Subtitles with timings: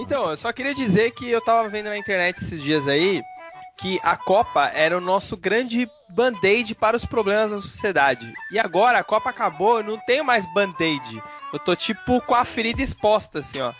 [0.00, 3.22] Então, eu só queria dizer que eu tava vendo na internet esses dias aí
[3.78, 8.32] que a Copa era o nosso grande band-aid para os problemas da sociedade.
[8.50, 11.22] E agora a Copa acabou, eu não tenho mais band-aid.
[11.52, 13.72] Eu tô tipo com a ferida exposta, assim, ó.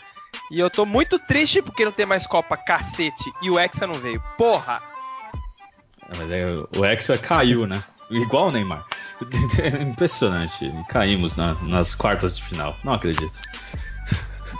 [0.50, 3.30] E eu tô muito triste porque não tem mais Copa, cacete.
[3.42, 4.22] E o Hexa não veio.
[4.36, 4.80] Porra!
[6.16, 6.44] Mas é,
[6.76, 7.82] o Hexa caiu, né?
[8.08, 8.86] Igual o Neymar.
[9.60, 10.72] É impressionante.
[10.88, 12.76] Caímos na, nas quartas de final.
[12.84, 13.40] Não acredito.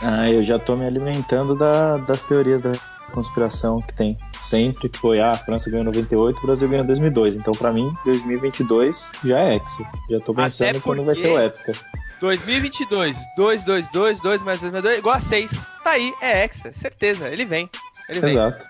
[0.03, 2.73] Ah, eu já tô me alimentando da, das teorias da
[3.13, 7.37] conspiração que tem sempre, que foi, ah, a França ganhou 98, o Brasil ganhou 2002.
[7.37, 9.83] Então, para mim, 2022 já é Hexa.
[10.11, 11.73] Já tô pensando Até quando vai ser o Épica.
[12.21, 15.51] 2022, 2, 2, 2, 2 mais 2 mais 2, igual a 6.
[15.83, 17.71] Tá aí, é Hexa, certeza, ele vem.
[18.09, 18.31] Ele vem.
[18.31, 18.67] Exato.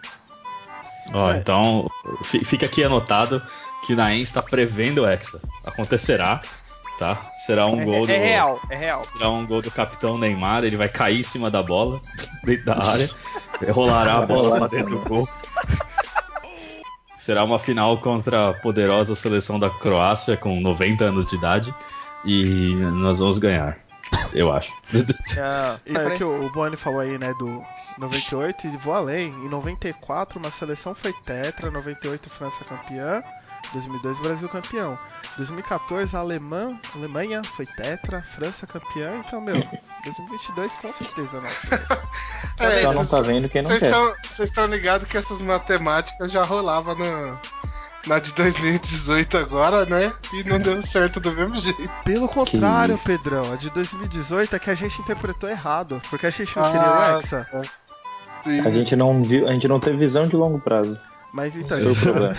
[1.13, 1.91] Ó, então,
[2.23, 3.43] fi- fica aqui anotado
[3.85, 5.41] que o Naem está prevendo o Hexa.
[5.65, 6.41] Acontecerá,
[6.99, 7.17] tá?
[7.33, 8.13] Será um É, gol do.
[8.13, 9.07] é real, é real.
[9.07, 12.01] Será um gol do capitão Neymar, ele vai cair em cima da bola,
[12.45, 13.09] dentro da área,
[13.73, 15.29] rolará a bola pra dentro do gol.
[17.17, 21.75] Será uma final contra a poderosa seleção da Croácia com 90 anos de idade
[22.25, 23.77] e nós vamos ganhar,
[24.33, 24.73] eu acho.
[25.87, 27.63] E é que o o Boni falou aí, né, do
[27.99, 29.29] 98 e vou além.
[29.29, 33.23] Em 94 uma seleção foi tetra, 98 França campeã,
[33.73, 34.99] 2002 Brasil campeão.
[35.37, 39.57] 2014 a Alemã, Alemanha foi tetra, França campeã, então meu,
[40.05, 41.67] 2022 com certeza nosso.
[42.61, 43.87] É, Só não vocês- tá vendo quem não Vocês quer.
[43.91, 47.39] estão- Vocês estão ligados que essas matemáticas já rolavam no,
[48.07, 50.13] na de 2018 agora, né?
[50.33, 51.89] E não deu certo do mesmo jeito.
[52.05, 52.99] Pelo contrário.
[53.05, 56.71] Pedrão, a de 2018 é que a gente interpretou errado, porque a gente não Ah,
[56.73, 57.69] queria o Hexa.
[58.43, 58.61] Sim.
[58.67, 60.99] A gente não viu, a gente não teve visão de longo prazo.
[61.33, 62.37] Mas então, a foi o gente, problema.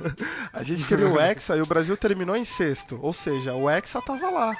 [0.52, 2.98] a gente queria o Hexa e o Brasil terminou em sexto.
[3.02, 4.56] Ou seja, o Hexa tava lá.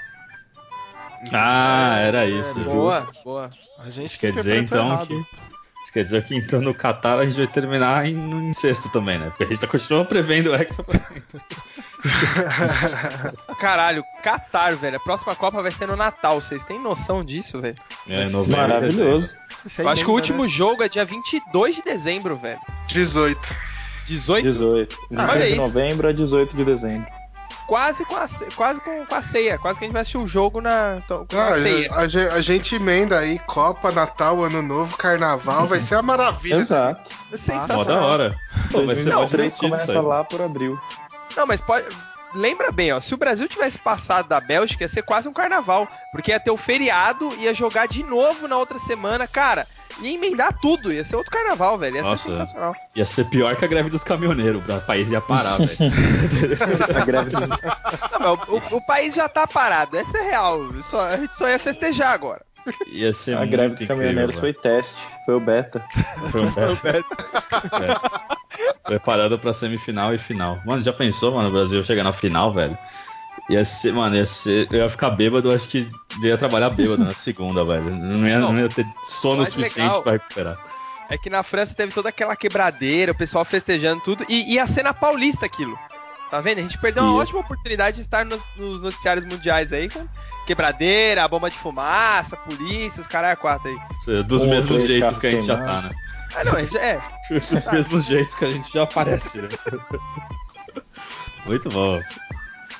[1.32, 2.58] Ah, era isso.
[2.64, 3.50] boa, boa.
[3.78, 5.06] A gente quer que dizer então errado.
[5.06, 5.26] que.
[5.82, 9.18] Isso quer dizer que então no Qatar a gente vai terminar em, em sexto também,
[9.18, 9.30] né?
[9.30, 10.96] Porque a gente tá continuando prevendo o Hexa pra.
[13.58, 14.96] Caralho, Qatar, velho.
[14.96, 16.40] A próxima Copa vai ser no Natal.
[16.40, 17.74] Vocês têm noção disso, velho?
[18.08, 19.34] É, novembro, Maravilhoso.
[19.34, 20.48] É Eu acho que o último né?
[20.48, 22.58] jogo é dia 22 de dezembro, velho.
[22.88, 23.38] 18.
[24.06, 24.42] 18?
[24.42, 24.98] 18.
[25.16, 27.06] Ah, 18 olha de novembro a 18 de dezembro.
[27.66, 29.56] Quase com a, quase com, com a ceia.
[29.56, 31.00] Quase que a gente vai assistir o jogo na,
[31.34, 31.90] Ah, a ceia.
[31.92, 36.56] a, a gente emenda aí Copa, Natal, Ano Novo, Carnaval, vai ser uma maravilha.
[36.56, 37.10] Exato.
[37.10, 37.84] É Mó sensacional.
[37.84, 38.36] da hora.
[38.70, 40.04] Pô, vai ser mó 2023 divertido isso começa aí.
[40.06, 40.78] lá por abril.
[41.36, 41.86] Não, mas pode.
[42.34, 45.88] Lembra bem, ó, se o Brasil tivesse passado da Bélgica, ia ser quase um carnaval.
[46.10, 49.26] Porque ia ter o feriado, ia jogar de novo na outra semana.
[49.26, 49.66] Cara,
[50.00, 51.96] ia emendar tudo, ia ser outro carnaval, velho.
[51.96, 52.16] Ia Nossa.
[52.24, 52.74] ser sensacional.
[52.94, 54.62] Ia ser pior que a greve dos caminhoneiros.
[54.68, 55.76] O país ia parar, velho.
[56.96, 57.40] A greve dos...
[58.20, 60.58] Não, mas o, o- o país já tá parado, essa é real.
[60.82, 62.42] Só, a gente só ia festejar agora.
[62.86, 65.84] Ia ser A muito greve dos incrível, caminhoneiros foi teste, foi o beta.
[66.30, 66.52] Foi um
[67.82, 68.72] É.
[68.84, 70.60] Preparado pra semifinal e final.
[70.64, 72.76] Mano, já pensou, mano, o Brasil chegar na final, velho?
[73.48, 74.68] Ia ser, mano, ia ser.
[74.70, 75.90] Eu ia ficar bêbado, acho que
[76.22, 77.90] ia trabalhar bêbado na segunda, velho.
[77.90, 80.58] Não ia, Não, não ia ter sono suficiente legal- pra recuperar.
[81.08, 84.82] É que na França teve toda aquela quebradeira, o pessoal festejando tudo, e ia ser
[84.82, 85.78] na Paulista aquilo.
[86.32, 86.60] Tá vendo?
[86.60, 90.08] A gente perdeu uma ótima oportunidade de estar nos, nos noticiários mundiais aí com
[90.46, 94.22] quebradeira, a bomba de fumaça, polícia, os caras quatro aí.
[94.24, 95.90] Dos Um mesmos jeitos que a gente já tá, né?
[96.34, 96.98] Ah, não, gente- é.
[97.30, 99.48] Dos mesmos jeitos que a gente já aparece, né?
[101.44, 102.00] Muito bom.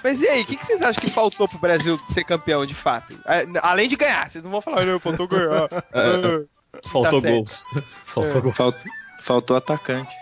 [0.03, 2.75] Mas e aí, o que, que vocês acham que faltou pro Brasil ser campeão de
[2.75, 3.13] fato?
[3.27, 5.69] É, Além de ganhar, vocês não vão falar, não, faltou ganhar.
[5.93, 6.47] É,
[6.89, 7.35] Faltou Tá certo.
[7.35, 7.67] gols.
[8.07, 8.57] Faltou gols.
[8.57, 8.81] Faltou,
[9.21, 10.15] faltou atacante.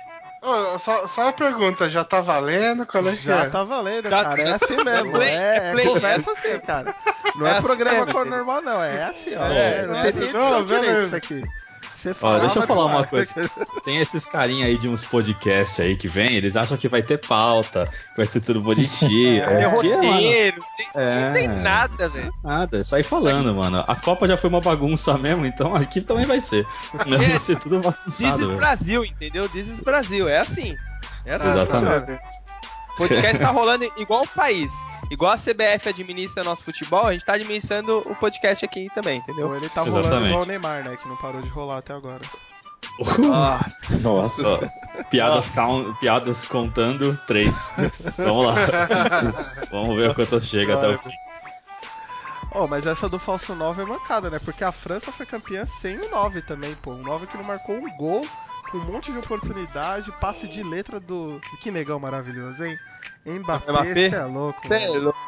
[0.42, 2.86] Ô, só, só uma pergunta, já tá valendo?
[2.86, 3.48] Qual é que Já é?
[3.50, 4.40] tá valendo, Já- cara.
[4.40, 5.12] É assim mesmo.
[5.12, 6.94] play, é, é play, começa assim, cara.
[7.36, 8.82] Não é, É assim programa normal, não.
[8.82, 9.46] É assim, ó.
[9.46, 11.06] É, É, não é tem assim, nem não, edição direito beleza.
[11.06, 11.42] isso aqui.
[12.00, 13.34] Você Ó, fala, deixa eu falar uma coisa.
[13.84, 17.18] Tem esses carinha aí de uns podcasts aí que vem, eles acham que vai ter
[17.18, 19.42] pauta, que vai ter tudo bonitinho.
[19.50, 21.20] É, mano, roteiro, É.
[21.26, 22.32] não tem nada, velho.
[22.42, 23.84] Nada, é só ir falando, mano.
[23.86, 26.66] A Copa já foi uma bagunça mesmo, então aqui também vai ser.
[27.06, 28.56] Vai ser tudo bagunçado, velho.
[28.56, 29.48] Brasil, entendeu?
[29.54, 30.74] Is Brasil, é assim.
[31.26, 31.72] É assim Exatamente.
[31.72, 32.20] funciona.
[32.92, 34.72] O podcast tá rolando igual o país.
[35.10, 39.48] Igual a CBF administra nosso futebol, a gente tá administrando o podcast aqui também, entendeu?
[39.48, 40.28] Ou ele tá rolando Exatamente.
[40.30, 40.96] igual o Neymar, né?
[40.96, 42.20] Que não parou de rolar até agora.
[43.18, 43.98] Nossa.
[43.98, 44.72] Nossa.
[45.10, 47.70] Piadas, count- piadas contando, três.
[48.16, 48.54] Vamos lá.
[49.70, 51.10] Vamos ver quantas chega até o fim.
[52.52, 54.38] Oh, mas essa do falso 9 é mancada, né?
[54.44, 56.92] Porque a França foi campeã sem o 9 também, pô.
[56.92, 58.26] Um 9 que não marcou um gol,
[58.70, 61.40] com um monte de oportunidade, passe de letra do.
[61.60, 62.76] Que negão maravilhoso, hein?
[63.26, 64.06] Mbappé, Mbappé?
[64.08, 64.66] é louco.
[64.66, 65.18] Cê é louco.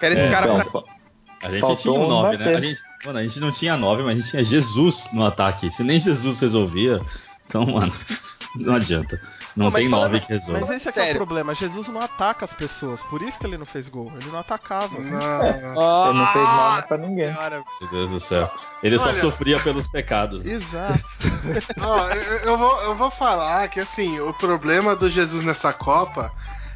[0.00, 0.98] Quero esse É, cara Então, pra.
[1.40, 2.54] A gente Faltou tinha um um 9, né?
[2.56, 5.70] A gente, mano, a gente não tinha 9, mas a gente tinha Jesus no ataque.
[5.70, 7.00] Se nem Jesus resolvia,
[7.48, 7.92] então, mano,
[8.54, 9.18] não adianta.
[9.56, 10.60] Não mas tem 9 que resolva.
[10.60, 11.54] Mas esse é, que é o problema.
[11.54, 13.02] Jesus não ataca as pessoas.
[13.02, 14.12] Por isso que ele não fez gol.
[14.20, 14.96] Ele não atacava.
[15.00, 15.46] Não.
[15.48, 17.32] Ele não fez mal pra ninguém.
[17.34, 17.64] Senhora.
[17.80, 18.48] Meu Deus do céu.
[18.82, 20.46] Ele só Olha- sofria pelos pecados.
[20.46, 21.02] Exato.
[21.80, 26.30] Ó, eu, eu vou, eu vou falar que assim, o problema do Jesus nessa Copa.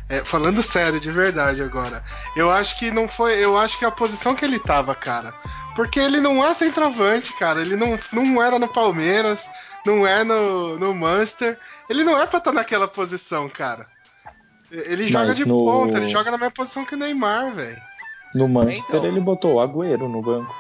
[0.09, 2.03] é, falando sério, de verdade agora.
[2.35, 3.35] Eu acho que não foi.
[3.35, 5.33] Eu acho que a posição que ele tava, cara.
[5.77, 7.61] Porque ele não é centroavante, cara.
[7.61, 9.49] Ele não, não era no Palmeiras,
[9.87, 11.59] não é no, no Manchester.
[11.89, 13.87] Ele não é pra estar naquela posição, cara.
[14.71, 17.81] Ele joga Mas de no- ponta, ele joga na mesma posição que o Neymar, velho.
[18.35, 19.05] No Manchester Então.
[19.07, 20.55] ele botou o Agüero no banco.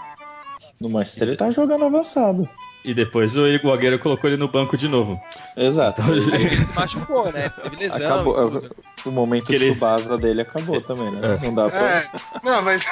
[0.80, 2.46] No Manchester ele tá jogando avançado.
[2.84, 3.42] E depois o
[3.72, 5.18] Agüero colocou ele no banco de novo.
[5.56, 6.02] Exato.
[6.02, 7.48] Então, ele se machucou, né?
[7.62, 8.34] Teve lesão Acabou.
[8.34, 8.76] e tudo.
[9.06, 11.38] O momento Que de Tsubasa dele acabou também, né?
[11.40, 11.46] É.
[11.46, 11.78] Não dá pra.
[11.80, 12.10] É,
[12.42, 12.84] não, mas.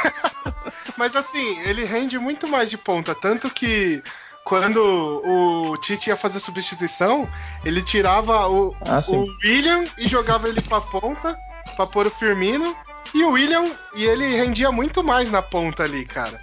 [0.97, 3.15] mas assim, ele rende muito mais de ponta.
[3.15, 4.01] Tanto que
[4.45, 7.29] quando o Tite ia fazer substituição,
[7.65, 11.37] ele tirava o, Ah, o William e jogava ele pra ponta,
[11.77, 12.75] pra pôr o Firmino.
[13.15, 13.65] E o William,
[13.95, 16.41] e ele rendia muito mais na ponta ali, cara.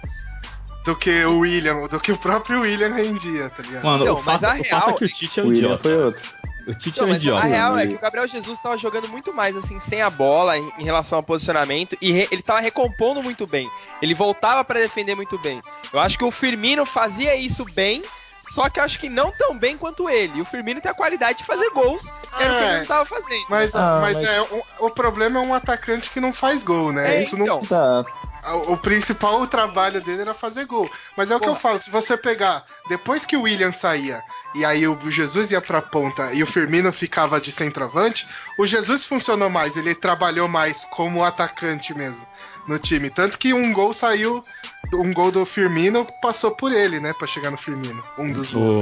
[0.84, 3.84] Do que o William, do que o próprio William rendia, tá ligado?
[3.84, 5.42] Mano, Então, o, mas fato, a o real fato é que o é Tite é
[5.42, 5.82] O um William idiota.
[5.82, 6.22] foi outro.
[6.68, 7.42] O Tite Não, é um mas idiota.
[7.42, 10.56] a real é que o Gabriel Jesus tava jogando muito mais assim, sem a bola,
[10.58, 13.70] em, em relação ao posicionamento, e re- ele tava recompondo muito bem.
[14.02, 15.62] Ele voltava pra defender muito bem.
[15.92, 18.02] Eu acho que o Firmino fazia isso bem,
[18.50, 20.40] só que eu acho que não tão bem quanto ele.
[20.40, 22.02] O Firmino tem a qualidade de fazer gols,
[22.36, 22.78] que era o que ele É.
[22.80, 23.46] não tava fazendo.
[23.48, 26.92] Mas, Ah, mas, mas- É, o, o problema é um atacante que não faz gol,
[26.92, 27.16] né?
[27.16, 27.58] É, Isso não, então.
[27.60, 28.10] Exato.
[28.54, 30.88] O o principal trabalho dele era fazer gol.
[31.16, 34.22] Mas é o que eu falo, se você pegar, depois que o William saía
[34.54, 38.26] e aí o Jesus ia pra ponta e o Firmino ficava de centroavante,
[38.58, 42.26] o Jesus funcionou mais, ele trabalhou mais como atacante mesmo
[42.66, 43.10] no time.
[43.10, 44.44] Tanto que um gol saiu,
[44.92, 48.04] um gol do Firmino passou por ele, né, Pra chegar no Firmino.
[48.18, 48.78] Um dos gols.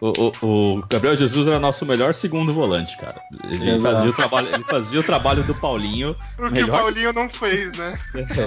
[0.00, 0.12] O,
[0.42, 0.46] o,
[0.76, 3.20] o, Gabriel Jesus era nosso melhor segundo volante, cara.
[3.50, 3.96] Ele Exato.
[3.96, 6.68] fazia, o trabalho, ele fazia o trabalho do Paulinho O que o.
[6.68, 7.98] Paulinho não fez, né?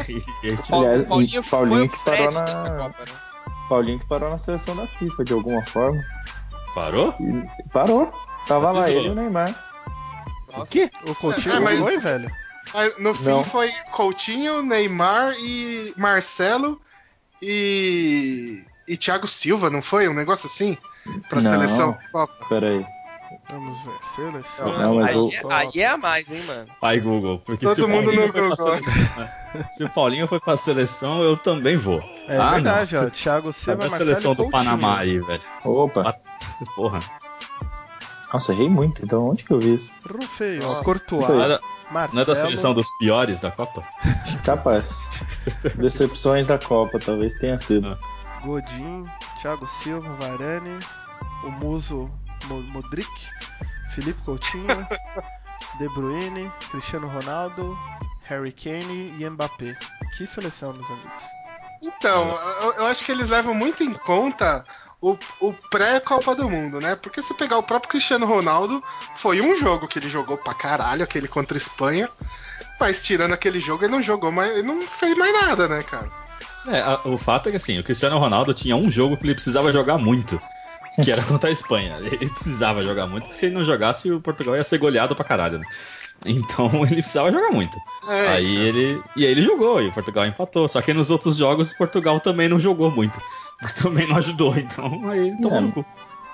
[0.07, 1.06] E ele O Paulo- Aliás, o
[1.50, 3.13] Paulinho, e que parou na- Copa, né?
[3.68, 6.01] Paulinho que parou na seleção da FIFA de alguma forma.
[6.74, 7.13] Parou?
[7.19, 8.13] E parou.
[8.47, 9.54] Tava lá ele e o Neymar.
[10.56, 10.89] O quê?
[11.06, 12.31] O Coutinho É, mas- foi, velho.
[13.00, 13.44] No fim Não.
[13.44, 16.80] foi Coutinho, Neymar e Marcelo
[17.42, 18.63] e.
[18.88, 20.07] e Thiago Silva, não foi?
[20.07, 20.77] Um negócio assim?
[21.30, 21.51] Pra Não.
[21.51, 22.45] seleção Copa.
[22.50, 22.86] Pera aí.
[23.50, 23.94] Vamos ver.
[24.15, 24.77] Seleção.
[24.77, 26.68] Não, mas aí, o- é- aí é a mais, hein, mano.
[26.80, 27.39] Pai Google.
[27.39, 28.75] Porque Todo se o mundo Paulinho no foi pra Google.
[28.75, 29.31] seleção, né?
[29.71, 32.01] Se o Paulinho foi pra seleção, eu também vou.
[32.27, 33.07] É Ah, verdade, não.
[33.07, 33.09] ó.
[33.09, 34.50] Thiago Cadê Silva, a Marcelo seleção do.
[34.50, 35.42] Panamá aí, velho?
[35.65, 36.15] Opa.
[36.75, 37.00] Porra.
[38.31, 39.04] Nossa, errei muito.
[39.04, 39.94] Então onde que eu vi isso?
[40.09, 40.68] Rufei, ó.
[40.68, 40.83] Foi.
[40.86, 41.59] Courtois, Não é, da,
[41.92, 42.15] Marcelo.
[42.15, 43.83] não é da seleção dos piores da Copa?
[44.45, 45.21] Capaz.
[45.77, 47.97] Decepções da Copa, talvez tenha sido.
[48.41, 49.07] Godin,
[49.41, 50.79] Thiago Silva, Varane,
[51.43, 52.09] o Muso
[52.45, 53.09] Mo- Modric,
[53.93, 54.88] Felipe Coutinho,
[55.79, 57.77] De Bruyne, Cristiano Ronaldo,
[58.23, 59.77] Harry Kane e Mbappé.
[60.17, 61.23] Que seleção, meus amigos.
[61.81, 62.29] Então,
[62.63, 64.65] eu, eu acho que eles levam muito em conta
[64.99, 66.95] o, o pré-Copa do Mundo, né?
[66.95, 68.83] Porque se pegar o próprio Cristiano Ronaldo,
[69.15, 72.09] foi um jogo que ele jogou pra caralho, aquele contra a Espanha.
[72.79, 76.09] Mas tirando aquele jogo, ele não jogou, mas ele não fez mais nada, né, cara?
[76.67, 79.33] É, a- o fato é que assim, o Cristiano Ronaldo tinha um jogo que ele
[79.33, 80.39] precisava jogar muito.
[81.01, 81.95] Que era contra a Espanha.
[82.01, 85.23] Ele precisava jogar muito, porque se ele não jogasse, o Portugal ia ser goleado pra
[85.23, 85.65] caralho, né?
[86.25, 87.80] Então ele precisava jogar muito.
[88.09, 89.01] É, aí ele.
[89.15, 90.68] E aí ele jogou, e o Portugal empatou.
[90.68, 93.21] Só que nos outros jogos o Portugal também não jogou muito.
[93.81, 94.53] Também não ajudou.
[94.57, 95.61] Então aí ele tomou É.
[95.61, 95.85] no cu.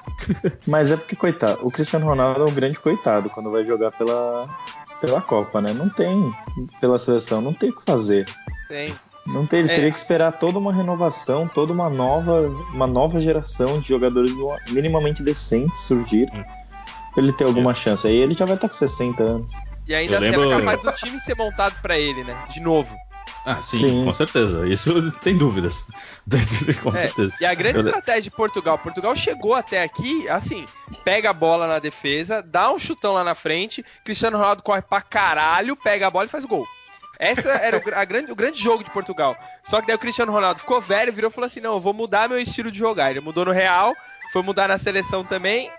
[0.68, 4.48] Mas é porque, coitado, o Cristiano Ronaldo é um grande coitado quando vai jogar pela,
[5.02, 5.72] pela Copa, né?
[5.74, 6.34] Não tem,
[6.82, 8.26] pela seleção, não tem o que fazer.
[8.70, 8.96] Tem.
[9.28, 9.76] Não tem, ele É.
[9.76, 14.32] teria que esperar toda uma renovação, toda uma nova, uma nova geração de jogadores
[14.70, 16.44] minimamente decentes surgir Hum.
[17.14, 18.08] pra ele ter alguma chance.
[18.08, 19.52] Aí ele já vai estar com 60 anos.
[19.88, 22.46] E ainda Eu assim lembro- era capaz do time ser montado pra ele, né?
[22.50, 22.96] De novo.
[23.46, 24.06] Ah, sim, Sim.
[24.06, 24.68] com certeza.
[24.68, 24.92] Isso
[25.22, 25.88] sem dúvidas.
[26.84, 27.32] com É, certeza.
[27.40, 30.66] E a grande Eu estratégia de Portugal, Portugal chegou até aqui, assim,
[31.06, 35.02] pega a bola na defesa, dá um chutão lá na frente, Cristiano Ronaldo corre pra
[35.02, 36.66] caralho, pega a bola e faz gol.
[37.20, 39.36] Essa era o, grande, o grande jogo de Portugal.
[39.64, 41.94] Só que daí o Cristiano Ronaldo ficou velho, virou e falou assim: não, eu vou
[41.94, 43.10] mudar meu estilo de jogar.
[43.12, 43.96] Ele mudou no Real,
[44.32, 45.72] foi mudar na seleção também.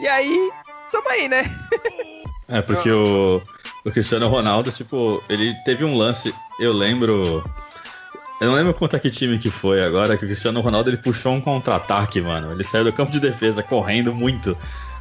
[0.00, 0.50] E aí,
[0.90, 1.44] tamo aí, né?
[2.48, 3.40] É, porque o,
[3.84, 7.42] o Cristiano Ronaldo, tipo, ele teve um lance, eu lembro.
[8.42, 11.32] Eu não lembro contra que time que foi agora, que o Cristiano Ronaldo ele puxou
[11.32, 12.50] um contra-ataque, mano.
[12.50, 14.58] Ele saiu do campo de defesa correndo muito.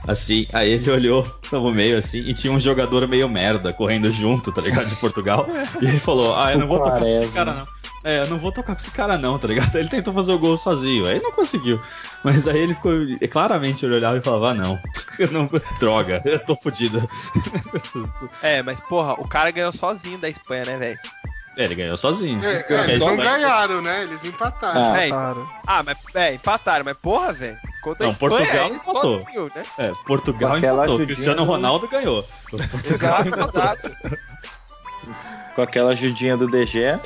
[0.08, 4.52] Assim, aí ele olhou no meio assim e tinha um jogador meio merda correndo junto,
[4.52, 4.88] tá ligado?
[4.88, 5.48] De Portugal.
[5.82, 7.68] E ele falou: Ah, eu não vou tocar pra esse cara, não.
[8.04, 9.76] É, eu não vou tocar com esse cara não, tá ligado?
[9.76, 11.80] Ele tentou fazer o gol sozinho, aí não conseguiu.
[12.24, 12.94] Mas aí ele ficou.
[13.30, 14.80] Claramente ele olhava e falava, ah, não,
[15.32, 17.08] não droga, eu tô fodido.
[18.44, 21.00] É, mas porra, o cara ganhou sozinho da Espanha, né, velho?
[21.58, 22.40] É, ele ganhou sozinho.
[22.44, 24.04] É, é, eles não ganharam, né?
[24.04, 24.94] Eles empataram.
[24.94, 25.50] Ah, É, Claro.
[25.68, 27.58] Ah, mas é, empataram, mas porra, velho.
[27.84, 29.20] Contra Não, a Espanha, Portugal empatou.
[29.26, 29.64] sozinho, né?
[29.78, 32.24] É, Portugal Com aquela empatou, Cristiano do- Ronaldo ganhou.
[32.50, 33.62] Portugal Exato, empatou.
[33.62, 33.98] exato.
[35.56, 37.00] Com aquela ajudinha do DG,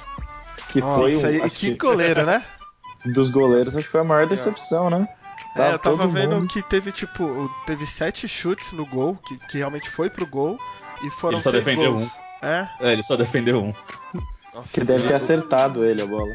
[0.69, 2.43] que Nossa, foi isso aí, um, acho que goleiro, né?
[3.05, 5.07] dos goleiros, acho que foi a maior decepção, né?
[5.55, 9.57] É, eu tava vendo mundo- que teve, tipo, teve sete chutes no gol, que, que
[9.59, 10.59] realmente foi pro gol,
[11.01, 12.19] e foram Ele só seis defendeu gols.
[12.41, 13.73] É, É, ele só defendeu um.
[14.73, 16.33] Que deve ter acertado ele a bola.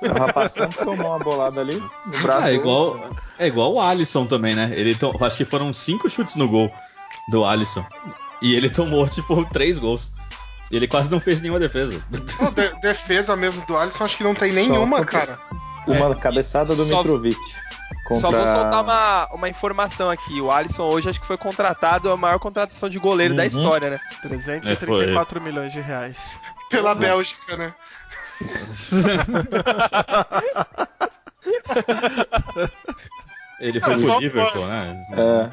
[0.00, 2.46] O rapazão que tomou uma bolada ali no braço.
[2.48, 4.70] Ah, é igual, é igual o Alisson também, né?
[4.74, 5.12] Ele to...
[5.20, 6.70] Acho que foram cinco chutes no gol
[7.30, 7.84] do Alisson.
[8.42, 10.12] E ele tomou, tipo, três gols.
[10.70, 12.02] E ele quase não fez nenhuma defesa.
[12.40, 15.38] Não, de- defesa mesmo do Alisson, acho que não tem nenhuma, porque- cara.
[15.86, 17.38] Uma É, cabeçada do só- Mitrovic.
[18.06, 18.20] Contra...
[18.20, 20.40] Só vou soltar uma, uma informação aqui.
[20.40, 23.48] O Alisson hoje acho que foi contratado a maior contratação de goleiro da Uhum.
[23.48, 24.00] história, né?
[24.22, 26.18] 334 milhões de reais.
[26.70, 27.74] Pela Bélgica, né?
[33.60, 34.20] ele foi Só pro.
[34.20, 34.96] Liverpool, né?
[35.12, 35.50] É,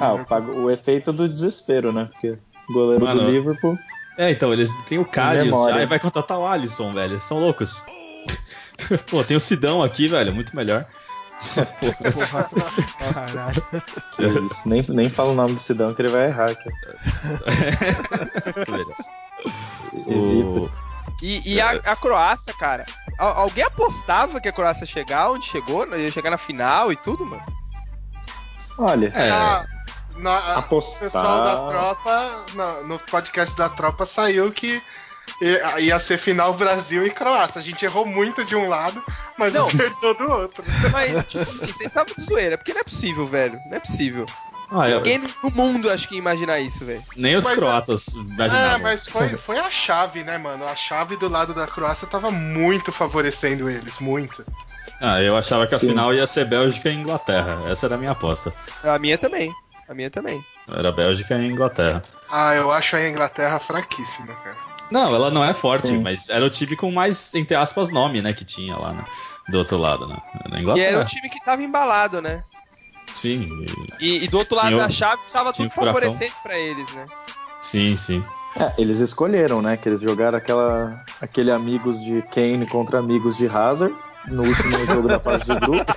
[0.00, 2.08] ah, o, pago- o efeito do desespero, né?
[2.10, 2.36] Porque
[2.68, 3.78] o goleiro Mano, do Liverpool.
[4.18, 5.04] É, então, eles têm o
[5.44, 5.76] Memória.
[5.76, 7.12] já e vai contratar o Alisson, velho.
[7.12, 7.84] Eles são loucos.
[9.10, 10.84] Pô, tem o Sidão aqui, velho, muito melhor.
[11.80, 12.50] Porra,
[12.98, 13.64] caralho.
[14.44, 16.50] isso, nem, nem fala o nome do Sidão que ele vai errar.
[16.50, 16.68] Aqui.
[19.92, 20.70] O...
[21.22, 22.86] E, e a, a Croácia, cara.
[23.18, 25.84] Al- alguém apostava que a Croácia ia chegar onde chegou?
[25.86, 25.98] né?
[26.00, 27.42] Ia chegar na final e tudo, mano?
[28.78, 29.62] Olha, É, Ah,
[30.16, 31.00] na- a- o Apostar.
[31.10, 34.80] pessoal da tropa, na- no podcast da tropa, saiu que
[35.78, 37.58] ia, ser final Brasil e Croácia.
[37.60, 39.02] A gente errou muito de um lado,
[39.36, 39.66] mas Não.
[39.66, 40.64] acertou do outro.
[40.90, 43.60] Mas, assim, você tava de zoeira, porque não é possível, velho.
[43.66, 44.24] Não é possível.
[44.72, 47.02] Ah, eu- Ninguém no mundo acho que ia imaginar isso, velho.
[47.16, 48.78] nem os Mas, croatas É, imaginavam.
[48.80, 50.66] mas foi, foi a chave, né, mano?
[50.66, 54.44] A chave do lado da Croácia tava muito favorecendo eles, muito.
[55.00, 55.88] Ah, eu achava que a Sim.
[55.88, 57.62] final ia ser Bélgica e Inglaterra.
[57.66, 58.52] Essa era a minha aposta.
[58.84, 59.54] A minha também.
[59.88, 60.44] A minha também.
[60.70, 62.02] Era Bélgica e Inglaterra.
[62.30, 64.56] Ah, eu acho a Inglaterra fraquíssima, cara.
[64.90, 66.02] Não, ela não é forte, Sim.
[66.02, 69.04] mas era o time com mais, entre aspas, nome, né, que tinha lá né,
[69.48, 70.16] do outro lado, né?
[70.50, 70.86] Na E Inglaterra.
[70.88, 72.44] era um time que tava embalado, né?
[73.14, 73.66] Sim,
[74.00, 77.06] e- E, do outro lado da chave tava tinha tudo favorecendo pra eles, né?
[77.60, 78.24] sim, sim.
[78.56, 79.76] é, eles escolheram, né?
[79.76, 83.94] Que eles jogaram aquela, aquele amigos de Kane contra amigos de Hazard
[84.28, 85.92] no último jogo da fase de grupo.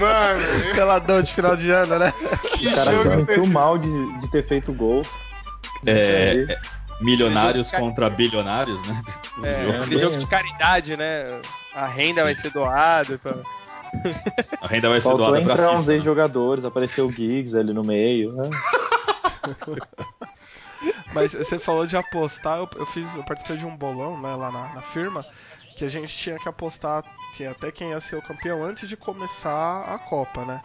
[0.00, 2.12] Mano, Peladão de final de ano, né?
[2.58, 5.02] que O cara se sentiu mal de, de ter feito gol.
[5.84, 6.58] É, é,
[7.00, 9.02] milionários Jogo de contra bilionários, né?
[9.42, 9.76] É, jogo.
[9.82, 11.40] aquele jogo de caridade, né?
[11.74, 12.24] A renda Sim.
[12.24, 13.18] vai ser doada.
[13.18, 13.34] Pra...
[14.60, 15.94] A renda vai ser Faltou doada pra entrar uns FIFA, né?
[15.96, 18.32] ex-jogadores, apareceu o Giggs ali no meio.
[18.32, 18.50] né?
[21.12, 24.50] Mas você falou de apostar, eu, eu fiz, eu participei de um bolão, né, lá
[24.50, 25.24] na, na firma,
[25.76, 27.02] que a gente tinha que apostar,
[27.34, 30.60] tinha até quem ia ser o campeão antes de começar a Copa, né?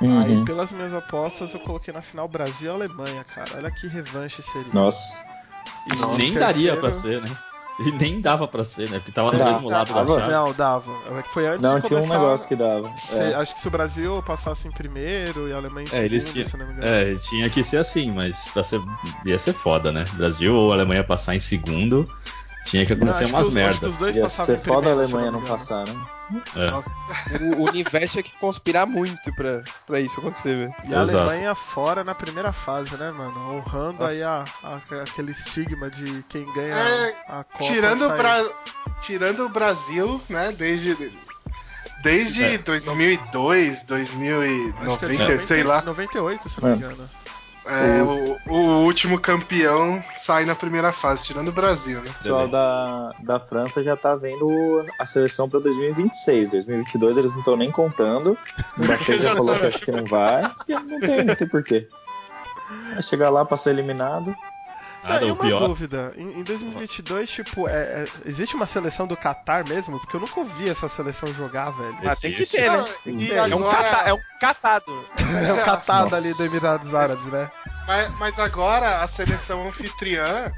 [0.00, 0.44] Aí, Uhum.
[0.44, 3.50] pelas minhas apostas, eu coloquei na final Brasil e Alemanha, cara.
[3.56, 4.72] Olha que revanche seria.
[4.72, 5.24] Nossa.
[5.86, 6.00] E Nem
[6.32, 7.30] terceiro- daria pra ser, né?
[7.78, 8.98] E nem dava pra ser, né?
[9.00, 10.20] Porque tava no Dá, mesmo lado da dava.
[10.20, 10.32] chave.
[10.32, 10.92] Não, dava.
[11.18, 12.88] É que Foi antes Não, de tinha um negócio que dava.
[12.98, 13.34] Se- É.
[13.34, 16.32] Acho que se o Brasil passasse em primeiro e a Alemanha em É, segundo, eles
[16.32, 16.86] tinham- se não me engano.
[16.86, 18.80] É, tinha que ser assim, mas pra ser,
[19.24, 20.04] ia ser foda, né?
[20.12, 22.08] Brasil ou Alemanha passar em segundo,
[22.64, 23.86] tinha que Não, acontecer que umas os- merda.
[23.88, 25.46] os dois Ia ser foda a Alemanha não engano.
[25.54, 26.06] passar, né?
[26.56, 26.70] É.
[26.70, 26.90] Nossa,
[27.40, 30.74] o, o universo tinha que conspirar muito pra, pra isso acontecer, velho.
[30.88, 31.18] E a Exato.
[31.28, 33.56] Alemanha fora na primeira fase, né, mano?
[33.56, 34.12] Honrando Nossa.
[34.14, 37.58] aí a, a- aquele estigma de quem ganha É, a Copa.
[37.64, 38.44] tirando, o sai- Bra...
[39.00, 40.96] tirando o Brasil, né, desde.
[42.02, 42.58] Desde É.
[42.58, 45.80] 2002, Acho que é de 2090, sei lá.
[45.82, 46.78] 98, se não me É.
[46.78, 47.10] engano.
[47.66, 52.10] É, o, o último campeão sai na primeira fase, tirando o Brasil, né?
[52.10, 56.50] O pessoal da, da França já tá vendo a seleção pra 2026.
[56.50, 58.36] 2022 eles não estão nem contando.
[58.76, 59.60] O Mbappé já Já falou sabe.
[59.60, 60.42] que acho que não vai.
[60.68, 61.88] E não tem, não tem porquê.
[62.92, 64.34] Vai chegar lá pra ser eliminado.
[65.04, 65.58] Nada, Ah, e o uma pior.
[65.60, 70.00] dúvida, em, em 2022, tipo, é- é- existe uma seleção do Qatar mesmo?
[70.00, 71.96] Porque eu nunca ouvi essa seleção jogar, velho.
[72.04, 72.78] Ah, tem que ter, né?
[72.78, 73.34] Não, Tem que ter.
[73.36, 75.04] É um, cata, é um catado.
[75.48, 76.16] É o Qatar Nossa.
[76.16, 77.50] ali do Emirados Árabes, né?
[77.86, 80.50] Mas, mas agora a seleção anfitriã.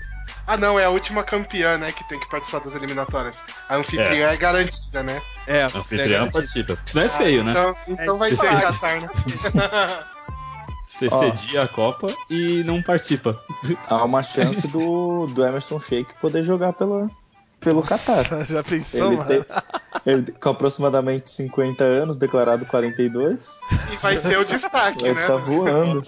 [0.47, 3.43] Ah, não, é a última campeã, né, que tem que participar das eliminatórias.
[3.69, 5.21] A anfitriã é, garantida, né?
[5.47, 6.77] É, O anfitrião participa.
[6.77, 7.51] Porque senão é feio, né?
[7.53, 9.09] Então, então É vai ser Qatar, né?
[10.87, 11.19] Você Ó.
[11.19, 13.41] cedia a Copa e não participa.
[13.89, 17.11] Há uma chance do, do Emerson Sheik poder jogar pela,
[17.61, 18.25] pelo Qatar.
[18.47, 19.29] Já pensou, Ele mano?
[19.29, 19.45] tem,
[20.07, 23.61] ele, com aproximadamente 50 anos, declarado 42,
[23.93, 25.27] E vai ser o destaque, ele né?
[25.27, 26.07] tá voando.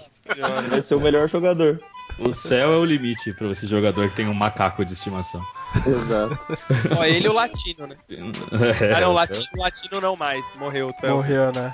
[0.69, 1.79] Vai ser o melhor jogador.
[2.17, 5.41] O céu é o limite pra esse jogador que tem um macaco de estimação.
[5.85, 6.37] Exato.
[6.95, 7.95] Só ele e o latino, né?
[8.09, 10.43] É, Ah, não, o latino, o latino não mais.
[10.57, 11.73] Morreu, é o- Morreu, né?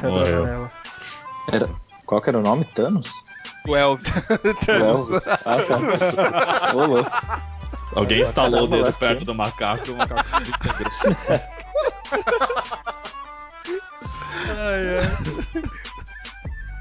[0.00, 0.70] Febre Morreu.
[1.52, 1.68] Era,
[2.10, 2.64] qual que era o nome?
[2.64, 3.06] Thanos?
[3.68, 4.12] o Elvis.
[4.66, 5.28] O Elvis.
[5.28, 6.74] Ah, tá.
[6.74, 7.10] Ô, louco.
[7.94, 8.98] Alguém instalou o dedo latino.
[8.98, 10.90] perto do macaco e o macaco se desintegrou.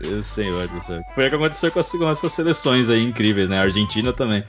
[0.02, 1.04] Meu senhor do céu.
[1.14, 3.60] Foi o que aconteceu com, as, com essas seleções aí incríveis, né?
[3.60, 4.44] A Argentina também.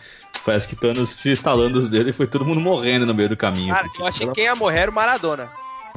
[0.46, 3.74] Parece que Thanos instalando os dedos e foi todo mundo morrendo no meio do caminho.
[3.74, 5.50] Cara, eu achei que quem ia morrer era o Maradona.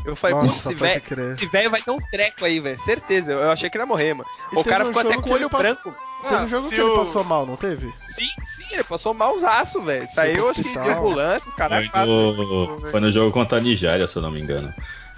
[0.06, 1.30] Eu falei, putz, Nossa, pode velho crer.
[1.30, 2.78] esse velho vai ter um treco aí, velho.
[2.78, 3.32] Certeza.
[3.32, 4.30] Eu achei que ele ia morrer, mano.
[4.52, 5.96] E o cara um ficou até com que o ele olho pa- branco.
[6.24, 7.94] Teve Ah, um jogo que ele o- passou mal, não teve?
[8.08, 10.08] Sim, sim, ele passou malzaço, velho.
[10.10, 14.08] Saiu, acho que de ambulância, os caras Foi no, foi no jogo contra a Nigéria,
[14.08, 14.74] se eu não me engano.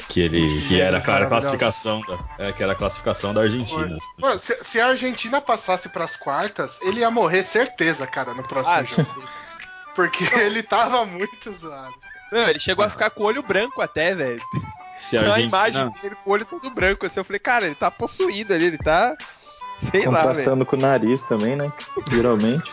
[0.09, 0.61] Que ele.
[0.67, 2.45] Que era, cara, a classificação da.
[2.47, 3.97] É, que era a classificação da Argentina.
[4.19, 8.77] Mano, se, se a Argentina passasse pras quartas, ele ia morrer certeza, cara, no próximo
[8.77, 9.23] Ah, jogo.
[9.95, 11.93] Porque ele tava muito zoado.
[12.35, 14.41] Não, ele chegou a ficar com o olho branco até, velho.
[14.97, 15.47] Se a Argentina.
[15.47, 17.21] imagem dele com o olho todo branco, assim.
[17.21, 19.15] Eu falei, cara, ele tá possuído ali, ele tá.
[19.79, 20.27] Sei lá, velho.
[20.27, 21.71] Contrastando com o nariz também, né?
[22.11, 22.69] Geralmente.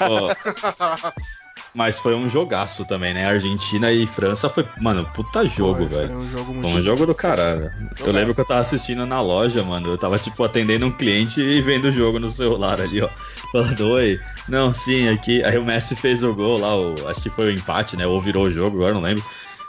[0.00, 1.12] ó,
[1.74, 3.24] mas foi um jogaço também, né?
[3.26, 4.66] Argentina e França foi.
[4.80, 6.08] Mano, puta jogo, Foi, velho.
[6.08, 7.64] Foi um jogo muito Foi um jogo do caralho.
[7.64, 8.10] Eu Jogaço.
[8.12, 9.88] lembro que eu tava assistindo na loja, mano.
[9.88, 13.08] Eu tava, tipo, atendendo um cliente e vendo o jogo no celular ali, ó.
[13.52, 14.20] Falando, oi.
[14.48, 15.42] Não, sim, aqui.
[15.44, 16.94] Aí o Messi fez o gol lá, o...
[17.08, 18.06] acho que foi o empate, né?
[18.06, 19.24] Ou virou o jogo, agora não lembro.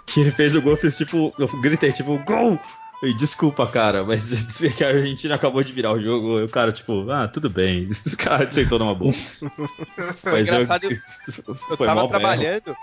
[0.05, 1.33] Que ele fez o gol, eu fiz tipo.
[1.39, 2.59] Eu gritei, tipo, gol!
[3.03, 6.39] E desculpa, cara, mas que a Argentina acabou de virar o jogo.
[6.39, 7.87] E o cara, tipo, ah, tudo bem.
[7.91, 9.11] Esse cara sentou numa boa.
[10.23, 10.91] Mas Engraçado, eu,
[11.49, 12.75] Eu foi tava trabalhando.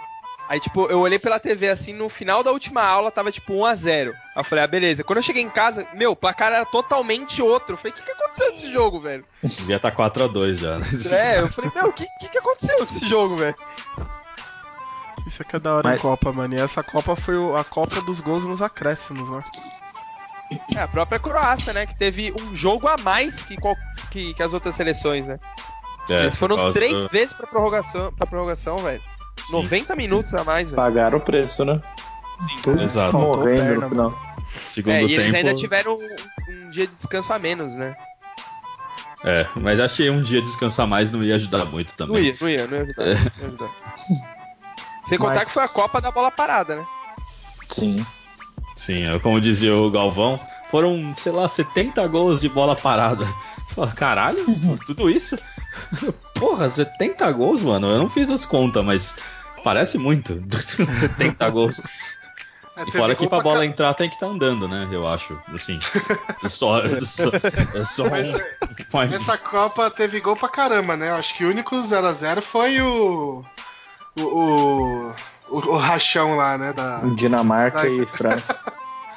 [0.47, 4.09] Aí, tipo, eu olhei pela TV assim, no final da última aula tava tipo 1x0.
[4.09, 5.05] Aí eu falei, ah, beleza.
[5.05, 7.75] Quando eu cheguei em casa, meu, o placar era totalmente outro.
[7.75, 9.25] Eu falei, o que, que aconteceu nesse jogo, velho?
[9.43, 10.77] Devia estar 4x2 já.
[10.79, 10.85] né?
[11.13, 13.55] É, eu falei, meu, o que, que, que aconteceu nesse jogo, velho?
[15.27, 16.53] Isso aqui é da hora Mas- em Copa, mano.
[16.55, 19.43] E essa Copa foi a Copa dos gols nos acréscimos, né?
[20.77, 21.87] É, a própria Croácia, né?
[21.87, 23.77] Que teve um jogo a mais que, qual-
[24.11, 25.39] que, que as outras seleções, né?
[26.09, 29.01] É, Eles foram três do- vezes pra prorrogação, pra prorrogação velho.
[29.39, 29.53] Sim.
[29.53, 30.77] 90 minutos a mais, velho.
[30.83, 31.81] Pagaram o preço, né?
[32.41, 33.17] Sim, Tudo Exato.
[33.17, 34.19] Morrendo perna, no final.
[34.67, 35.21] Segundo É, e tempo.
[35.21, 36.17] eles ainda tiveram um,
[36.67, 37.95] um dia de descanso a menos, né?
[39.23, 42.17] É, mas acho que um dia descansar mais não ia ajudar muito também.
[42.17, 43.05] Não ia, não ia, não ia ajudar.
[43.05, 43.71] Não ia ajudar.
[45.05, 46.87] Sem contar Mas- que foi a Copa da bola parada, né?
[47.69, 48.05] Sim.
[48.77, 53.25] Sim, é como dizia o Galvão, foram, sei lá, 70 gols de bola parada.
[53.69, 54.45] Fala, caralho,
[54.87, 55.39] tudo isso?
[56.35, 57.89] Porra, 70 gols, mano.
[57.89, 59.17] Eu não fiz as contas, mas
[59.63, 60.43] parece muito.
[60.99, 61.81] 70 gols.
[62.77, 64.89] É, E fora que gol pra bola ca- entrar tem que estar andando, né?
[64.91, 65.37] Eu acho.
[65.55, 65.79] Assim.
[66.49, 67.31] Só, só,
[67.75, 68.37] é só Mas, um.
[69.13, 71.11] é, Essa Copa teve gol pra caramba, né?
[71.11, 73.45] Eu acho que o único 0x0 foi o.
[74.17, 75.15] O, o,
[75.51, 76.73] o, o rachão lá, né?
[76.73, 77.91] Da, Dinamarca Vai.
[77.91, 78.61] e França.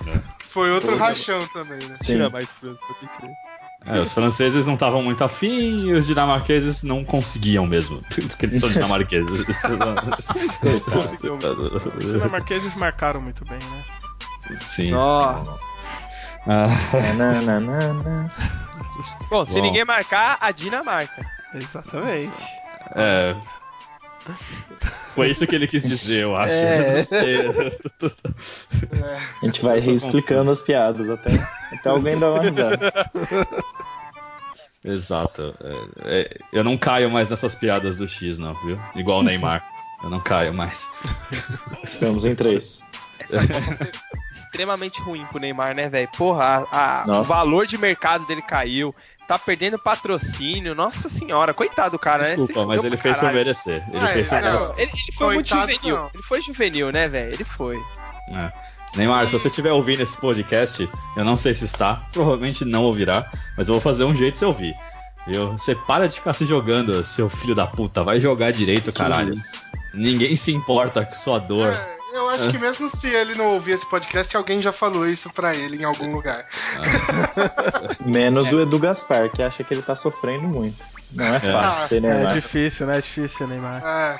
[0.39, 0.97] que foi outro né?
[0.97, 1.93] rachão também, né?
[1.95, 2.17] Sim.
[2.29, 3.37] mais França, pode crer.
[3.85, 8.01] É, os franceses não estavam muito afim e os dinamarqueses não conseguiam mesmo.
[8.07, 9.45] Porque eles são dinamarqueses.
[11.97, 13.83] Os dinamarqueses marcaram muito bem, né?
[14.59, 14.91] Sim.
[14.91, 15.59] Nossa.
[16.47, 16.67] Ah.
[19.29, 19.61] Bom, se Bom.
[19.61, 21.25] ninguém marcar, a Dinamarca.
[21.53, 22.31] Exatamente.
[22.95, 23.35] é.
[25.13, 26.55] Foi isso que ele quis dizer, eu acho.
[26.55, 27.03] É.
[29.41, 31.31] A gente vai reexplicando as piadas até,
[31.73, 32.91] até alguém dar uma risada.
[34.83, 35.55] Exato.
[35.61, 38.79] É, é, eu não caio mais nessas piadas do X, não, viu?
[38.95, 39.63] Igual o Neymar.
[40.03, 40.89] Eu não caio mais.
[41.83, 42.83] Estamos em três.
[43.19, 43.91] Essa foi
[44.33, 46.09] extremamente ruim pro Neymar, né, velho?
[46.17, 48.93] Porra, a- a- o valor de mercado dele caiu.
[49.27, 50.75] Tá perdendo patrocínio.
[50.75, 52.29] Nossa senhora, coitado do cara, né?
[52.29, 53.37] Se Desculpa, mas fudeu ele fez caralho.
[53.37, 53.83] merecer.
[53.93, 54.41] Ele Ah, fez não.
[54.41, 54.73] merecer.
[54.77, 55.95] Ele, ele foi muito Coitado, juvenil.
[55.97, 56.09] não.
[56.13, 57.33] Ele foi juvenil, né, velho?
[57.33, 57.77] Ele foi.
[58.29, 58.51] É.
[58.95, 63.25] Neymar, se você estiver ouvindo esse podcast, eu não sei se está, provavelmente não ouvirá,
[63.57, 64.75] mas eu vou fazer um jeito de você ouvir.
[65.25, 65.53] Viu?
[65.53, 68.03] Você para de ficar se jogando, seu filho da puta.
[68.03, 69.33] Vai jogar direito, caralho.
[69.93, 71.71] Ninguém se importa com sua dor.
[71.71, 75.29] É, eu acho que mesmo se ele não ouvir esse podcast, alguém já falou isso
[75.31, 76.45] pra ele em algum lugar.
[78.05, 80.85] Menos o Edu Gaspar, que acha que ele tá sofrendo muito.
[81.11, 82.33] Não é fácil Ah, ser É Neymar.
[82.33, 82.97] difícil, né?
[82.97, 83.81] É difícil, Neymar.
[83.85, 84.17] É,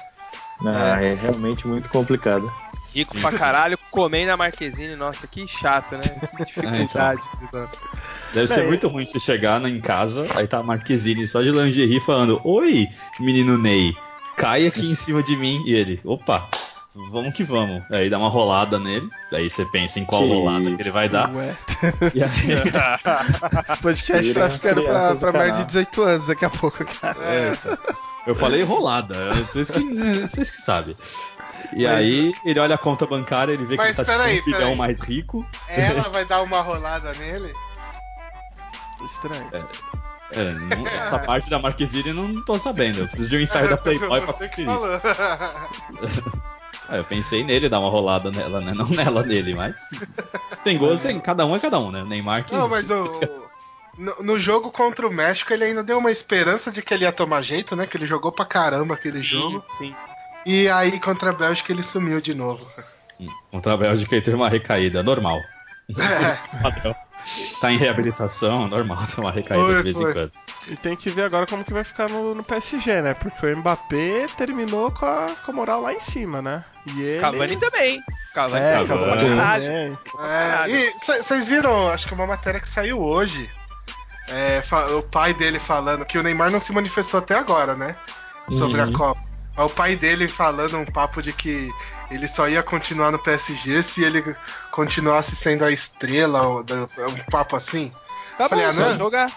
[0.62, 2.51] Não, é realmente muito complicado.
[2.93, 4.95] Rico pra caralho, comendo a Marquezine.
[4.95, 6.01] Nossa, que chato, né?
[6.38, 7.21] Que dificuldade.
[8.34, 11.49] Deve ser muito ruim você chegar na- em casa, aí tá a Marquezine só de
[11.49, 12.88] lingerie falando: Oi,
[13.19, 13.95] menino Ney,
[14.38, 15.63] cai aqui em cima de mim.
[15.65, 16.47] E ele: Opa,
[17.12, 17.84] vamos que vamos.
[17.91, 21.10] Aí dá uma rolada nele, daí você pensa em qual Que rolada que ele vai
[21.10, 21.34] dar.
[21.34, 21.56] Ué,
[22.13, 22.29] E aí,
[23.69, 25.65] esse podcast tá ficando pra, pra mais de canal.
[25.65, 27.17] 18 anos daqui a pouco, cara.
[27.23, 27.58] É,
[28.27, 29.84] eu falei rolada, vocês que,
[30.21, 30.95] vocês que sabem.
[31.75, 34.49] E Mas- aí ele olha a conta bancária, ele vê que ele tá peraí, tipo,
[34.49, 34.77] um bilhão peraí.
[34.77, 35.45] mais rico.
[35.69, 37.51] Ela vai dar uma rolada nele?
[39.03, 39.49] Estranho.
[40.32, 42.99] É, não- essa parte da Marquezine eu não tô sabendo.
[43.01, 44.67] Eu preciso de um ensaio da Playboy pra conferir.
[46.89, 48.74] Ah, eu pensei nele dar uma rolada nela, né?
[48.74, 49.88] Não nela nele, mas.
[50.63, 51.19] Tem gosto, tem.
[51.19, 52.04] Cada um é cada um, né?
[52.04, 52.54] Neymar que.
[52.54, 53.06] Não, mas o.
[53.98, 57.12] No, no jogo contra o México, ele ainda deu uma esperança de que ele ia
[57.12, 57.86] tomar jeito, né?
[57.86, 59.63] Que ele jogou pra caramba aquele jogo.
[59.78, 59.93] sim.
[60.46, 62.67] E aí, contra a Bélgica, ele sumiu de novo.
[63.50, 65.39] Contra a Bélgica ele teve uma recaída, normal.
[65.89, 66.93] É.
[67.62, 70.10] Tá em reabilitação, normal, ter uma recaída Foi, de vez foi.
[70.10, 70.32] em quando.
[70.67, 73.13] E tem que ver agora como que vai ficar no, no PSG, né?
[73.13, 76.63] Porque o Mbappé terminou com a, com a moral lá em cima, né?
[76.86, 77.21] E ele...
[77.21, 78.02] Cavani também.
[78.34, 79.19] Cavani É, pra Cavani.
[79.19, 79.97] também.
[80.19, 83.49] é, e vocês viram, acho que uma matéria que saiu hoje.
[84.30, 84.62] é,
[84.97, 87.95] o pai dele falando que o Neymar não se manifestou até agora, né?
[88.49, 88.89] Sobre Uhum.
[88.89, 89.21] a Copa.
[89.56, 91.69] Aí O pai dele falando um papo de que
[92.10, 94.23] ele só ia continuar no PSG se ele
[94.71, 96.63] continuasse sendo a estrela, um
[97.30, 97.91] papo assim.
[98.38, 98.97] Tá Falei, bom, ah, só não?
[98.97, 99.32] jogar.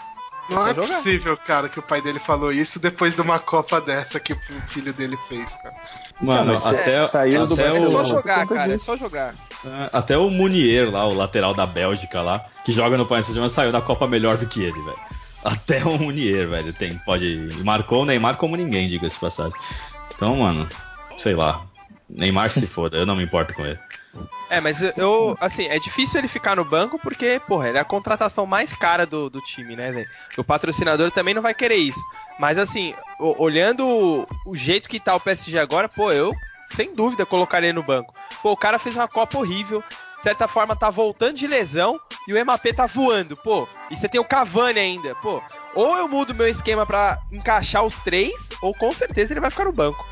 [0.48, 0.86] Não é jogar.
[0.86, 4.38] possível, cara, que o pai dele falou isso depois de uma Copa dessa que o
[4.68, 5.74] filho dele fez, cara.
[6.20, 7.90] Mano, até, saiu do até É Barcelona.
[7.90, 8.72] só o, jogar, cara.
[8.72, 9.34] É só jogar.
[9.64, 13.48] É, Até o Munier lá, o lateral da Bélgica lá, que joga no Paris Saint-Germain,
[13.50, 14.98] saiu da Copa melhor do que ele, velho.
[15.44, 17.50] Até o Munier, velho, tem, pode.
[17.64, 19.56] Marcou o Neymar como ninguém, diga-se de passagem.
[20.14, 20.68] Então, mano,
[21.18, 21.62] sei lá.
[22.08, 23.78] Neymar que se foda, eu não me importo com ele.
[24.48, 27.84] É, mas eu, assim, é difícil ele ficar no banco porque, porra, ele é a
[27.84, 30.08] contratação mais cara do, do time, né, velho?
[30.38, 32.00] O patrocinador também não vai querer isso.
[32.38, 36.32] Mas, assim, olhando o, o jeito que tá o PSG agora, pô, eu,
[36.70, 38.14] sem dúvida, colocaria no banco.
[38.42, 39.82] Pô, o cara fez uma Copa horrível,
[40.16, 43.68] de certa forma tá voltando de lesão e o MAP tá voando, pô.
[43.90, 45.42] E você tem o Cavani ainda, pô.
[45.74, 49.64] Ou eu mudo meu esquema pra encaixar os três, ou com certeza ele vai ficar
[49.64, 50.04] no banco.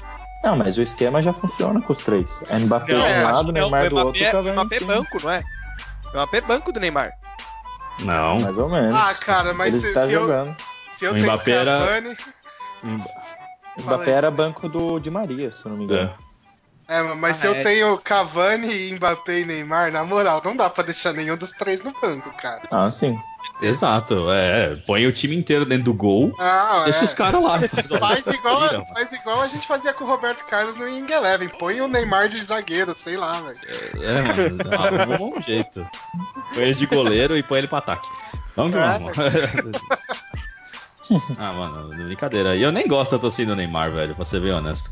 [0.44, 2.44] Não, mas o esquema já funciona com os três.
[2.48, 5.18] É Mbappé de Não, um acho lado, Neymar do outro, é- o Mbappé é banco,
[5.22, 5.42] não é?
[6.06, 7.12] O Mbappé é banco do Neymar.
[8.00, 8.40] Não.
[8.40, 8.94] Mais ou menos.
[8.94, 10.56] Ah, cara, mas Ele se, tá se eu, jogando.
[10.92, 12.16] se eu O tenho Mbappé era- Cavani...
[13.76, 16.10] O Mbappé era banco do Di Maria, se eu não me engano.
[16.10, 16.23] É,
[17.18, 17.62] mas Ah, se eu é.
[17.62, 21.92] tenho Cavani, Mbappé e Neymar, na moral, não dá pra deixar nenhum dos três no
[22.00, 22.62] banco, cara.
[22.70, 23.16] Ah, sim.
[23.62, 24.76] Exato, é.
[24.86, 27.04] Põe o time inteiro dentro do gol, Ah, deixa é.
[27.04, 27.58] os caras lá.
[27.98, 31.48] Faz igual, faz igual a gente fazia com o Roberto Carlos no Ing Eleven.
[31.58, 33.58] Põe o Neymar de zagueiro, sei lá, velho.
[34.02, 34.58] É, mano,
[35.14, 35.86] arruma um jeito.
[36.52, 38.08] Põe ele de goleiro e põe ele pro ataque.
[38.56, 38.98] Vamos que É.
[38.98, 39.12] vamos.
[41.38, 42.56] ah, mano, brincadeira.
[42.56, 44.90] E eu nem gosto da torcida do Neymar, velho, pra ser bem honesto.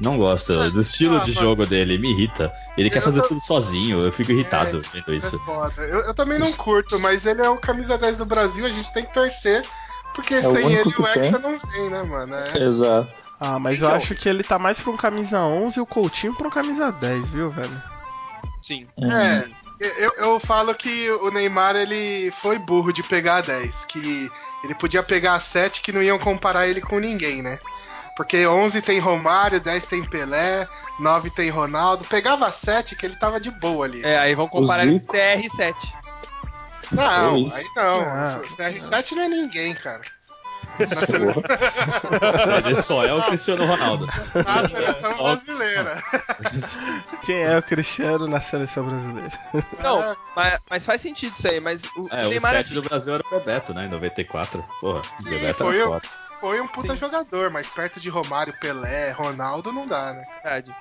[0.00, 0.52] Não gosto.
[0.72, 1.40] Do estilo Ah, de mano.
[1.46, 2.52] jogo dele me irrita.
[2.76, 5.82] Ele quer Eu fazer tô- tudo sozinho, eu fico irritado É, vendo Isso é foda.
[5.82, 8.92] Eu, eu também não curto, mas ele é o camisa 10 do Brasil, a gente
[8.92, 9.64] tem que torcer.
[10.14, 12.34] Porque o sem ele o Hexa não vem, né, mano?
[12.34, 12.58] É.
[12.64, 13.08] Exato.
[13.40, 13.90] Ah, mas Então.
[13.90, 16.50] eu acho que ele tá mais pra um camisa 11 e o Coutinho pra um
[16.50, 17.82] camisa 10, viu, velho?
[18.62, 18.86] Sim.
[19.00, 19.48] É,
[19.80, 24.30] eu, eu falo que o Neymar ele foi burro de pegar a 10, que
[24.62, 27.58] ele podia pegar a 7 que não iam comparar ele com ninguém, né?
[28.16, 30.66] Porque 11 tem Romário, 10 tem Pelé,
[31.00, 32.04] 9 tem Ronaldo.
[32.04, 34.04] Pegava a 7 que ele tava de boa ali.
[34.04, 35.56] É, aí vão comparar ele com Zico.
[35.58, 35.74] CR7.
[36.92, 38.00] Não, aí não.
[38.02, 38.40] Ah.
[38.42, 40.00] O CR7 não é ninguém, cara.
[40.78, 41.06] Na Porra.
[41.06, 41.42] seleção,
[42.64, 44.06] Ele só é o Cristiano Ronaldo.
[44.34, 46.02] na seleção brasileira.
[47.24, 49.30] Quem é o Cristiano na seleção brasileira?
[49.80, 50.16] Não, É.
[50.34, 52.82] mas, mas faz sentido isso aí, mas o, É, o o Neymar 7 assim, do
[52.82, 53.84] Brasil era o Bebeto, né?
[53.84, 54.64] Em 94.
[54.80, 56.02] Porra, o Sim, Bebeto foi era foda.
[56.44, 56.98] Foi um puta Sim.
[56.98, 60.26] jogador, mas perto de Romário, Pelé, Ronaldo não dá, né?
[60.42, 60.76] verdade.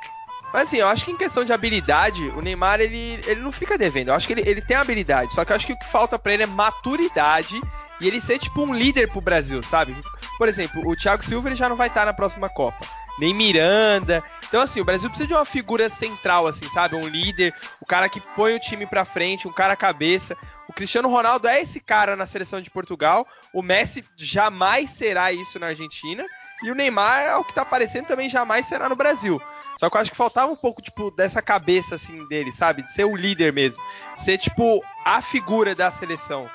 [0.51, 3.77] Mas assim, eu acho que em questão de habilidade, o Neymar ele, ele não fica
[3.77, 4.09] devendo.
[4.09, 6.19] Eu acho que ele, ele tem habilidade, só que eu acho que o que falta
[6.19, 7.61] pra ele é maturidade
[8.01, 9.95] e ele ser tipo um líder pro Brasil, sabe?
[10.37, 12.85] Por exemplo, o Thiago Silva ele já não vai estar na próxima Copa.
[13.17, 14.21] Nem Miranda.
[14.45, 16.97] Então, assim, o Brasil precisa de uma figura central, assim, sabe?
[16.97, 20.35] Um líder, o cara que põe o time pra frente, um cara cabeça.
[20.73, 23.27] O Cristiano Ronaldo é esse cara na seleção de Portugal.
[23.53, 26.25] O Messi jamais será isso na Argentina.
[26.63, 29.39] E o Neymar, ao que tá aparecendo, também jamais será no Brasil.
[29.79, 32.81] Só que eu acho que faltava um pouco, tipo, dessa cabeça, assim, dele, sabe?
[32.81, 33.83] De ser o líder mesmo.
[34.17, 36.49] Ser, tipo, a figura da seleção.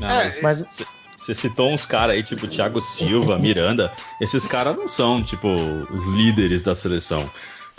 [0.00, 0.64] Não, É, mas
[1.16, 3.92] Você citou uns caras aí, tipo Thiago Silva, Miranda.
[4.20, 5.48] Esses caras não são, tipo,
[5.92, 7.28] os líderes da seleção.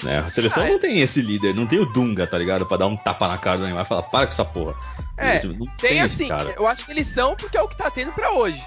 [0.04, 0.20] Né?
[0.20, 0.72] A seleção Ah, é.
[0.72, 2.66] não tem esse líder, não tem o Dunga, tá ligado?
[2.66, 4.76] Pra dar um tapa na cara do Neymar e falar, para com essa porra.
[5.18, 6.54] É, não Tem, esse assim, cara.
[6.58, 8.62] eu acho que eles são porque é o que tá tendo pra hoje.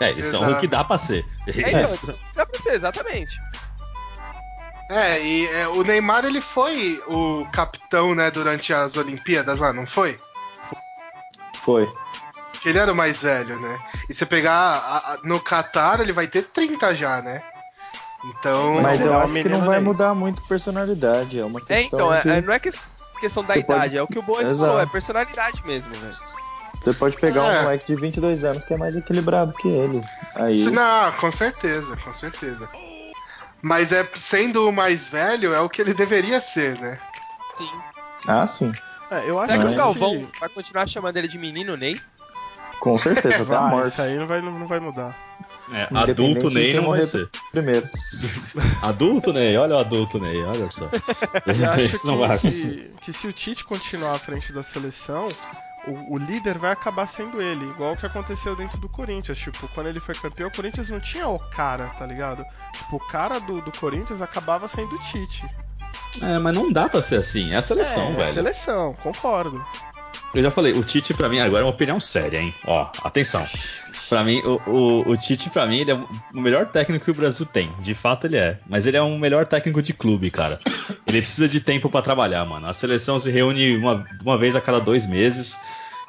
[0.00, 0.56] É, eles são Exato.
[0.56, 1.24] o que dá pra ser.
[1.46, 2.18] É, então, Isso.
[2.34, 3.36] dá pra ser, exatamente.
[4.90, 9.86] É, e é, o Neymar ele foi o capitão, né, durante as Olimpíadas lá, não
[9.86, 10.18] foi?
[11.64, 11.88] Foi.
[12.60, 13.78] Que ele era o mais velho, né?
[14.08, 17.40] E você pegar a- a- no Qatar, ele vai ter 30 já, né?
[18.24, 18.80] Então.
[18.82, 19.84] Mas eu o acho que não vai Ney?
[19.84, 21.38] mudar muito personalidade.
[21.40, 22.28] É uma questão É, então, é- de...
[22.30, 22.70] é- não é que-
[23.20, 24.58] questão da Você idade, pode- é o que o Boa Exato.
[24.70, 26.16] falou, é personalidade mesmo, velho.
[26.80, 27.58] Você pode pegar É.
[27.60, 30.02] um moleque de 22 anos que é mais equilibrado que ele.
[30.34, 30.54] Aí.
[30.54, 32.68] Se- Não, com certeza, com certeza.
[33.62, 36.98] Mas é sendo o mais velho, é o que ele deveria ser, né?
[37.54, 37.70] Sim.
[38.26, 38.72] Ah, sim.
[39.10, 42.00] É, eu acho Será que Mas- o Galvão vai continuar chamando ele de menino Ney?
[42.78, 43.88] Com certeza, até a Vai, morte.
[43.88, 45.14] isso aí não vai, não vai mudar.
[45.72, 47.28] É, adulto Ney não vai ser.
[47.52, 47.88] Primeiro.
[48.82, 50.88] Adulto Ney, olha o adulto Ney, olha só.
[51.46, 52.92] Eu acho Isso não vai que, acontecer.
[53.00, 55.28] que, se o Tite continuar à frente da seleção,
[55.86, 59.38] o, o líder vai acabar sendo ele, igual o que aconteceu dentro do Corinthians.
[59.38, 62.44] Tipo, quando ele foi campeão, o Corinthians não tinha o cara, tá ligado?
[62.72, 65.46] Tipo, o cara do, do Corinthians acabava sendo o Tite.
[66.20, 68.32] É, mas não dá pra ser assim, é a seleção, é, velho.
[68.32, 69.64] seleção, concordo.
[70.32, 72.54] Eu já falei, o Tite pra mim, agora é uma opinião séria, hein?
[72.64, 73.44] Ó, atenção.
[74.08, 77.14] Pra mim, o, o, o Tite, pra mim, ele é o melhor técnico que o
[77.14, 77.68] Brasil tem.
[77.80, 78.58] De fato, ele é.
[78.68, 80.60] Mas ele é um melhor técnico de clube, cara.
[81.06, 82.66] Ele precisa de tempo pra trabalhar, mano.
[82.68, 85.58] A seleção se reúne uma, uma vez a cada dois meses.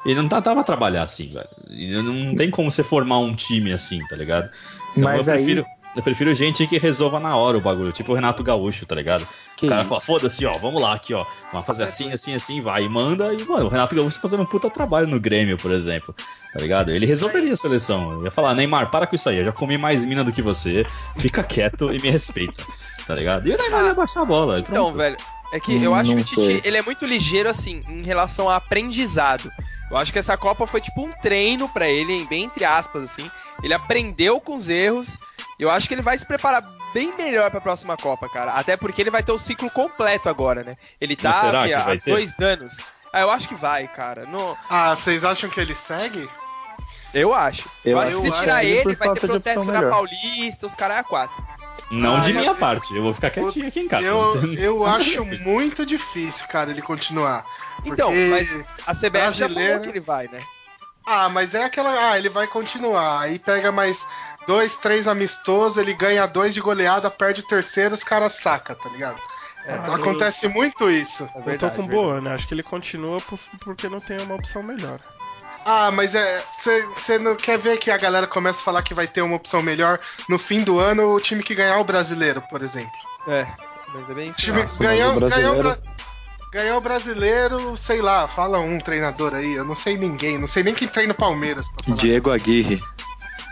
[0.06, 2.02] E não dá, dá pra trabalhar assim, velho.
[2.02, 4.50] Não tem como você formar um time assim, tá ligado?
[4.92, 5.66] Então Mas eu aí- prefiro.
[5.94, 9.28] Eu prefiro gente que resolva na hora o bagulho, tipo o Renato Gaúcho, tá ligado?
[9.56, 9.88] Que o cara isso?
[9.90, 11.26] fala, foda-se, ó, vamos lá aqui, ó.
[11.52, 12.84] Vamos fazer assim, assim, assim, vai.
[12.84, 13.34] E manda.
[13.34, 16.14] E, mano, o Renato Gaúcho tá fazendo um puta trabalho no Grêmio, por exemplo.
[16.52, 16.90] Tá ligado?
[16.90, 18.12] Ele resolveria a seleção.
[18.12, 19.38] Eu ia falar, Neymar, para com isso aí.
[19.38, 20.86] Eu já comi mais mina do que você.
[21.16, 22.64] Fica quieto e me respeita.
[23.06, 23.46] Tá ligado?
[23.48, 24.58] E o Neymar ia baixar a bola.
[24.60, 24.96] Então, pronto.
[24.96, 25.16] velho,
[25.52, 26.60] é que eu acho que o Tite, sei.
[26.64, 29.50] ele é muito ligeiro, assim, em relação a aprendizado.
[29.90, 33.30] Eu acho que essa Copa foi tipo um treino pra ele, bem entre aspas, assim.
[33.62, 35.18] Ele aprendeu com os erros.
[35.58, 38.52] Eu acho que ele vai se preparar bem melhor pra próxima Copa, cara.
[38.52, 40.76] Até porque ele vai ter o ciclo completo agora, né?
[40.98, 42.10] Ele tá aqui, que há vai ter?
[42.10, 42.76] dois anos.
[43.12, 44.24] Ah, eu acho que vai, cara.
[44.24, 46.26] No, Ah, vocês acham que ele segue?
[47.12, 47.68] eu acho.
[47.84, 49.82] Eu, Eu acho que se tirar ele, vai ter protesto na.
[49.90, 51.44] Paulista, os caras é a quatro.
[51.90, 52.94] Não Ah, de eu- minha parte.
[52.96, 54.04] Eu vou ficar quietinho aqui em casa.
[54.06, 57.44] Eu, eu acho muito difícil, cara, ele continuar.
[57.84, 60.38] Então, mas a CBF já falou brasileiro- que ele vai, né?
[61.04, 61.90] Ah, mas é aquela.
[62.12, 63.20] Ah, ele vai continuar.
[63.22, 64.06] Aí pega mais
[64.46, 68.88] dois, três amistosos, ele ganha dois de goleada, perde o terceiro, os caras saca, tá
[68.88, 69.20] ligado?
[69.66, 71.24] É, Então acontece muito isso.
[71.24, 72.02] É eu tô verdade, com verdade.
[72.08, 72.34] boa, né?
[72.34, 74.98] Acho que ele continua por- porque não tem uma opção melhor.
[75.64, 76.44] Ah, mas é.
[76.94, 79.62] Você não quer ver que a galera começa a falar que vai ter uma opção
[79.62, 79.98] melhor
[80.28, 82.90] no fim do ano o time que ganhar o brasileiro, por exemplo.
[83.28, 83.46] É,
[83.94, 84.40] mas é bem O isso.
[84.40, 85.76] time Nossa, ganhou, o brasileiro- ganhou,
[86.52, 90.62] ganhou o brasileiro, sei lá, fala um treinador aí, eu não sei ninguém, não sei
[90.64, 91.96] nem quem treina o Palmeiras pra falar.
[91.98, 92.82] Diego Aguirre.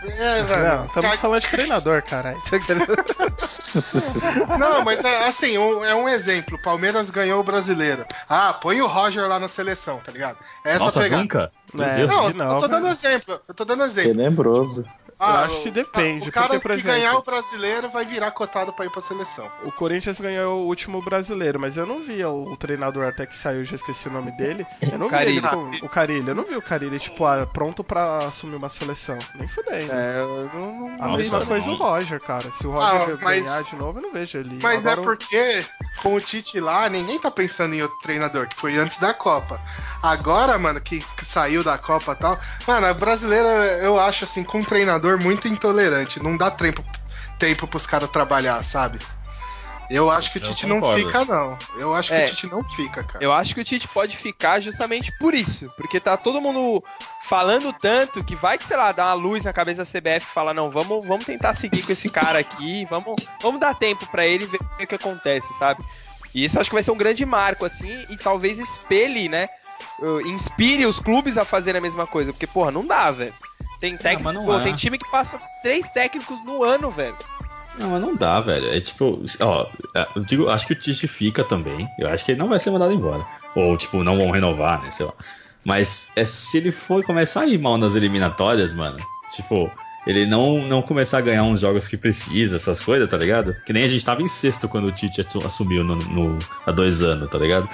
[0.03, 0.63] É, velho.
[0.77, 2.39] Não, estamos falando de treinador, caralho.
[4.59, 6.57] Não, mas é assim, um- é um exemplo.
[6.57, 8.05] Palmeiras ganhou o brasileiro.
[8.27, 10.37] Ah, põe o Roger lá na seleção, tá ligado?
[10.65, 11.21] É essa Nossa, pegada.
[11.21, 11.51] nunca?
[11.73, 12.11] Meu É, Deus.
[12.11, 12.89] Não, De eu tô dando né?
[12.91, 13.39] exemplo.
[13.47, 14.11] Eu tô dando exemplo.
[14.11, 14.85] Tenebroso.
[15.23, 18.05] Ah, acho que o- depende, O cara porque, por que exemplo- ganhar o brasileiro vai
[18.05, 19.49] virar cotado pra ir pra seleção.
[19.63, 23.35] O Corinthians ganhou o último brasileiro, mas eu não via o, o treinador até que
[23.35, 24.65] saiu, já esqueci o nome dele.
[24.81, 25.37] Eu não vi Carille.
[25.37, 26.29] ele com, o Carilho.
[26.31, 29.17] Eu não vi o Carilho, tipo, ah, pronto pra assumir uma seleção.
[29.35, 29.91] Nem fudendo.
[29.91, 31.45] É, eu não, não- A Nossa, mesma não.
[31.45, 32.49] coisa o Roger, cara.
[32.51, 34.59] Se o Roger Ah, mas- ganhar de novo, eu não vejo ele.
[34.61, 35.65] Mas Agora é porque
[36.01, 39.61] com o Tite lá, ninguém tá pensando em outro treinador, que foi antes da Copa.
[40.01, 42.39] Agora, mano, que, que saiu da Copa e tal.
[42.67, 43.47] Mano, a brasileira
[43.83, 46.21] eu acho assim, com um treinador muito intolerante.
[46.21, 46.83] Não dá tempo,
[47.39, 48.99] tempo pros caras trabalhar, sabe?
[49.89, 51.57] Eu acho que o Tite não fica, não.
[51.77, 52.23] Eu acho que É.
[52.23, 53.21] o Tite não fica, cara.
[53.21, 55.69] Eu acho que o Tite pode ficar justamente por isso.
[55.75, 56.81] Porque tá todo mundo
[57.23, 60.33] falando tanto que vai que, sei lá, dá uma luz na cabeça da CBF e
[60.33, 64.25] fala, não, vamos, vamos tentar seguir com esse cara aqui, vamos, vamos dar tempo pra
[64.25, 65.83] ele ver o que acontece, sabe?
[66.33, 69.49] E isso acho que vai ser um grande marco, assim, e talvez espelhe, né?
[69.99, 72.31] uh, Inspire os clubes a fazerem a mesma coisa.
[72.31, 73.33] Porque, porra, não dá, velho.
[73.81, 77.17] Tem técnico, mas não pô, tem time que passa três técnicos no ano, velho.
[77.79, 78.67] Não, mas não dá, velho.
[78.69, 79.65] É tipo, ó,
[79.95, 81.89] é, eu digo, acho que o Tite fica também.
[81.97, 83.25] Eu acho que ele não vai ser mandado embora.
[83.55, 84.91] Ou, tipo, não vão renovar, né?
[84.91, 85.13] Sei lá.
[85.65, 88.97] Mas é, se ele for começar a ir mal nas eliminatórias, mano,
[89.29, 89.71] tipo,
[90.05, 93.55] ele não, não começar a ganhar uns jogos que precisa, essas coisas, tá ligado?
[93.65, 96.71] Que nem a gente tava em sexto quando o Tite assu- assumiu no, no- há
[96.71, 97.67] dois anos, tá ligado?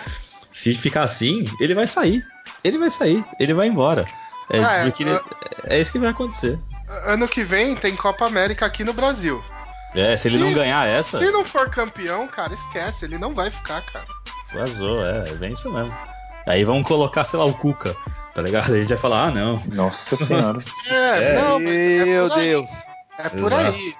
[0.49, 2.23] Se ficar assim, ele vai sair.
[2.63, 4.05] Ele vai sair, ele vai embora.
[4.49, 5.19] É, Ah, é, ele-
[5.65, 6.57] é isso que vai acontecer.
[7.05, 9.43] Ano que vem tem Copa América aqui no Brasil.
[9.95, 11.17] É, se ele Se- não ganhar essa.
[11.17, 14.05] Se não for campeão, cara, esquece, ele não vai ficar, cara.
[14.53, 15.93] Vazou, é, é bem isso mesmo.
[16.45, 17.93] Aí vão colocar, sei lá, o Cuca,
[18.33, 18.71] tá ligado?
[18.71, 19.61] Aí a gente vai falar, ah, não.
[19.75, 20.57] Nossa senhora.
[20.89, 21.41] É, É.
[21.41, 22.29] não, mas é Meu.
[22.29, 22.69] Deus.
[23.19, 23.75] É por Exato.
[23.77, 23.95] aí.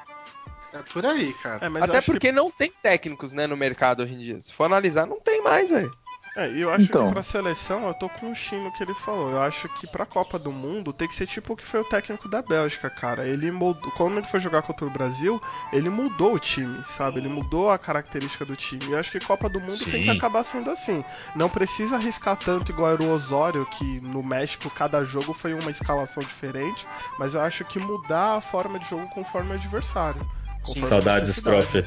[0.74, 1.60] É por aí, cara.
[1.66, 4.40] É, Até porque não tem técnicos, né, no mercado hoje em dia.
[4.40, 5.92] Se for analisar, não tem mais, velho.
[6.38, 7.08] É, e eu acho Então.
[7.08, 9.32] que pra seleção, eu tô com o Shin no que ele falou.
[9.32, 11.84] Eu acho que pra Copa do Mundo tem que ser tipo o que foi o
[11.84, 13.28] técnico da Bélgica, cara.
[13.28, 13.92] Ele mudou.
[13.94, 15.42] Quando ele foi jogar contra o Brasil,
[15.74, 17.18] ele mudou o time, sabe?
[17.20, 18.86] Ele mudou a característica do time.
[18.86, 20.10] E eu acho que Copa do Mundo tem que Sim.
[20.12, 21.04] acabar sendo assim.
[21.36, 25.72] Não precisa arriscar tanto igual era o Osório, que no México cada jogo foi uma
[25.72, 26.86] escalação diferente.
[27.18, 30.22] Mas eu acho que mudar a forma de jogo conforme o adversário.
[30.62, 31.84] conforme a Saudades, prof.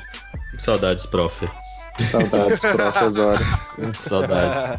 [0.58, 1.48] Saudades, prof.
[1.98, 3.04] Saudades, prof.
[3.04, 3.46] Osório.
[3.94, 4.72] Saudades.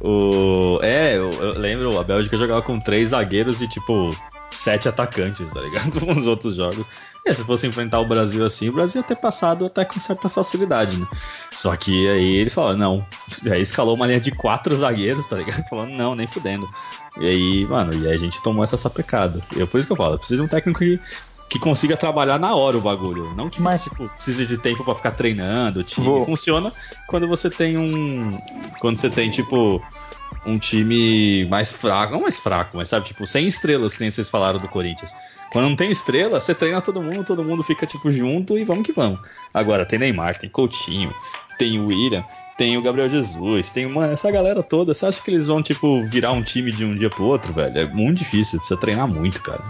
[0.00, 0.78] o...
[0.82, 4.14] É, eu, eu lembro, a Bélgica jogava com três zagueiros e, tipo,
[4.50, 6.00] sete atacantes, tá ligado?
[6.06, 6.88] Nos outros jogos.
[7.24, 10.28] E se fosse enfrentar o Brasil assim, o Brasil ia ter passado até com certa
[10.28, 11.06] facilidade, né?
[11.50, 13.06] Só que aí ele falou, não.
[13.50, 15.62] Aí escalou uma linha de quatro zagueiros, tá ligado?
[15.68, 16.68] Falando, não, nem fudendo.
[17.20, 19.42] E aí, mano, e aí a gente tomou essa sapecada.
[19.56, 20.98] E é por isso que eu falo, precisa de um técnico que
[21.48, 23.34] que consiga trabalhar na hora o bagulho.
[23.34, 25.80] Não que Mas- tipo, precise de tempo pra ficar treinando.
[25.80, 26.72] O time Vou- funciona
[27.06, 28.38] quando você tem um.
[28.80, 29.82] Quando você tem, tipo,
[30.46, 32.12] um time mais fraco.
[32.12, 35.12] Não mais fraco, mas sabe, tipo, sem estrelas, que nem vocês falaram do Corinthians.
[35.50, 38.84] Quando não tem estrela, você treina todo mundo, todo mundo fica, tipo, junto e vamos
[38.84, 39.18] que vamos.
[39.52, 41.10] Agora, tem Neymar, tem Coutinho,
[41.58, 42.22] tem o William,
[42.58, 44.92] tem o Gabriel Jesus, tem uma, essa galera toda.
[44.92, 47.78] Você acha que eles vão, tipo, virar um time de um dia pro outro, velho?
[47.78, 49.62] É muito difícil, precisa treinar muito, cara.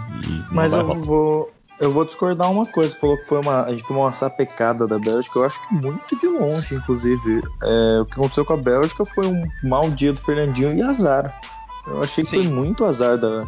[0.51, 0.99] Mas eu rolar.
[0.99, 1.51] vou.
[1.79, 2.95] Eu vou discordar uma coisa.
[2.97, 3.63] Falou que foi uma.
[3.63, 5.39] A gente tomou uma sapecada da Bélgica.
[5.39, 7.41] Eu acho que muito de longe, inclusive.
[7.63, 11.39] É, o que aconteceu com a Bélgica foi um mau dia do Fernandinho e azar.
[11.87, 12.43] Eu achei que Sim.
[12.43, 13.47] foi muito azar da.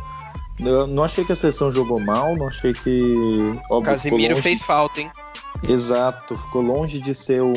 [0.59, 2.89] Eu não achei que a seleção jogou mal, não achei que.
[3.69, 5.11] O Óbvio, Casimiro longe- fez falta, hein?
[5.67, 7.53] Exato, ficou longe de ser um,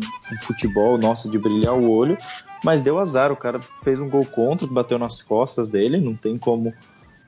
[0.00, 2.16] um futebol, nossa, de brilhar o olho,
[2.64, 3.30] mas deu azar.
[3.32, 6.74] O cara fez um gol contra, bateu nas costas dele, não tem como,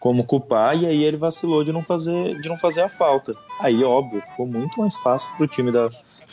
[0.00, 3.36] como culpar, e aí ele vacilou de não fazer, de não fazer a falta.
[3.60, 5.88] Aí, óbvio, ficou muito mais fácil pro time da,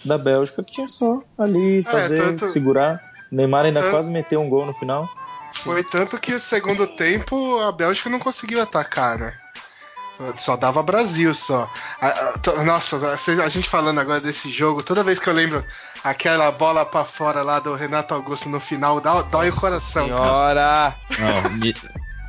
[0.05, 2.99] da Bélgica, que tinha só ali fazer, tanto- segurar.
[3.29, 5.07] Neymar ainda tanto- quase meteu um gol no final.
[5.53, 9.33] Foi tanto que o segundo tempo a Bélgica não conseguiu atacar, né?
[10.35, 11.69] Só dava Brasil só.
[12.01, 15.33] A- a- to- Nossa, a a gente falando agora desse jogo, toda vez que eu
[15.33, 15.63] lembro
[16.03, 20.23] aquela bola pra fora lá do Renato Augusto no final, dá- dói o coração, cara.
[20.23, 20.95] Senhora!
[21.19, 21.75] Não, me,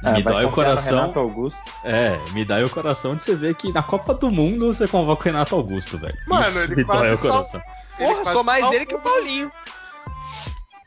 [0.02, 1.00] Ah, me dói o coração.
[1.00, 1.70] Renato Augusto.
[1.82, 5.22] É, me dói o coração de você ver que na Copa do Mundo você convoca
[5.22, 6.16] o Renato Augusto, velho.
[6.26, 7.62] Mano, Isso ele me dói o coração.
[7.98, 9.50] Ele Porra, quase sou mais ele que o Paulinho.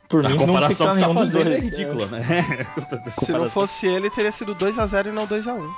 [0.08, 1.64] Por A mim, não comparação fica que você tá nenhum dos fazendo é dois.
[1.64, 2.22] ridícula, né?
[3.26, 5.70] Se não fosse ele, teria sido 2x0 e não 2x1.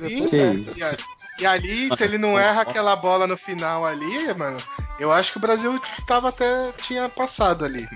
[0.00, 0.78] E, Que é, isso.
[0.78, 0.96] e a-
[1.38, 4.58] e ali, se ele não erra aquela bola no final ali, mano,
[4.98, 7.88] eu acho que o Brasil tava até tinha passado ali.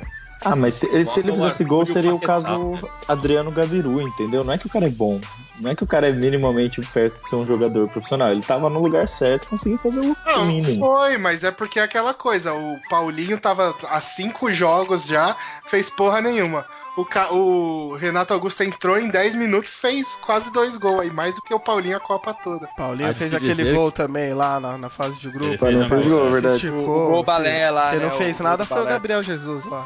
[0.44, 2.78] Ah, mas se, se ele o fizesse gol, o seria o caso?
[3.08, 4.44] Adriano Gaviru, entendeu?
[4.44, 5.20] Não é que o cara é bom.
[5.60, 8.30] Não é que o cara é minimamente perto de ser um jogador profissional.
[8.30, 10.80] Ele tava no lugar certo, conseguiu fazer o Não, mínimo.
[10.80, 15.88] foi, mas é porque é aquela coisa, o Paulinho tava há cinco jogos já, fez
[15.88, 16.64] porra nenhuma.
[16.96, 21.34] O, Ca- o Renato Augusto entrou em 10 minutos fez quase dois gols aí, mais
[21.34, 22.68] do que o Paulinho a Copa toda.
[22.76, 25.66] Paulinho Há de fez aquele gol também lá na, na fase de grupo.
[25.66, 26.54] Ele Mas não fez fez gol, verdade.
[26.66, 27.24] esticou, O gol assim.
[27.26, 28.04] balé lá, Quem né?
[28.06, 28.88] não fez o nada gol foi o.
[28.88, 29.84] Gabriel Jesus lá.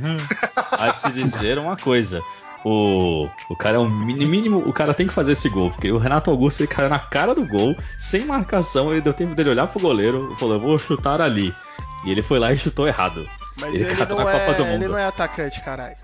[0.00, 0.16] Uhum.
[0.72, 2.22] Há de se dizer uma coisa.
[2.64, 5.90] O, o cara é o mini- mínimo, o cara tem que fazer esse gol, porque
[5.90, 9.48] o Renato Augusto ele caiu na cara do gol, sem marcação, ele deu tempo dele
[9.50, 11.54] olhar pro goleiro e falou: Eu vou chutar ali.
[12.04, 13.26] E ele foi lá e chutou errado.
[13.58, 14.88] Mas Ele ele, não, na Copa do é, ele Mundo.
[14.92, 15.96] não é atacante, caralho.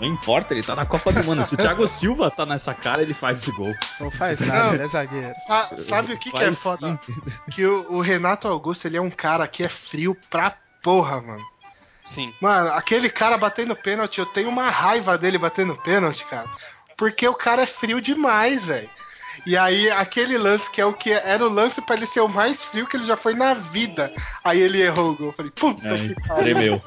[0.00, 1.44] Não importa, ele tá na Copa do Mundo.
[1.44, 3.72] Se o Thiago Silva tá nessa cara, ele faz esse gol.
[4.00, 4.74] Não faz nada, Não.
[4.74, 5.32] ele é zagueiro.
[5.46, 6.98] Sa- sabe o que, que é foda?
[7.06, 7.20] sim.
[7.52, 11.42] Que o, o Renato Augusto ele é um cara que é frio pra porra, mano.
[12.04, 12.32] Sim.
[12.40, 16.46] Mano, aquele cara batendo pênalti, eu tenho uma raiva dele batendo pênalti, cara.
[16.96, 18.88] Porque o cara é frio demais, velho.
[19.46, 22.28] E aí, aquele lance que é o que era o lance pra ele ser o
[22.28, 24.12] mais frio que ele já foi na vida.
[24.44, 25.26] Aí ele errou o gol.
[25.28, 26.54] Eu falei, puta É, que pariu.
[26.54, 26.82] tremeu.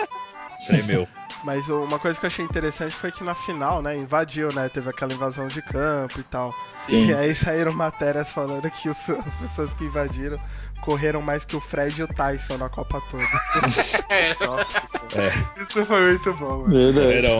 [0.68, 1.08] Tremeu.
[1.44, 4.68] Mas uma coisa que eu achei interessante foi que na final, né, invadiu, né?
[4.70, 6.54] Teve aquela invasão de campo e tal.
[6.76, 7.06] Sim.
[7.08, 10.40] E aí saíram matérias falando que os- as pessoas que invadiram
[10.82, 13.24] correram mais que o Fred e o Tyson na Copa toda.
[14.46, 15.34] Nossa, senhora.
[15.58, 16.66] É, Isso foi muito bom,
[17.12, 17.34] era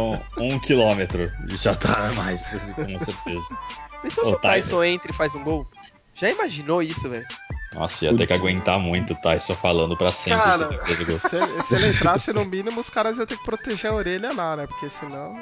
[0.44, 1.32] um, quilômetro.
[1.50, 3.58] Já tá mais, com certeza.
[4.02, 5.68] Pensou se o Tyson entra e faz um gol?
[6.16, 7.28] Já imaginou isso, velho?
[7.74, 10.70] Nossa, ia ter que aguentar muito o Tyson falando pra sempre Cara.
[10.90, 11.20] ele.
[11.20, 14.34] Se ele, se ele entrasse, no mínimo, os caras iam ter que proteger a orelha
[14.34, 14.66] lá, né?
[14.68, 15.36] Porque senão.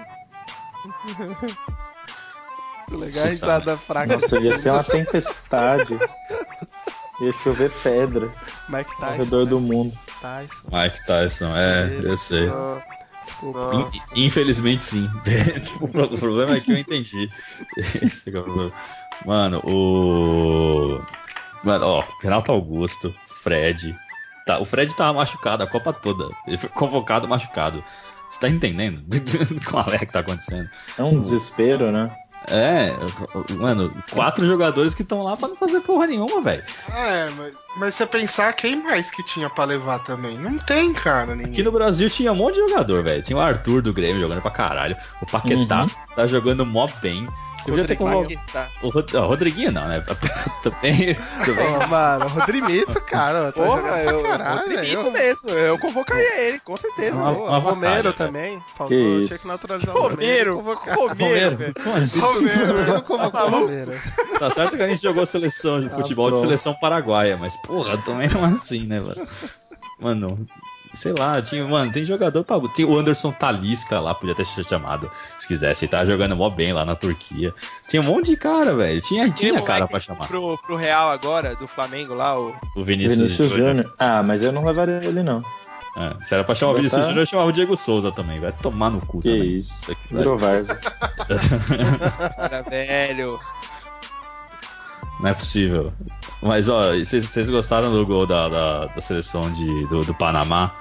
[2.91, 4.13] Legal a risada fraca.
[4.13, 5.97] Nossa, ia ser uma tempestade.
[7.21, 8.31] Ia chover pedra
[8.69, 9.23] Mike ao Tyson.
[9.23, 9.49] redor né?
[9.49, 9.97] do mundo.
[10.21, 10.67] Tyson.
[10.71, 12.47] Mike Tyson, é, eu sei.
[14.15, 15.09] Infelizmente sim.
[15.63, 17.29] Tipo, o pro- o problema é que eu entendi.
[17.77, 18.71] É o problema.
[19.25, 21.01] Mano, o.
[21.65, 23.95] Mano, ó, Renato Augusto, Fred,
[24.45, 26.29] Tá, o Fred tava machucado a Copa toda.
[26.45, 27.83] Ele foi convocado machucado.
[28.29, 29.03] Você tá entendendo
[29.67, 30.69] qual é que tá acontecendo?
[30.97, 32.15] É um desespero, né?
[32.47, 32.93] É,
[33.55, 36.63] mano, quatro jogadores que estão lá pra não fazer porra nenhuma, velho.
[36.95, 40.37] É, mas, mas você pensar quem mais que tinha pra levar também?
[40.37, 41.33] Não tem, cara.
[41.33, 41.51] Ninguém.
[41.51, 43.23] Aqui no Brasil tinha um monte de jogador, velho.
[43.23, 44.95] Tinha o Arthur do Grêmio jogando pra caralho.
[45.19, 45.89] O Paquetá Uhum.
[46.15, 47.27] tá jogando mó bem.
[47.57, 48.23] Você podia ter convocado.
[48.35, 48.69] Paquetá.
[48.81, 49.15] O Rod...
[49.15, 50.03] ah, Rodriguinho não, né?
[50.61, 51.17] também.
[51.83, 54.79] Ô, mano, o Rodrimito, cara, tá Porra, eu, pra caralho, eu velho.
[54.79, 55.49] acredito mesmo.
[55.49, 57.15] Eu convocaria ele, com certeza.
[57.15, 58.63] Uma- uma Romero batalha, também.
[58.75, 59.41] Faltou, Que tinha isso.
[59.41, 60.55] que naturalizar o Romero, Romero.
[60.57, 60.95] convocar.
[60.97, 61.73] Romero, velho.
[61.83, 62.19] Como assim?
[62.19, 63.91] Romero, não convocou o Romero.
[64.39, 66.45] Tá certo que a gente jogou seleção de Ah, futebol de pronto.
[66.45, 69.27] seleção paraguaia, mas porra, também não é assim, né, mano?
[69.99, 70.47] Mano,
[70.95, 72.59] sei lá, tinha, mano, tem jogador pra.
[72.69, 75.85] Tinha o Anderson Talisca lá, podia ter sido chamado, se quisesse.
[75.85, 77.53] Ele tava jogando mó bem lá na Turquia.
[77.87, 79.01] Tinha um monte de cara, velho.
[79.01, 80.27] Tinha, tinha cara pra chamar.
[80.27, 82.53] Pro, pro Real agora, do Flamengo lá, o.
[82.75, 83.93] O Vinícius, Vinícius Júnior.
[83.99, 85.43] Ah, mas eu não levaria ele, não.
[85.97, 88.39] É, se era pra chamar o Vinícius tá- Júnior, eu chamava o Diego Souza também.
[88.39, 89.57] Vai tomar no cu Que também.
[89.57, 89.95] isso.
[90.11, 90.75] Virou Várzea.
[92.35, 93.39] Cara velho.
[95.19, 95.93] Não é possível.
[96.41, 100.75] Mas, ó, vocês vocês gostaram do gol da, da, da seleção de, do, do Panamá?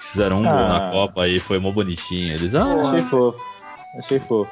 [0.00, 0.68] Fizeram um gol Ah.
[0.68, 2.34] na Copa aí, foi mó bonitinho.
[2.34, 3.38] Eles, ah, Achei fofo.
[3.98, 4.50] Achei fofo.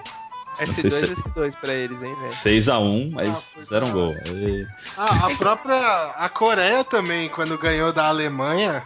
[0.54, 2.30] S2, S2 pra eles, hein, velho.
[2.30, 4.12] 6x1, Ah, eles foi fizeram gol.
[4.26, 5.76] E- Ah, a própria.
[6.16, 8.82] A Coreia também, quando ganhou da Alemanha.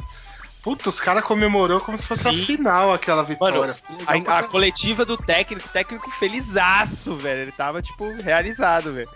[0.63, 2.45] Puta, os caras comemorou como se fosse a Sim.
[2.45, 3.59] final aquela vitória.
[3.59, 3.75] Mano,
[4.29, 7.41] a, a coletiva do técnico, o técnico felizaço, velho.
[7.43, 9.09] Ele tava, tipo, realizado, velho.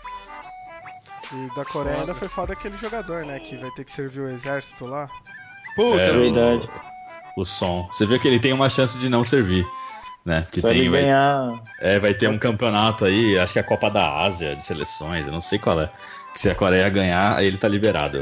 [1.33, 3.39] E da Coreia ainda foi foda aquele jogador, né?
[3.41, 5.09] Que vai ter que servir o exército lá.
[5.77, 6.71] Puta, é, vi isso.
[7.37, 7.89] O, o som.
[7.93, 9.67] Você vê que ele tem uma chance de não servir.
[10.25, 10.45] Né?
[10.51, 11.63] Que Só tem, ele vai, ganhar.
[11.81, 15.27] é, vai ter um campeonato aí, acho que é a Copa da Ásia de seleções,
[15.29, 15.89] eu não sei qual é.
[16.35, 18.21] Que se a Coreia ganhar, aí ele tá liberado.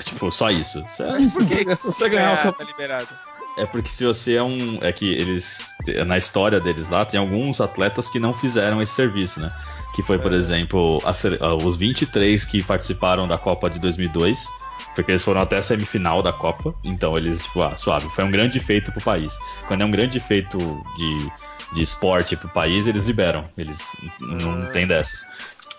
[0.00, 0.84] Tipo, só isso.
[0.88, 2.72] Se, Por que se você ganhar o tá campeonato.
[2.76, 3.08] liberado?
[3.56, 4.78] É porque se você é um.
[4.80, 5.74] É que eles.
[6.06, 9.52] Na história deles lá, tem alguns atletas que não fizeram esse serviço, né?
[9.94, 11.10] Que foi, por exemplo, a
[11.44, 14.48] ah, os 23 que participaram da Copa de 2002.
[14.94, 16.74] Porque eles foram até a semifinal da Copa.
[16.82, 18.08] Então eles, tipo, ah, suave.
[18.10, 19.38] Foi um grande feito pro país.
[19.68, 20.58] Quando é um grande feito
[20.96, 21.32] de,
[21.72, 23.44] de esporte pro país, eles liberam.
[23.56, 23.86] Eles
[24.18, 25.26] não tem dessas.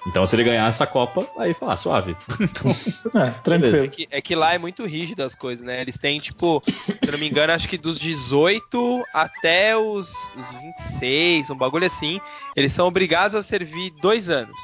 [0.06, 2.18] Então se ele ganhar essa Copa, aí fala, ah, suave.
[2.39, 3.86] Então, É, tranquilo.
[3.86, 5.82] É que, é que lá é muito rígido as coisas, né?
[5.82, 10.51] Eles têm, tipo, se eu não me engano, acho que dos 18 até os, os
[10.51, 12.20] 26, um bagulho assim,
[12.56, 14.60] eles são obrigados a servir dois anos.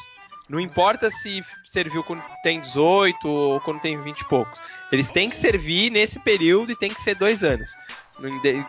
[0.50, 4.60] Não importa se serviu quando tem 18 ou quando tem 20 e poucos.
[4.92, 7.70] Eles têm que servir nesse período e tem que ser dois anos.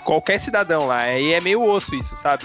[0.05, 1.01] Qualquer cidadão lá.
[1.01, 2.45] Aí é meio osso isso, sabe?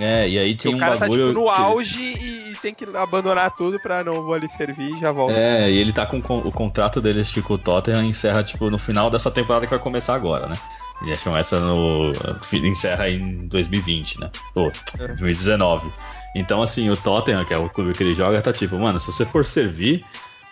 [0.00, 1.28] É, e aí tem o um cara tá, bagulho.
[1.28, 4.96] tipo, no que- auge e, e tem que abandonar tudo pra não vou ali servir
[4.96, 5.32] e já volto.
[5.32, 8.78] É, e ele tá com o contrato dele, que com o Tottenham encerra, tipo, no
[8.78, 10.56] final dessa temporada que vai começar agora, né?
[11.02, 12.12] Ele acho que começa no.
[12.52, 14.30] encerra em 2020, né?
[14.54, 15.92] Ou 2019.
[16.34, 19.12] Então, assim, o Tottenham, que é o clube que ele joga, tá tipo, mano, se
[19.12, 20.04] você for servir.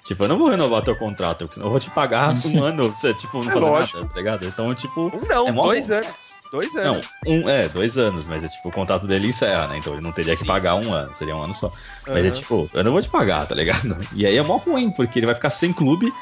[0.04, 3.14] Tipo, eu não vou renovar teu contrato, eu vou te pagar um ano pra você,
[3.14, 3.98] tipo, não É fazer lógico.
[3.98, 4.46] nada, tá ligado?
[4.46, 5.12] Então, tipo.
[5.14, 5.94] Um não, É dois bom.
[5.94, 6.42] anos.
[6.50, 7.08] Dois Não, anos.
[7.26, 9.78] um, é, dois anos, mas é tipo, o contrato dele encerra, né?
[9.78, 10.98] Então ele não teria que Sim, pagar sim, um sim.
[10.98, 11.72] ano, seria um ano só.
[12.06, 13.96] Mas é tipo, eu não vou te pagar, tá ligado?
[14.12, 16.12] E aí é mó ruim, porque ele vai ficar sem clube,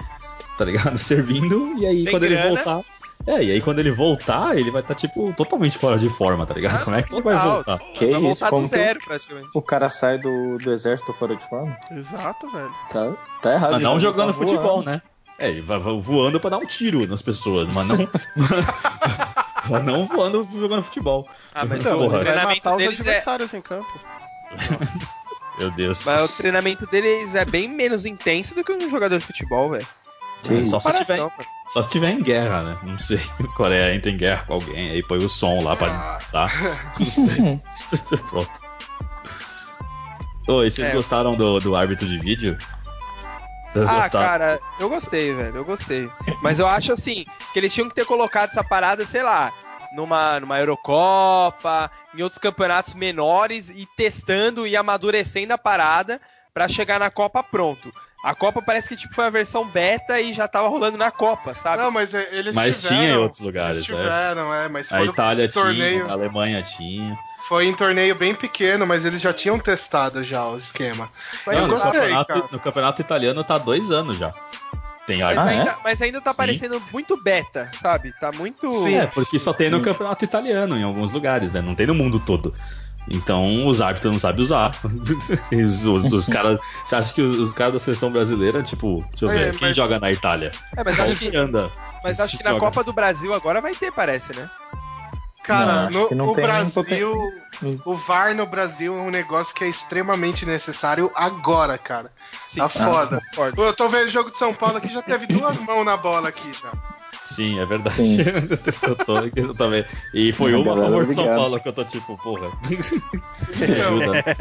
[0.56, 0.94] tá ligado?
[0.98, 2.62] Servindo, e aí Sem quando ele grana.
[2.62, 2.84] voltar.
[3.26, 6.54] É, e aí quando ele voltar, ele vai estar, tipo, totalmente fora de forma, tá
[6.54, 6.80] ligado?
[6.80, 7.52] Ah, Como é que ele vai total.
[7.52, 7.78] voltar?
[7.92, 9.48] Que vai isso, voltar do como zero, praticamente.
[9.54, 11.76] o cara sai do, do exército fora de forma?
[11.90, 12.72] Exato, velho.
[12.90, 13.12] Tá,
[13.42, 13.72] tá errado.
[13.72, 14.90] Mas não jogando tá futebol, voando.
[14.90, 15.02] né?
[15.38, 17.96] É, ele vai vai voando pra dar um tiro nas pessoas, mas não.
[19.70, 21.26] mas não voando jogando futebol.
[21.54, 22.18] Ah, mas Então, o porra.
[22.18, 23.02] Ele vai treinamento matar os deles é.
[23.02, 24.00] adversários em campo.
[25.58, 26.04] Meu Deus.
[26.06, 29.86] Mas o treinamento deles é bem menos intenso do que um jogador de futebol, velho.
[30.42, 31.18] Que Só se tiver.
[31.68, 32.78] Só se tiver em guerra, né?
[32.82, 33.20] Não sei.
[33.56, 36.18] Coreia entra em guerra com alguém, aí põe o som lá pra.
[36.32, 36.48] Tá?
[38.30, 38.60] Pronto.
[40.48, 40.92] Oi, vocês É.
[40.92, 42.58] gostaram do, do árbitro de vídeo?
[43.72, 44.26] Vocês Ah, gostaram?
[44.26, 45.56] cara, eu gostei, velho.
[45.58, 46.10] Eu gostei.
[46.42, 49.52] Mas eu acho assim, que eles tinham que ter colocado essa parada, sei lá,
[49.94, 56.20] numa, numa Eurocopa, em outros campeonatos menores e testando e amadurecendo a parada
[56.52, 57.92] pra chegar na Copa pronto.
[58.22, 61.54] A Copa parece que tipo, foi a versão beta e já tava rolando na Copa,
[61.54, 61.82] sabe?
[61.82, 63.00] Não, mas é, eles Mas tiveram.
[63.02, 63.96] tinha em outros lugares, Eles né?
[63.96, 67.18] tiveram, é, mas A Itália torneio- tinha, a Alemanha tinha.
[67.48, 71.08] foi em torneio bem pequeno, mas eles já tinham testado já o esquema.
[71.46, 72.48] Mas, Não, eu no, gostei, campeonato, cara.
[72.52, 74.34] no campeonato italiano tá há dois anos já.
[75.06, 75.38] Tem mas.
[75.38, 75.58] Ah, é?
[75.58, 76.36] ainda, mas ainda tá Sim.
[76.36, 78.12] parecendo muito beta, sabe?
[78.20, 78.70] Tá muito.
[78.70, 78.96] Sim.
[78.96, 81.62] É, porque só tem no campeonato italiano em alguns lugares, né?
[81.62, 82.54] Não tem no mundo todo.
[83.10, 84.70] Então os árbitros não sabem usar.
[85.52, 86.60] Os, os, os caras.
[86.84, 89.68] Você acha que os, os caras da seleção brasileira, tipo, deixa eu É, ver, quem
[89.68, 90.52] mas- joga na Itália?
[90.76, 91.70] É, mas Só acho que Miranda.
[92.04, 92.60] Mas acho que na Joga.
[92.60, 94.48] Copa do Brasil agora vai ter, parece, né?
[95.42, 96.72] Cara, Não, no, Brasil.
[96.72, 102.12] poten- O VAR no Brasil é um negócio que é extremamente necessário agora, cara.
[102.46, 102.60] Sim.
[102.60, 103.20] Tá foda.
[103.30, 103.62] Concordo.
[103.64, 106.28] Eu tô vendo o jogo de São Paulo aqui, já teve duas mãos na bola
[106.28, 106.70] aqui já.
[107.24, 107.94] Sim, é verdade.
[107.94, 108.16] Sim.
[108.82, 109.84] eu tô aqui eu também.
[110.12, 111.26] E foi uma a favor de São.
[111.34, 112.48] Paulo que eu tô tipo, porra.
[112.68, 114.18] Me Então, ajuda.
[114.18, 114.36] É,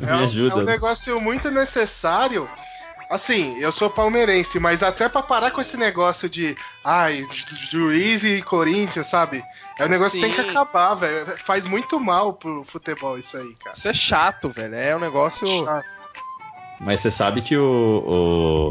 [0.06, 0.54] Me um- ajuda.
[0.54, 2.48] é um negócio muito necessário.
[3.10, 8.24] Assim, eu sou palmeirense, mas até pra parar com esse negócio de ai, ju- juiz
[8.24, 9.44] e Corinthians, sabe?
[9.78, 10.48] É um negócio que tem que Sim.
[10.48, 11.36] acabar, velho.
[11.38, 13.76] Faz muito mal pro futebol isso aí, cara.
[13.76, 14.74] Isso é chato, velho.
[14.74, 15.46] É um negócio.
[15.46, 15.84] Chato.
[16.80, 18.02] Mas você sabe que o.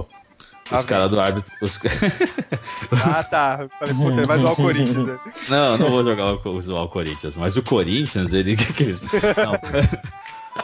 [0.09, 0.22] o-
[0.71, 1.51] Ah, os caras do árbitro.
[1.61, 1.79] os-
[3.05, 3.67] Ah, tá.
[3.79, 5.19] Falei, puta, ele vai zoar o Corinthians, né?
[5.49, 8.55] Não, não vou jogar o, zoar o Corinthians, mas o Corinthians, ele.
[8.55, 9.59] que que eles- Não.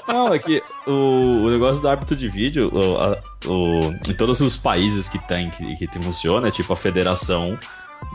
[0.07, 4.39] Não, é que o, o negócio do árbitro de vídeo, o, a- o- em todos
[4.41, 7.57] os países que tem, que, que funciona, tipo, a federação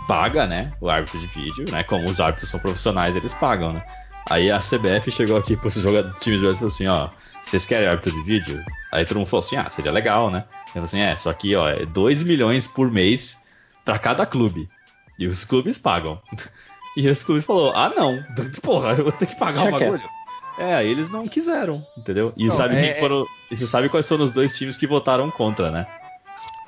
[0.09, 3.83] paga, né, o árbitro de vídeo, né, como os árbitros são profissionais, eles pagam, né.
[4.31, 7.09] Aí a CBF chegou aqui pros jogadores, times brasileiros e falou assim, ó,
[7.45, 8.65] vocês querem árbitro de vídeo?
[8.91, 10.45] Aí todo mundo falou assim, ah, seria legal, né.
[10.75, 13.45] Ele falou assim, é, só que, ó, é 2 milhões por mês
[13.85, 14.69] pra cada clube.
[15.17, 16.21] E os clubes pagam.
[16.97, 18.23] E os clubes falou, ah não,
[18.63, 20.09] porra, eu vou ter que pagar Você o bagulho.
[20.57, 22.33] É, aí eles não quiseram, entendeu?
[22.37, 23.27] E Não, sabe é- quem foram.
[23.51, 25.89] E você sabe quais foram os dois times que votaram contra, né?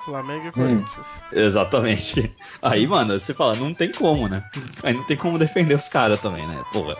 [0.04, 1.06] Flamengo e Corinthians.
[1.32, 2.34] Exatamente.
[2.60, 4.42] Aí, mano, você fala, não tem como, né?
[4.82, 6.60] Aí não tem como defender os caras também, né?
[6.72, 6.96] Porra.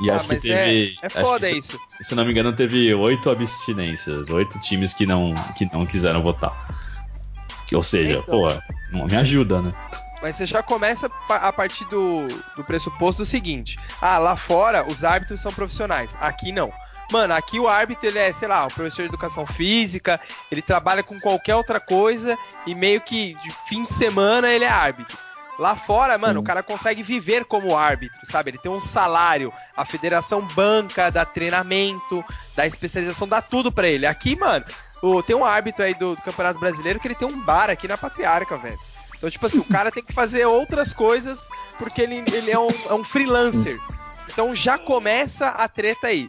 [0.00, 0.96] E Ah, acho que teve.
[1.02, 1.80] é, é foda que, se- isso.
[2.00, 6.52] Se não me engano, teve oito abstinências, oito times que não, que não quiseram votar.
[7.66, 8.38] Que- Ou seja, Então.
[8.38, 9.72] porra, não me ajuda, né?
[10.20, 12.26] Mas você já começa a partir do,
[12.56, 16.72] do pressuposto do seguinte: ah, lá fora os árbitros são profissionais, aqui não.
[17.10, 20.18] Mano, aqui o árbitro ele é, sei lá, um professor de educação física,
[20.50, 24.68] ele trabalha com qualquer outra coisa e meio que de fim de semana ele é
[24.68, 25.18] árbitro.
[25.58, 28.50] Lá fora, mano, o cara consegue viver como árbitro, sabe?
[28.50, 32.24] Ele tem um salário, a federação banca, dá treinamento,
[32.56, 34.06] dá especialização, dá tudo pra ele.
[34.06, 34.64] Aqui, mano,
[35.02, 37.86] o- tem um árbitro aí do, do Campeonato Brasileiro que ele tem um bar aqui
[37.86, 38.78] na Patriarca, velho.
[39.16, 41.48] Então, tipo assim, o cara tem que fazer outras coisas
[41.78, 43.78] porque ele, ele é, um, é um freelancer.
[44.28, 46.28] Então já começa a treta aí.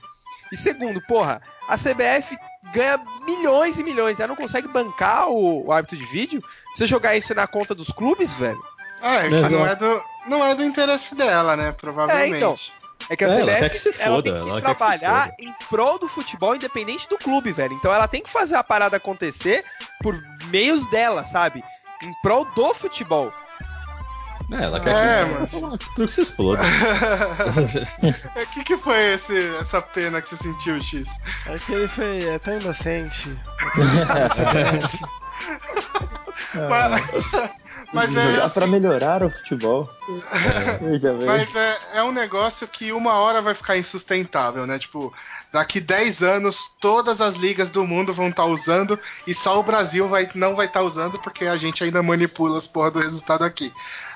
[0.51, 2.37] E segundo, porra, a CBF
[2.73, 4.19] ganha milhões e milhões.
[4.19, 6.43] Ela não consegue bancar o, o árbitro de vídeo?
[6.75, 8.61] Você jogar isso na conta dos clubes, velho?
[9.03, 9.53] É, que Exato.
[9.53, 11.71] não é, do, não é do interesse dela, né?
[11.73, 12.33] Provavelmente.
[12.33, 12.55] É, então.
[13.09, 14.67] É que a É, ela CBF quer que se ela foda, tem que ela quer
[14.75, 15.35] que se trabalhar foda.
[15.39, 17.73] em prol do futebol independente do clube, velho.
[17.73, 19.65] Então ela tem que fazer a parada acontecer
[20.01, 21.61] por meios dela, sabe?
[22.01, 23.31] Em prol do futebol.
[24.51, 25.77] É, ela quer É, que, mano.
[25.77, 26.61] que tudo se exploda.
[26.63, 31.09] O que, que foi esse, essa pena que você sentiu, X?
[31.47, 33.35] É que ele foi é tão inocente.
[36.69, 37.01] Mas,
[37.91, 39.89] mas é, assim, pra melhorar o futebol.
[41.25, 44.77] Mas é, é um negócio que uma hora vai ficar insustentável, né?
[44.77, 45.13] Tipo,
[45.51, 50.07] daqui 10 anos todas as ligas do mundo vão estar usando e só o Brasil
[50.07, 53.71] vai, não vai estar usando porque a gente ainda manipula as porra do resultado aqui.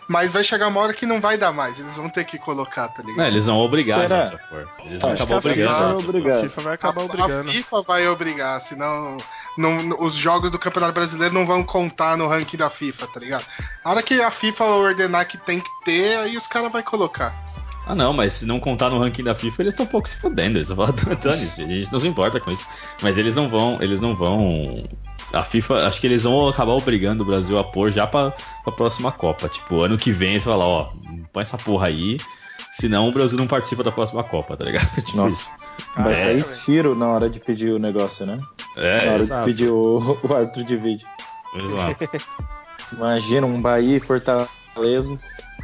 [0.08, 2.88] Mas vai chegar uma hora que não vai dar mais, eles vão ter que colocar,
[2.88, 3.18] tá ligado?
[3.18, 4.24] Não, eles vão obrigar Será?
[4.24, 4.70] a gente a pôr.
[4.86, 6.02] Eles vão acabar a obrigando.
[6.02, 6.32] FIFA.
[6.34, 7.50] A FIFA vai acabar a, obrigando.
[7.50, 9.18] a FIFA vai obrigar, senão
[9.58, 13.46] não- os jogos do Campeonato Brasileiro não vão contar no ranking da FIFA, tá ligado?
[13.84, 17.36] A hora que a FIFA ordenar que tem que ter, aí os caras vão colocar.
[17.86, 20.18] Ah, não, mas se não contar no ranking da FIFA, eles estão um pouco se
[20.18, 20.58] fodendo.
[20.58, 20.86] Eles vão
[21.22, 22.68] dane-se, a gente não se importa com isso.
[23.02, 24.84] Mas eles não vão, eles não vão.
[25.34, 28.32] A FIFA, acho que eles vão acabar obrigando o Brasil a pôr já pra,
[28.64, 29.48] pra próxima Copa.
[29.48, 30.92] Tipo, ano que vem vão falar, ó,
[31.32, 32.18] põe essa porra aí,
[32.72, 34.90] senão o Brasil não participa da próxima Copa, tá ligado?
[35.06, 35.36] Tipo Nossa.
[35.36, 35.56] isso.
[35.96, 36.16] Vai É.
[36.16, 38.40] sair tiro na hora de pedir o negócio, né?
[38.76, 41.08] É, na hora exato, de pedir o, o árbitro de vídeo.
[41.56, 42.10] exato.
[42.94, 45.18] Imagina um Bahia e Fortaleza.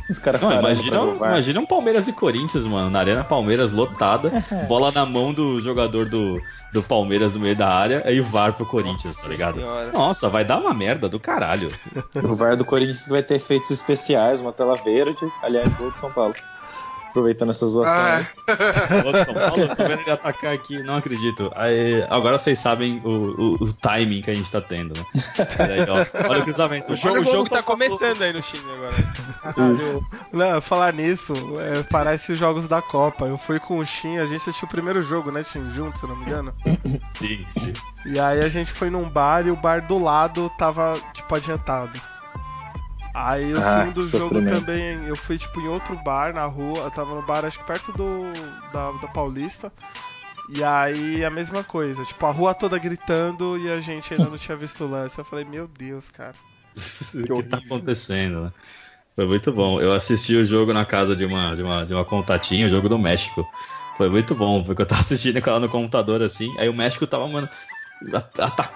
[0.09, 4.30] Os caras Não, imagina, imagina um Palmeiras e Corinthians, mano, na Arena Palmeiras lotada,
[4.68, 6.41] bola na mão do jogador do,
[6.74, 9.55] do Palmeiras no meio da área, aí o VAR pro Corinthians, tá ligado?
[9.55, 9.91] Senhora.
[9.93, 11.70] Nossa, vai dar uma merda do caralho.
[12.16, 15.26] O VAR do Corinthians vai ter efeitos especiais, uma tela verde.
[15.41, 16.36] Aliás, gol do São Paulo.
[17.14, 17.95] Aproveitando essa zoação.
[17.95, 18.26] Ah, aí.
[19.07, 21.51] Ô, São Paulo, tô vendo ele atacar aqui, não acredito.
[21.55, 25.05] Aí, agora vocês sabem o, o, o timing que a gente tá tendo, né?
[25.59, 26.30] Olha, aí, ó.
[26.32, 26.91] Olha o cruzamento.
[26.91, 29.74] O jogo, Olha o o jogo jogo tá Paulo- começando aí no time agora.
[29.74, 30.05] Isso.
[30.32, 33.26] Não, falar nisso, é, parece os jogos da Copa.
[33.26, 36.07] Eu fui com o Shin, a gente assistiu o primeiro jogo, né, Shin, junto, se
[36.07, 36.51] não me engano.
[37.20, 37.74] Sim, sim.
[38.07, 42.01] E aí a gente foi num bar e o bar do lado tava, tipo, adiantado.
[43.14, 46.91] Aí o Ah, segundo jogo também, eu fui, tipo, em outro bar na rua, eu
[46.91, 48.24] tava no bar, acho que perto do,
[48.72, 49.72] da, da Paulista.
[50.49, 54.38] E aí a mesma coisa, tipo, a rua toda gritando e a gente ainda não
[54.38, 55.20] tinha visto o lance.
[55.20, 56.34] Eu falei, meu Deus, cara.
[56.76, 58.51] o que tá acontecendo, né?
[59.16, 59.80] Foi muito bom.
[59.80, 62.89] Eu assisti o jogo na casa de uma, de uma, de uma contatinha, o jogo
[62.89, 63.47] do México.
[63.95, 67.28] Foi muito bom, porque eu tava assistindo ela no computador assim, aí o México tava,
[67.28, 67.47] mano,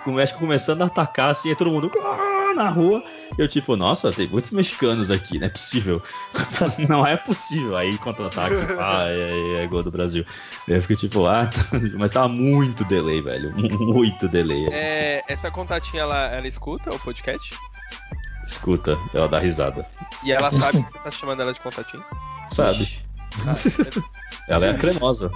[0.05, 3.03] o México começando a atacar assim, aí todo mundo ah, na rua.
[3.38, 6.01] Eu tipo, nossa, tem muitos mexicanos aqui, não é possível.
[6.89, 7.78] não é possível.
[7.78, 10.26] Aí contra-ataque, ah, é, é, gol do Brasil.
[10.68, 11.49] Eu fiquei tipo, ah,
[11.97, 14.68] mas tava muito delay, velho, muito delay.
[14.72, 17.55] É, essa contatinha, ela, ela escuta o podcast?
[18.45, 19.86] Escuta, ela dá risada.
[20.24, 22.03] E ela sabe que você tá chamando ela de contatinho?
[22.49, 22.88] Sabe.
[23.45, 24.03] Ah,
[24.47, 25.30] ela é a cremosa.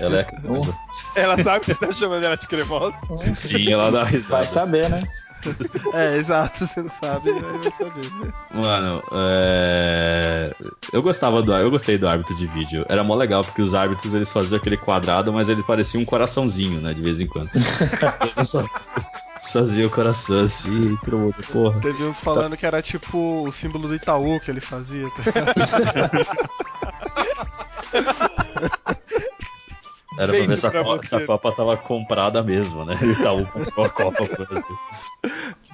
[0.00, 0.76] Ela é a cremosa.
[1.16, 2.98] Ela sabe que você tá chamando ela de cremosa?
[3.32, 4.38] Sim, ela dá risada.
[4.38, 5.00] Vai saber, né?
[5.94, 8.10] É, exato, você não sabe, vai saber.
[8.20, 8.32] Né?
[8.52, 10.54] Mano, é...
[10.92, 12.84] eu gostava do eu gostei do árbitro de vídeo.
[12.88, 16.80] Era mó legal, porque os árbitros eles faziam aquele quadrado, mas ele parecia um coraçãozinho,
[16.80, 16.92] né?
[16.92, 17.50] De vez em quando.
[19.40, 21.80] Faziam o coração assim, pro porra.
[21.80, 22.56] Teve uns falando tá...
[22.56, 25.22] que era tipo o símbolo do Itaú que ele fazia, tá
[30.18, 32.96] Era pra ver se a, Copa, se a Copa tava comprada mesmo, né?
[33.00, 34.78] Itaú comprou a Copa pro Brasil.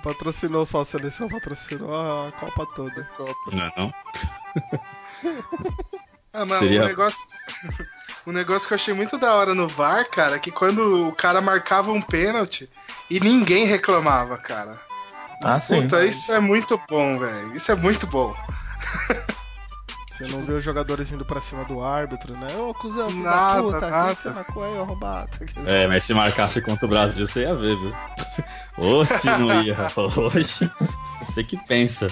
[0.03, 3.09] Patrocinou só a seleção, patrocinou a Copa toda.
[3.16, 3.34] Copa.
[3.53, 3.95] Não, é não?
[6.34, 6.82] ah, mas Seria...
[6.82, 7.26] um negócio.
[8.26, 11.12] um negócio que eu achei muito da hora no VAR, cara, é que quando o
[11.12, 12.68] cara marcava um pênalti
[13.11, 14.78] e ninguém reclamava, cara.
[15.42, 15.82] Ah, sim.
[15.82, 17.57] Puta, isso é muito bom, velho.
[17.57, 18.36] Isso é muito bom.
[20.14, 22.46] Você não vê os jogadores indo pra cima do árbitro, né?
[22.56, 24.14] Ô, cuzão, filho nada, da puta, nada.
[24.14, 25.30] que você marcou aí, arrombado.
[25.66, 27.92] É, mas se marcasse contra o Brasil, você ia ver, viu?
[28.78, 30.02] Ou se não ia, Rafa.
[30.02, 30.70] Hoje,
[31.20, 32.06] você que pensa.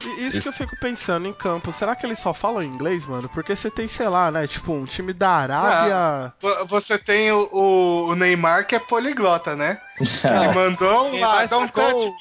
[0.00, 3.28] Isso, Isso que eu fico pensando em campo, será que eles só falam inglês, mano?
[3.28, 4.48] Porque você tem, sei lá, né?
[4.48, 6.32] Tipo, um time da Arábia.
[6.42, 9.80] Não, você tem o, o, Neymar que é poliglota, né?
[10.00, 12.12] Ele mandou um lá, dá um touch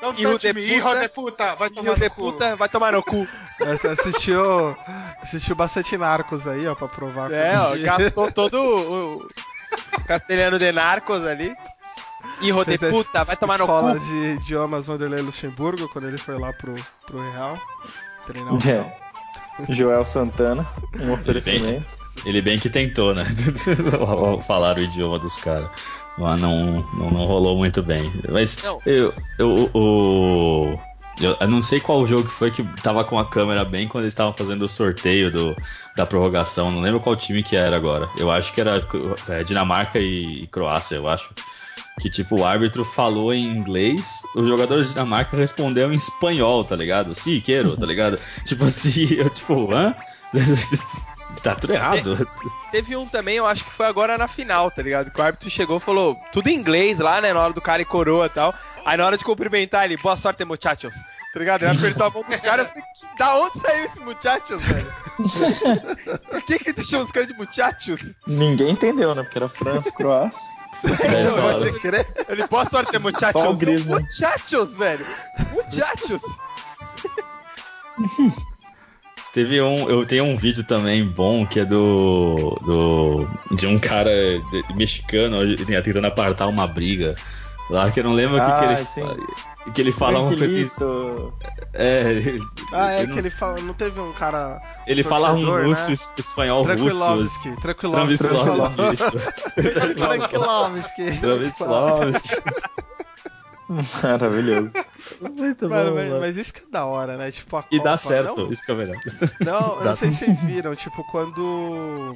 [0.00, 3.26] Não Hijo de, puta, de puta, vai tomar de puta, vai tomar no cu.
[3.58, 4.76] Você assistiu,
[5.20, 7.32] assistiu bastante Narcos aí, ó, pra provar.
[7.32, 9.26] É, ó, gastou todo o
[10.06, 11.52] castelhano de Narcos ali.
[12.40, 13.72] Hijo de puta, vai tomar no cu.
[13.72, 16.74] Escola de idiomas Vanderlei Luxemburgo, quando ele foi lá pro,
[17.04, 17.58] pro Real
[18.28, 19.72] treinar o é.
[19.72, 20.68] Joel Santana,
[21.00, 21.86] um oferecimento.
[22.24, 23.24] Ele bem que tentou, né?
[24.46, 25.70] Falar o idioma dos caras.
[26.16, 28.12] Mas não, não, não, rolou muito bem.
[28.28, 28.80] Mas não.
[28.84, 29.70] eu, eu,
[31.20, 34.04] eu, eu, não sei qual jogo que foi que tava com a câmera bem quando
[34.04, 35.56] eles estavam fazendo o sorteio do,
[35.96, 36.70] da prorrogação.
[36.70, 38.08] Não lembro qual time que era agora.
[38.16, 38.84] Eu acho que era
[39.28, 41.32] é, Dinamarca e, e Croácia, eu acho
[42.00, 46.76] que tipo o árbitro falou em inglês, os jogadores de Dinamarca respondeu em espanhol, tá
[46.76, 47.14] ligado?
[47.14, 48.18] Sim, quero, tá ligado?
[48.44, 49.94] tipo assim, eu tipo, hã?
[51.42, 52.16] Tá tudo errado.
[52.16, 52.26] Te,
[52.70, 55.10] teve um também, eu acho que foi agora na final, tá ligado?
[55.10, 57.32] Que o árbitro chegou e falou tudo em inglês lá, né?
[57.32, 58.54] Na hora do cara e coroa e tal.
[58.84, 60.94] Aí na hora de cumprimentar ele, boa sorte, muchachos.
[61.32, 61.62] Tá ligado?
[61.62, 62.82] Ele apertou a mão do cara, eu falei,
[63.18, 64.92] da onde saiu esse muchachos, velho?
[66.30, 68.16] Por que que ele chamou os caras de muchachos?
[68.26, 69.22] Ninguém entendeu, né?
[69.22, 70.50] Porque era França, Croácia.
[70.78, 73.42] É, ele, boa sorte, muchachos.
[73.88, 75.04] Muchachos, velho.
[75.52, 76.22] Muchachos.
[79.38, 79.88] Teve um.
[79.88, 82.58] Eu tenho um vídeo também bom que é do.
[82.66, 84.10] do de um cara
[84.74, 87.14] mexicano tentando apartar uma briga.
[87.70, 89.16] Lá que eu não lembro o ah, que, que ele fala.
[89.74, 90.82] Que ele fala uma coisa assim.
[91.72, 92.36] É,
[92.72, 93.18] ah, é que não...
[93.18, 93.60] ele fala.
[93.60, 94.60] Não teve um cara.
[94.88, 95.96] Ele fala um russo, né?
[96.18, 96.74] espanhol russo.
[97.60, 97.60] Tranquilovski.
[97.60, 98.26] Tranquilovski.
[99.94, 101.20] Tranquilovski.
[101.20, 102.42] Tranquilovski.
[104.02, 104.72] Maravilhoso.
[105.20, 106.20] Muito mano, bom, mas, mano.
[106.20, 107.30] mas, isso que é da hora, né?
[107.30, 108.52] Tipo, a e Copa, dá certo, não...
[108.52, 108.96] isso que é melhor.
[109.40, 112.14] Não, eu não sei se vocês viram, tipo, quando.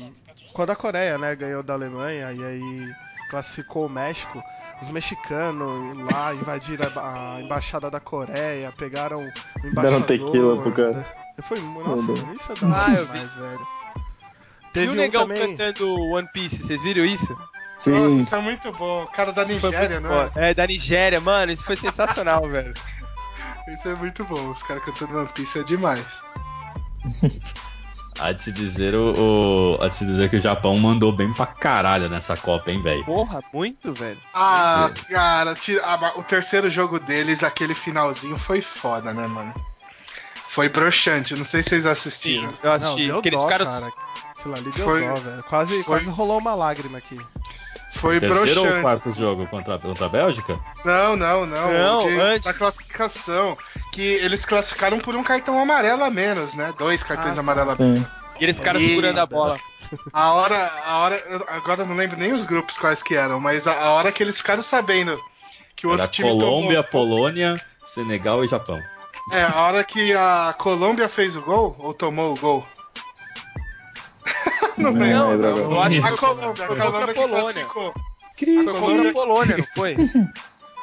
[0.52, 2.92] Quando a Coreia, né, ganhou da Alemanha e aí
[3.30, 4.42] classificou o México,
[4.80, 9.82] os mexicanos lá invadiram a, a embaixada da Coreia, pegaram o embaixador.
[9.82, 11.06] Deram tequila pro cara.
[11.42, 13.66] Foi, nossa, mano, isso é da hora ah, demais, velho.
[14.72, 15.56] Teve e o um negão também...
[15.56, 17.36] cantando One Piece, vocês viram isso?
[17.82, 17.98] Sim.
[17.98, 19.02] Nossa, isso é muito bom.
[19.02, 20.30] O cara da isso Nigéria, né?
[20.36, 22.72] É, da Nigéria, mano, isso foi sensacional, velho.
[23.66, 24.50] Isso é muito bom.
[24.50, 26.22] Os caras cantando One Piece é demais.
[28.20, 31.32] Há de se dizer o, o, há de se dizer que o Japão mandou bem
[31.32, 33.04] pra caralho nessa Copa, hein, velho?
[33.04, 34.18] Porra, muito, velho.
[34.32, 35.56] Ah, cara,
[36.14, 39.52] o terceiro jogo deles, aquele finalzinho foi foda, né, mano?
[40.46, 42.50] Foi broxante, não sei se vocês assistiram.
[42.50, 43.08] Sim, eu assisti.
[43.08, 43.68] Não, Aqueles dó, caras.
[43.68, 43.92] Cara.
[44.38, 45.00] Aquilo ali deu foi...
[45.00, 45.42] dó, velho.
[45.44, 45.84] Quase, foi...
[45.84, 47.18] quase rolou uma lágrima aqui.
[47.92, 48.58] Foi broxante.
[48.58, 50.58] ou quarto jogo contra, contra a Bélgica?
[50.84, 51.72] Não, não, não.
[51.72, 52.44] Não, de, antes.
[52.44, 53.56] Da classificação.
[53.92, 56.72] Que eles classificaram por um cartão amarelo a menos, né?
[56.78, 57.40] Dois cartões ah, tá.
[57.40, 58.06] amarelos a menos.
[58.40, 59.56] E eles caras segurando a bola.
[60.10, 63.66] A hora, a hora, agora eu não lembro nem os grupos quais que eram, mas
[63.66, 65.20] a, a hora que eles ficaram sabendo
[65.76, 67.06] que o Era outro time Colômbia, tomou...
[67.08, 68.80] Polônia, Senegal e Japão.
[69.30, 72.66] É, a hora que a Colômbia fez o gol, ou tomou o gol.
[74.78, 75.00] Não Não,
[75.30, 75.54] lembro.
[75.54, 77.42] lembro eu acho que A Colômbia, a Colômbia contra que a Polônia.
[77.42, 77.88] classificou.
[77.88, 79.96] A contra a Colômbia- Polônia, não foi?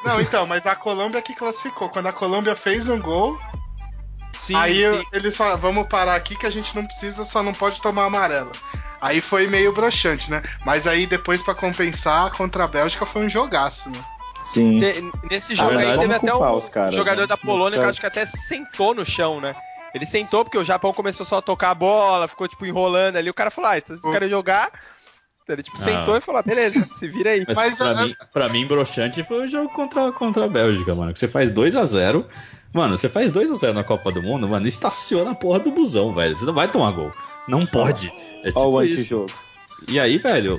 [0.02, 1.90] Não, então, mas a Colômbia que classificou.
[1.90, 3.38] Quando a Colômbia fez um gol,
[4.32, 5.04] Sim, aí sim.
[5.12, 8.50] eles falaram, vamos parar aqui que a gente não precisa, só não pode tomar amarelo.
[8.98, 10.40] Aí foi meio broxante, né?
[10.64, 13.98] Mas aí depois pra compensar, contra a Bélgica foi um jogaço, né?
[14.42, 14.78] Sim.
[14.78, 17.26] Te- Nesse jogo aí teve até um jogador né?
[17.26, 19.54] da Polônia que acho que até sentou no chão, né?
[19.94, 23.28] Ele sentou porque o Japão começou só a tocar a bola, ficou tipo enrolando ali.
[23.30, 24.70] O cara falou: Ah, então se o cara jogar.
[25.48, 25.80] Ele tipo Ah.
[25.80, 27.44] sentou e falou: ah, beleza, se vira aí.
[27.46, 30.94] Mas, Mas, pra, a- mim, pra mim, broxante foi o jogo contra, contra a Bélgica,
[30.94, 31.12] mano.
[31.12, 32.24] Que você faz 2 a 0
[32.72, 35.72] Mano, você faz 2 a 0 na Copa do Mundo, mano, estaciona a porra do
[35.72, 36.36] busão, velho.
[36.36, 37.12] Você não vai tomar gol.
[37.48, 38.12] Não pode.
[38.44, 39.00] É o tipo isso.
[39.00, 39.32] antijogo.
[39.88, 40.56] E aí, velho.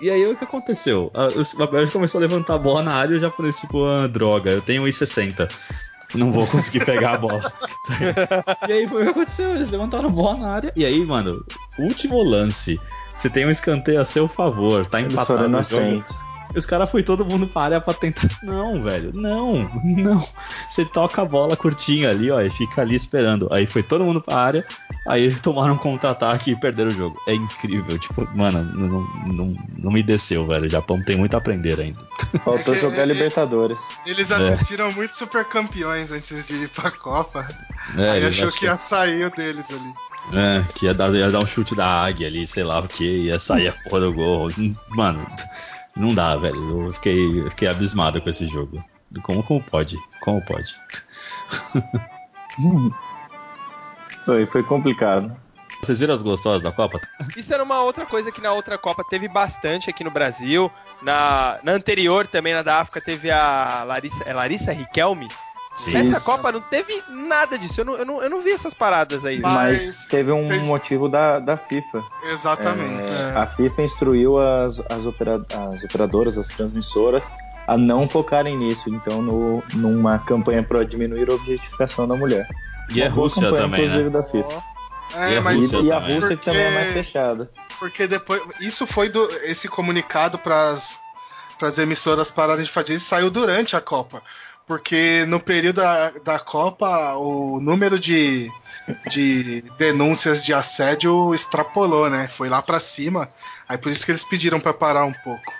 [0.00, 1.10] E aí o que aconteceu?
[1.12, 4.06] A, a Bélgica começou a levantar a bola na área e o japonês, tipo, ah,
[4.06, 5.46] droga, eu tenho 1,60.
[6.14, 7.40] Não vou conseguir pegar a bola.
[8.68, 9.54] e aí foi o que aconteceu.
[9.54, 10.72] Eles levantaram a bola na área.
[10.76, 11.44] E aí, mano,
[11.78, 12.80] último lance.
[13.14, 16.20] Você tem um escanteio a seu favor, tá Eles empatado foram inocentes.
[16.54, 18.28] Os caras foi todo mundo pra área pra tentar.
[18.42, 20.22] Não, velho, não, não.
[20.68, 23.48] Você toca a bola curtinha ali, ó, e fica ali esperando.
[23.52, 24.66] Aí foi todo mundo pra área,
[25.06, 27.20] aí tomaram um contra-ataque e perderam o jogo.
[27.26, 30.66] É incrível, tipo, mano, não, não, não me desceu, velho.
[30.66, 31.98] O Japão tem muito a aprender ainda.
[32.44, 33.80] Faltou É que- jogar é- Libertadores.
[34.06, 34.34] Eles É.
[34.34, 37.46] assistiram muito Super Campeões antes de ir pra Copa.
[37.96, 39.92] É, aí achou que ia sair o deles ali.
[40.32, 43.04] É, que ia dar, ia dar um chute da águia ali, sei lá o que,
[43.24, 44.50] ia sair a porra do gol.
[44.90, 45.26] Mano,
[45.96, 46.86] não dá, velho.
[46.86, 48.82] Eu fiquei, eu fiquei abismado com esse jogo.
[49.22, 49.96] Como, como pode?
[50.20, 50.74] Como pode?
[54.24, 55.34] Foi, foi complicado.
[55.82, 57.00] Vocês viram as gostosas da Copa?
[57.36, 60.70] Isso era uma outra coisa que na outra Copa teve bastante aqui no Brasil.
[61.02, 65.28] Na, na anterior também, na da África, teve a Larissa, é Larissa Riquelme.
[65.74, 65.92] Sim.
[65.92, 66.24] Nessa Isso.
[66.26, 67.80] Copa não teve nada disso.
[67.80, 69.40] Eu não, eu não, eu não vi essas paradas aí.
[69.40, 72.04] Mas- Mas teve um fez- motivo da, da FIFA.
[72.24, 73.10] Exatamente.
[73.10, 77.32] É, A FIFA instruiu as, as, opera- as operadoras, as transmissoras,
[77.66, 78.90] a não focarem nisso.
[78.90, 82.46] Então, no, numa campanha para diminuir a objetificação da mulher.
[82.90, 83.86] E a Uma boa Rússia campanha, também, né?
[83.86, 84.64] inclusive, da FIFA.
[85.14, 86.14] É, E a mas Rússia E, e a também.
[86.20, 87.50] Rússia que também é mais Porque- fechada.
[87.78, 88.42] porque depois.
[88.60, 91.00] Isso foi do, esse comunicado pras
[91.62, 94.20] as emissoras pararem de fazer isso saiu durante a Copa.
[94.66, 98.50] Porque no período da, da Copa o número de,
[99.10, 102.28] de denúncias de assédio extrapolou, né?
[102.28, 103.28] Foi lá pra cima.
[103.68, 105.52] Aí por isso que eles pediram pra parar um pouco.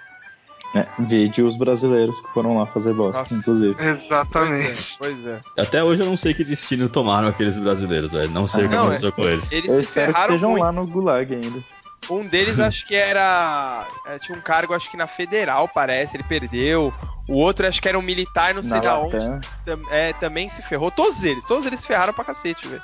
[0.75, 0.87] Né?
[0.99, 3.35] Vide os brasileiros que foram lá fazer bosta, Nossa.
[3.35, 3.75] inclusive.
[3.75, 4.97] Pois é, Exatamente.
[4.99, 5.41] pois é.
[5.59, 8.31] Até hoje eu não sei que destino tomaram aqueles brasileiros, velho.
[8.31, 9.53] Não sei o que Não, aconteceu com eles.
[9.53, 10.63] Eles Eu se espero que estejam muito.
[10.63, 11.63] lá no Gulag ainda.
[12.11, 13.87] Um deles acho que era.
[14.07, 16.93] é, tinha um cargo, acho que na federal, parece, ele perdeu.
[17.29, 19.17] O outro acho que era um militar, não sei Na da onde.
[19.17, 19.41] Latam.
[19.65, 20.91] tam- é, também se ferrou.
[20.91, 22.83] Todos eles, todos eles se ferraram pra cacete, velho.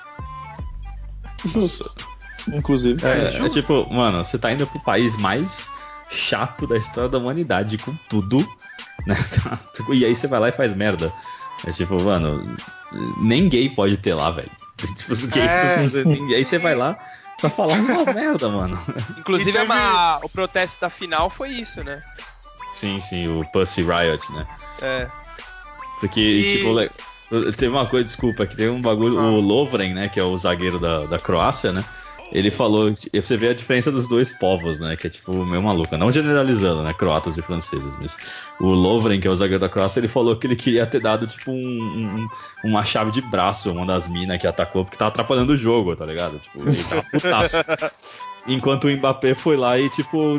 [1.55, 1.91] Nossa.
[2.49, 3.05] Inclusive.
[3.07, 5.73] É, É, é tipo, mano, você tá indo pro país mais
[6.09, 8.39] chato da história da humanidade com tudo,
[9.07, 9.15] né?
[9.93, 11.13] E aí você vai lá e faz merda.
[11.67, 12.57] É tipo, mano,
[13.21, 14.51] nem gay pode ter lá, velho.
[14.97, 15.53] Tipo, os gays.
[15.53, 15.79] É.
[16.29, 16.97] E aí você vai lá
[17.41, 18.79] pra falar umas merda, mano.
[19.19, 22.01] Inclusive, E teve- a- o protesto da final foi isso, né?
[22.75, 24.47] Sim, sim, o Pussy Riot, né?
[24.83, 25.09] É.
[26.01, 26.91] Porque, E- tipo, le-
[27.53, 30.79] teve uma coisa, desculpa, que teve um bagulho, o Lovren, né, que é o zagueiro
[30.79, 31.85] da, da Croácia, né?
[32.31, 34.97] Ele falou, você vê a diferença dos dois povos, né?
[34.97, 35.97] Que é tipo meio maluca.
[35.97, 36.93] Não generalizando, né?
[36.93, 40.47] Croatas e franceses, mas o Lovren, que é o zagueiro da Croácia, ele falou que
[40.47, 42.29] ele queria ter dado tipo um- um-
[42.63, 46.05] uma chave de braço uma das minas que atacou, porque tava atrapalhando o jogo, tá
[46.05, 46.39] ligado?
[46.39, 47.57] Tipo, ele tava putaço.
[48.49, 50.39] Enquanto o Mbappé foi lá e, tipo,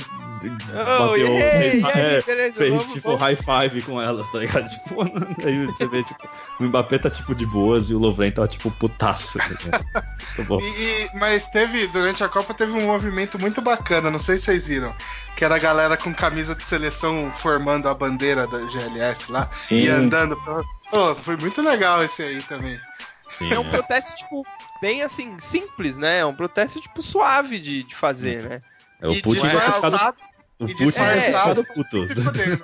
[0.74, 1.18] bateu.
[1.28, 4.68] e aí, fez, aí, é, fez, vamos- tipo, vamos- high five com elas, tá ligado?
[4.70, 5.02] Tipo,
[5.46, 6.28] aí você vê, tipo,
[6.60, 9.38] o Mbappé tá, tipo, de boas e o Lovren tá, tipo, putaço.
[9.38, 9.80] Tá?
[10.36, 10.60] Tá bom.
[10.62, 14.46] E- e- mas teve, durante a Copa, teve um movimento muito bacana, não sei se
[14.46, 14.94] vocês viram.
[15.36, 19.48] Que era a galera com camisa de seleção formando a bandeira da GLS lá.
[19.52, 19.80] Sim.
[19.82, 20.36] E andando.
[20.44, 22.80] pela- Pô, foi muito legal esse aí também.
[23.28, 23.70] Sim, É um é.
[23.70, 24.46] protesto, tipo,
[24.82, 26.20] bem assim, simples, né?
[26.20, 28.62] É um protesto, tipo, suave de, de fazer, né?
[29.02, 30.18] É, o e Putin vai ficado,
[30.60, 31.98] o e Putin vai puto.
[31.98, 32.60] né?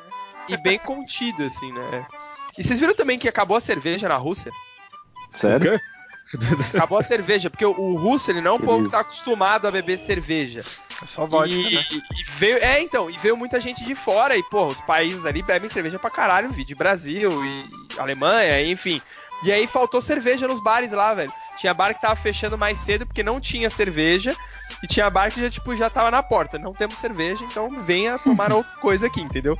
[0.48, 2.06] E bem contido, assim, né?
[2.58, 4.52] E vocês viram também que acabou a cerveja na Rússia?
[5.32, 5.80] Sério?
[6.74, 9.72] Acabou a cerveja, porque o, russo, ele não é um povo que tá acostumado a
[9.72, 10.62] beber cerveja.
[11.02, 11.86] É só vodka, e, né?
[11.92, 15.44] e veio, é, então, e veio muita gente de fora, e, pô, os países ali
[15.44, 19.02] bebem cerveja pra caralho, vi de Brasil e Alemanha, enfim.
[19.44, 21.32] E aí faltou cerveja nos bares lá, velho.
[21.58, 24.36] Tinha bar que tava fechando mais cedo porque não tinha cerveja,
[24.84, 26.58] e tinha bar que já, tipo, já tava na porta.
[26.58, 29.58] Não temos cerveja, então venha tomar outra coisa aqui, entendeu?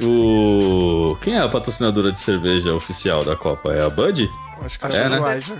[0.00, 1.16] O.
[1.22, 3.72] Quem é a patrocinadora de cerveja oficial da Copa?
[3.72, 4.30] É a Bud?
[4.62, 5.16] Acho que É, é, né?
[5.16, 5.58] Budweiser.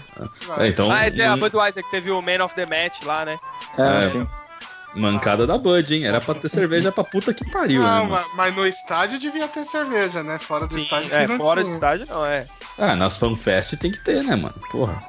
[0.58, 0.90] É, então.
[0.90, 3.38] Ah, é tem a Budweiser que teve o Man of the Match lá, né?
[3.78, 4.02] É, É.
[4.02, 4.28] sim.
[4.96, 6.04] Mancada da Bud, hein?
[6.06, 7.88] Era pra ter cerveja pra puta que pariu, né?
[7.88, 8.10] Não, mano?
[8.10, 10.38] mas, mas no estádio devia ter cerveja, né?
[10.38, 11.74] Fora do Sim, estádio é, não fora do tinha.
[11.74, 12.46] estádio não, é.
[12.78, 14.54] Ah, nas FanFest tem que ter, né, mano?
[14.70, 15.02] Porra.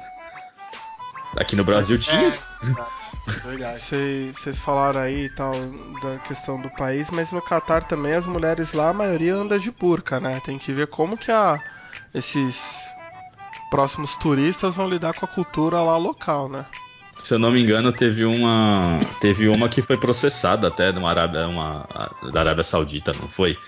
[1.36, 2.28] Aqui no Brasil tinha.
[2.28, 2.92] É, exato.
[3.44, 3.78] Verdade.
[3.80, 5.52] Vocês vocês falaram aí e tal
[6.02, 9.70] da questão do país, mas no Catar também as mulheres lá, a maioria anda de
[9.70, 10.40] burca, né?
[10.44, 11.60] Tem que ver como que a,
[12.14, 12.90] esses
[13.70, 16.64] próximos turistas vão lidar com a cultura lá local, né?
[17.18, 18.98] Se eu não me engano, teve uma.
[19.20, 21.86] Teve uma que foi processada até de uma Arábia, uma,
[22.32, 23.58] da Arábia Saudita, não foi?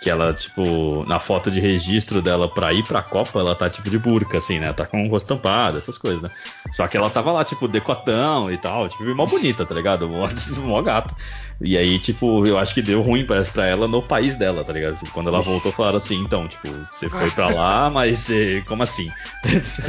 [0.00, 3.90] Que ela, tipo, na foto de registro dela pra ir pra Copa, ela tá tipo
[3.90, 4.72] de burca, assim, né?
[4.72, 6.30] Tá com o rosto tampado, essas coisas, né?
[6.72, 10.08] Só que ela tava lá, tipo, decotão e tal, tipo, mó bonita, tá ligado?
[10.08, 10.26] Mó,
[10.64, 11.14] mó gato.
[11.60, 14.72] E aí, tipo, eu acho que deu ruim pra, pra ela no país dela, tá
[14.72, 14.96] ligado?
[14.96, 18.62] Tipo, quando ela voltou, falaram assim, então, tipo, você foi pra lá, mas você.
[18.66, 19.10] Como assim?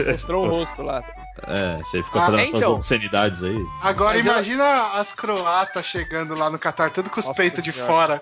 [0.07, 1.01] Mostrou o rosto lá.
[1.47, 2.73] É, você ficou Ah, fazendo é, essas então.
[2.73, 3.65] obscenidades aí.
[3.81, 7.63] Agora Mas eu- imagina as croatas chegando lá no Catar, tudo com os Nossa peitos
[7.63, 8.21] de Senhora.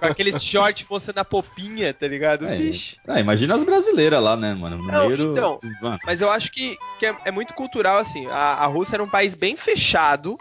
[0.00, 2.46] Com aqueles short mostrando a popinha, tá ligado?
[2.46, 2.56] É.
[2.56, 2.96] Vixe.
[3.06, 4.76] Ah, imagina as brasileiras lá, né, mano?
[4.78, 8.26] No Não, do- então, Mano, Mas eu acho que, que é, é muito cultural, assim.
[8.26, 10.36] A, a Rússia era um país bem fechado,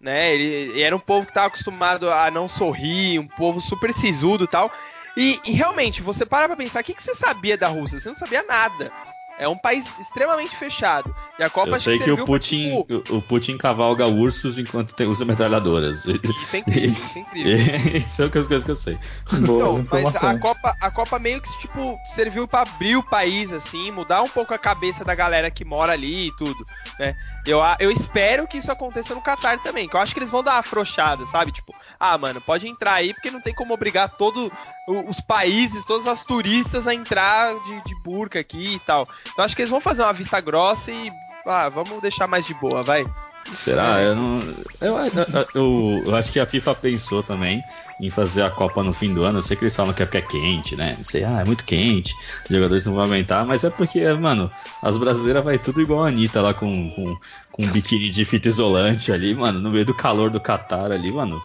[0.00, 0.34] né?
[0.34, 4.44] Ele, ele era um povo que estava acostumado a não sorrir, um povo super sisudo
[4.44, 4.70] e tal.
[5.16, 7.98] E, e realmente, você para pra pensar, o que, que você sabia da Rússia?
[8.00, 8.92] Você não sabia nada.
[9.38, 11.14] É um país extremamente fechado.
[11.38, 14.58] E a Copa eu sei que serviu o pra, Putin, tipo, o, Putin cavalga ursos
[14.58, 16.06] enquanto tem, usa metralhadoras.
[16.06, 17.56] Isso é incrível, isso é incrível.
[17.96, 18.98] Isso é as coisas que eu sei.
[19.40, 20.38] Boas Então, mas a.
[20.38, 24.54] Copa, a Copa meio que tipo serviu pra abrir o país assim, mudar um pouco
[24.54, 26.66] a cabeça da galera que mora ali e tudo,
[26.98, 27.14] né?
[27.46, 30.42] Eu, eu espero que isso aconteça no Catar também, que eu acho que eles vão
[30.42, 31.52] dar uma afrouxada, sabe?
[31.52, 34.50] Tipo, ah, mano, pode entrar aí porque não tem como obrigar todos
[34.86, 39.06] os países, todas as turistas a entrar de, de burca aqui e tal.
[39.32, 41.12] Então acho que eles vão fazer uma vista grossa e
[41.46, 43.04] ah, vamos deixar mais de boa, vai.
[43.52, 44.00] Será?
[44.00, 44.40] Eu não.
[44.80, 47.62] Eu, eu- eu- eu acho que a FIFA pensou também
[48.00, 49.38] em fazer a Copa no fim do ano.
[49.38, 50.94] Eu sei que eles falam que é porque é quente, né?
[50.96, 52.16] Não sei, ah, é muito quente,
[52.48, 54.50] os jogadores não vão aguentar, mas é porque, mano,
[54.80, 57.14] as brasileiras vai tudo igual a Anitta lá com, com,
[57.52, 61.12] com um biquíni de fita isolante ali, mano, no meio do calor do Catar ali,
[61.12, 61.42] mano.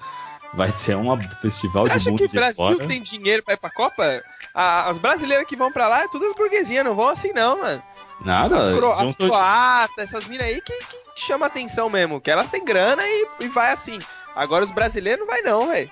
[0.54, 2.88] Vai ser um festival Você de acha mundo que o Brasil fora.
[2.88, 4.24] tem dinheiro pra ir pra Copa?
[4.54, 7.60] A- as brasileiras que vão pra lá é tudo as burguesinhas, não vão assim não,
[7.60, 7.84] mano.
[8.26, 10.74] Nada, As, cro as croatas, essas minas aí que,
[11.16, 14.00] que chama atenção mesmo, que elas têm grana e, e vai assim.
[14.36, 15.90] Agora os brasileiros não vai não, velho.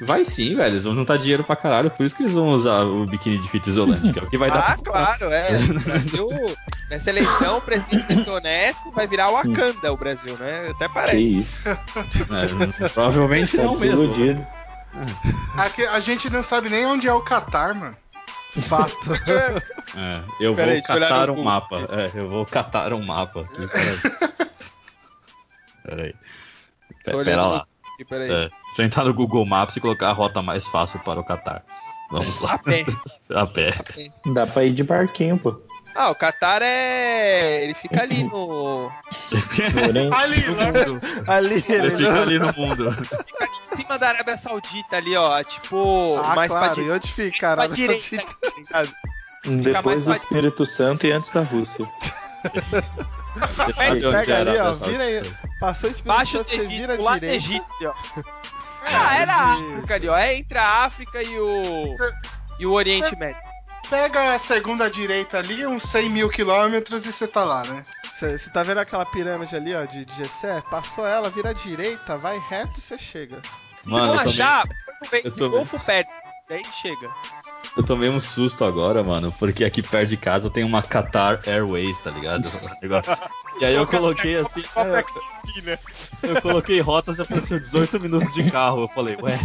[0.00, 0.72] Vai sim, velho.
[0.72, 3.48] Eles vão juntar dinheiro pra caralho, por isso que eles vão usar o biquíni de
[3.48, 5.48] fita isolante, que é o que vai dar Ah, pra claro, é.
[5.58, 6.56] O Brasil,
[6.90, 10.68] nessa eleição, o presidente vai ser honesto, vai virar o Wakanda o Brasil, né?
[10.70, 11.40] Até Que parece.
[11.40, 11.68] isso.
[11.68, 13.90] É, provavelmente Tá não mesmo.
[13.90, 14.46] desiludido.
[15.56, 17.96] Aqui, a gente não sabe nem onde é o Catar, mano.
[18.60, 19.10] Fato.
[19.98, 21.88] É, eu Pera vou aí, catar um mapa.
[21.90, 23.66] É, eu vou catar um mapa aqui.
[25.82, 26.14] Peraí.
[27.24, 27.66] Pera lá.
[27.96, 28.30] Aqui, peraí.
[28.30, 31.24] É, se eu entrar no Google Maps e colocar a rota mais fácil para o
[31.24, 31.64] Catar.
[32.10, 32.52] Vamos lá.
[32.54, 32.84] A pé.
[33.34, 33.72] A pé.
[34.26, 35.58] Dá pra ir de barquinho, pô.
[35.94, 37.64] Ah, o Qatar é.
[37.64, 38.92] Ele fica ali no.
[40.14, 42.92] Ali, lá, Ali Ele ele fica ali no mundo.
[42.92, 45.42] Fica ali em cima da Arábia Saudita ali, ó.
[45.42, 46.74] Tipo, Ah, mais claro.
[46.74, 48.22] pra, E di onde fica, pra Arábia direita.
[48.70, 48.92] Saudita?
[49.72, 51.88] depois do Espírito Santo e antes da Rússia.
[53.78, 54.72] Pega é a ali, Arábia ó.
[54.72, 55.32] Vira aí.
[55.66, 57.26] Passou esse Baixo você Egito, vira direita.
[57.26, 57.94] Egito, ó.
[58.88, 59.52] Ah, era a.
[59.54, 60.16] África ali, ó.
[60.16, 61.96] É entre a África e o.
[62.60, 63.42] E o Oriente Médio.
[63.90, 67.84] pega a segunda direita ali, uns 100 mil quilômetros e você tá lá, né?
[68.14, 70.62] Você tá vendo aquela pirâmide ali, ó, de, de Gessé?
[70.70, 73.42] Passou ela, vira à direita, vai reto e você chega.
[73.86, 74.64] Mano, eu Vamos tomei, achar
[75.24, 76.24] eu de tô Golfo Pérsico.
[76.48, 77.12] Daí chega.
[77.76, 81.98] Eu tomei um susto agora, mano, porque aqui perto de casa tem uma Qatar Airways,
[81.98, 82.46] tá ligado?
[83.58, 84.62] E aí eu coloquei assim.
[84.76, 85.78] é,
[86.22, 88.82] eu coloquei rotas e apareceu 18 minutos de carro.
[88.82, 89.40] Eu falei, ué,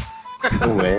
[0.81, 0.97] Ué,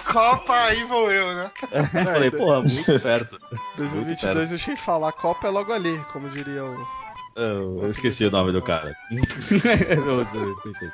[0.12, 1.50] Copa, aí vou eu, né?
[1.72, 3.38] eu falei, porra, muito perto.
[3.76, 6.86] 2022 eu cheguei de falar, a Copa é logo ali, como diria o.
[7.34, 8.96] Eu, eu esqueci o nome do cara.
[9.10, 10.88] eu, eu pensei.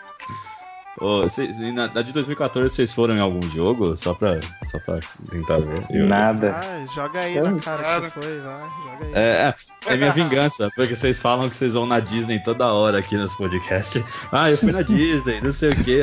[1.01, 3.97] Ô, vocês- na, na de 2014 vocês foram em algum jogo?
[3.97, 4.39] Só pra,
[4.71, 5.85] só pra tentar ver.
[5.91, 6.53] Eu- nada.
[6.53, 8.01] Vai, joga aí Eu- na cara Cara.
[8.03, 9.13] que você foi, vai, joga aí.
[9.15, 9.55] É,
[9.89, 13.17] é, é minha vingança, porque vocês falam que vocês vão na Disney toda hora aqui
[13.17, 14.05] nos podcasts.
[14.31, 16.01] Ah, eu fui na Disney, não sei o que.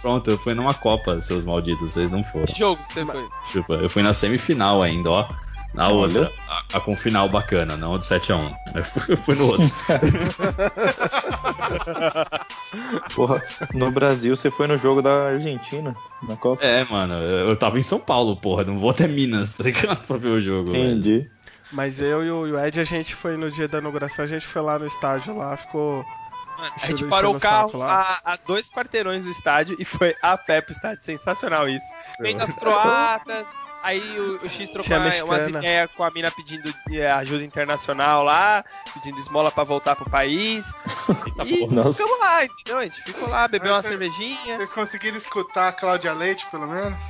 [0.00, 2.46] Pronto, eu fui numa Copa, seus malditos, vocês não foram.
[2.46, 3.28] Que jogo que você foi?
[3.44, 5.28] Desculpa, eu fui na semifinal ainda, ó.
[5.74, 8.54] Na outra, a, a com final bacana, não a do 7x1.
[8.74, 9.64] Eu fui, eu fui no outro.
[13.14, 13.42] Porra,
[13.72, 16.64] no Brasil você foi no jogo da Argentina, na Copa.
[16.64, 20.04] é, mano, eu tava em São Paulo, porra, não vou até Minas, tá ligado?
[20.06, 20.72] Pra ver o jogo.
[20.72, 20.84] velho.
[20.84, 21.30] Entendi.
[21.72, 24.60] Mas eu e o, Ed, a gente foi no dia da inauguração, a gente foi
[24.60, 26.04] lá no estádio lá, ficou.
[26.58, 30.36] Mano, a gente parou o carro a, a dois quarteirões do estádio e foi a
[30.36, 31.02] pé pro estádio.
[31.02, 31.86] Sensacional isso.
[32.20, 33.46] Vem das croatas,
[33.82, 38.22] aí o, o X trocou uma- umas ideias com a mina pedindo eh, ajuda internacional
[38.24, 38.64] lá,
[38.94, 40.72] pedindo esmola pra voltar pro país.
[41.26, 41.74] Eita E porra.
[41.84, 42.02] Nossa.
[42.02, 42.78] ficamos lá, entendeu?
[42.78, 44.56] A gente ficou lá, bebeu uma você- cervejinha.
[44.56, 47.02] Vocês conseguiram escutar a Cláudia Leite, pelo menos?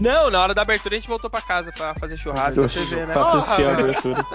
[0.00, 2.54] Não, na hora da abertura a gente voltou pra casa pra fazer churrasco.
[2.60, 3.12] Pra você ver, né?
[3.12, 4.26] Pra assistir a Porra, abertura.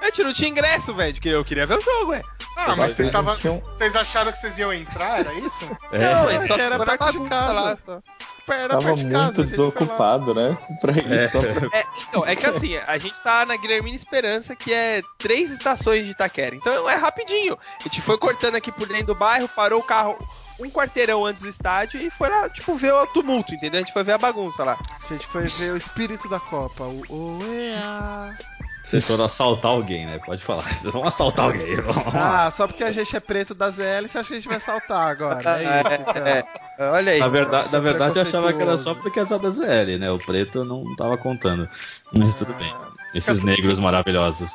[0.00, 1.14] A gente não tinha ingresso, velho.
[1.20, 2.22] que Eu queria ver o jogo, ué.
[2.56, 5.20] Ah, mas vocês, tava, vocês acharam que vocês iam entrar?
[5.20, 5.70] Era isso?
[5.92, 7.52] É, não, a gente só era de bagunça casa.
[7.52, 7.76] lá.
[7.84, 8.02] só.
[8.48, 10.56] Era Tava perto de casa, muito desocupado, né?
[10.80, 11.28] Pra ir É.
[11.28, 11.68] só pra...
[11.78, 16.04] É, então, é que assim, a gente tá na Guilhermina Esperança, que é três estações
[16.06, 16.54] de Itaquera.
[16.54, 17.58] Então é rapidinho.
[17.80, 20.16] A gente foi cortando aqui por dentro do bairro, parou o carro
[20.58, 23.78] um quarteirão antes do estádio e foi lá, tipo, ver o tumulto, entendeu?
[23.78, 24.78] A gente foi ver a bagunça lá.
[25.04, 27.02] A gente foi ver o espírito da Copa, o
[27.42, 28.38] Oea.
[28.86, 30.20] Vocês foram assaltar alguém, né?
[30.24, 30.62] Pode falar.
[30.72, 31.74] Vocês vão assaltar alguém.
[31.74, 32.46] Vamos lá.
[32.46, 34.60] Ah, só porque a gente é preto da ZL, você acha que a gente vai
[34.60, 35.42] saltar agora?
[35.56, 36.26] É isso, então.
[36.26, 36.44] É,
[36.78, 37.18] Olha aí.
[37.18, 40.08] Na verdade, na é verdade eu achava que era só porque as da ZL, né?
[40.08, 41.68] O preto não tava contando.
[42.12, 42.72] Mas tudo bem.
[43.12, 44.54] Esses negros maravilhosos.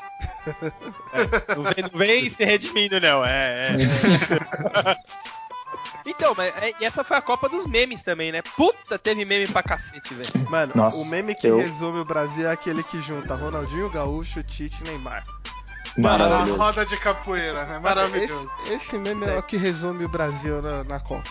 [1.57, 3.25] Não vem, não vem se redimindo, não.
[3.25, 4.95] É, é.
[6.05, 8.41] Então, mas é- e essa foi a Copa dos memes também, né?
[8.41, 10.49] Puta, teve meme pra cacete, velho.
[10.49, 14.41] Mano, Nossa, o meme que eu- resume o Brasil é aquele que junta Ronaldinho Gaúcho,
[14.43, 15.25] Tite e Neymar.
[15.97, 16.55] Maravilhoso.
[16.57, 17.79] roda de capoeira, né?
[17.79, 18.49] Maravilhoso.
[18.65, 21.29] Esse, esse meme é o que resume o Brasil na, na Copa.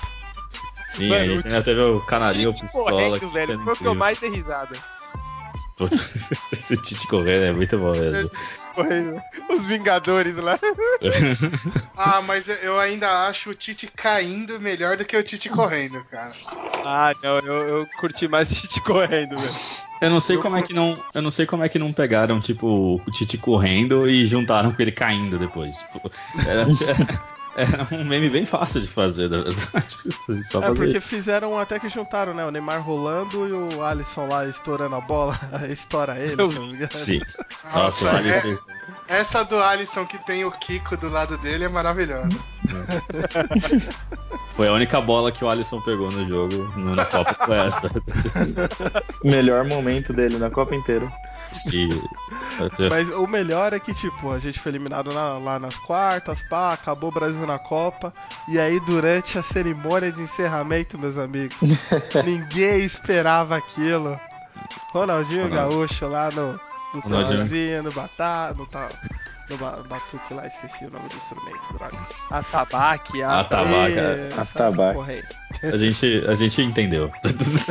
[0.87, 2.91] Sim, Mano, a o gente ainda teve o canarinho Tite pistola.
[2.91, 3.59] correndo, velho.
[3.63, 4.77] Foi o que eu mais dei risada.
[5.81, 5.95] Puta,
[6.53, 8.31] Esse Tite correndo é muito bom mesmo.
[8.75, 9.23] Correndo.
[9.49, 10.59] Os Vingadores lá.
[11.97, 16.03] Ah, mas eu- eu ainda acho o Tite caindo melhor do que o Tite correndo,
[16.11, 16.31] cara.
[16.85, 19.53] Ah, não, eu, eu curti mais o Tite correndo, velho.
[20.01, 22.41] Eu não sei como é que não, eu não sei como é que não pegaram
[22.41, 25.77] tipo o Tite correndo e juntaram com ele caindo depois.
[25.93, 26.11] Tipo,
[26.47, 26.65] era,
[27.61, 29.97] era um meme bem fácil de fazer, na verdade.
[30.43, 32.45] Só É fazer porque fizeram até que juntaram, né?
[32.45, 35.39] O Neymar rolando e o Alisson lá estourando a bola.
[35.69, 36.93] Estoura ele, se não me engano.
[36.93, 37.21] Sim.
[37.65, 41.65] Nossa, o Nossa, Alisson é- essa do Alisson que tem o Kiko do lado dele
[41.65, 42.29] é maravilhosa.
[44.55, 47.91] foi a única bola que o Alisson pegou no jogo, no- na Copa foi essa.
[49.25, 51.11] Melhor momento dele na Copa inteira.
[51.53, 51.89] Sim.
[52.89, 56.73] Mas o melhor é que, tipo, a gente foi eliminado na- lá nas quartas, pá,
[56.73, 58.15] acabou o Brasil na Copa.
[58.47, 61.57] E aí, durante a cerimônia de encerramento, meus amigos,
[62.25, 64.19] ninguém esperava aquilo.
[64.93, 65.71] Ronaldinho Ronaldo.
[65.77, 66.61] Gaúcho lá no,
[66.95, 68.89] no salãozinho, no batata, no, ta-
[69.49, 71.97] no ba- batuque lá, esqueci o nome do instrumento, droga.
[72.31, 73.95] Atabaque, Atabaque.
[74.41, 74.45] Isso, a.
[75.63, 77.11] A gente, a gente entendeu.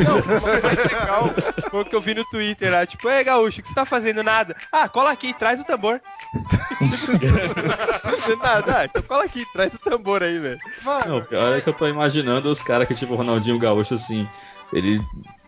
[0.06, 1.34] Não, mais legal
[1.72, 3.86] foi o que eu vi no Twitter lá, tipo, ei Gaúcho, o que você tá
[3.86, 4.22] fazendo?
[4.22, 4.56] Nada.
[4.72, 6.00] Ah, cola aqui, traz o tambor.
[8.44, 10.60] Nada, ah, então cola aqui, traz o tambor aí, velho.
[10.84, 13.94] Não, o pior é que eu tô imaginando os caras que, tipo, o Ronaldinho Gaúcho,
[13.96, 14.28] assim,
[14.74, 15.02] ele,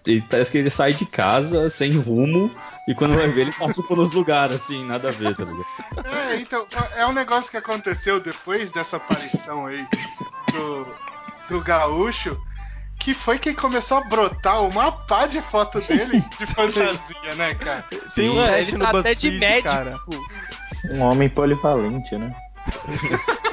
[0.05, 2.49] ele parece que ele sai de casa sem rumo
[2.87, 5.65] e quando vai ver ele passa por uns lugares, assim, nada a ver, tá ligado?
[6.05, 9.85] É, então, é um negócio que aconteceu depois dessa aparição aí
[10.51, 10.87] do,
[11.49, 12.39] do Gaúcho,
[12.99, 17.85] que foi que começou a brotar uma pá de foto dele de fantasia, né, cara?
[18.07, 18.35] Sim.
[18.35, 19.69] teste ele no tá até de BuzzFeed, médico.
[19.69, 19.99] cara.
[20.93, 22.33] Um homem polivalente, né?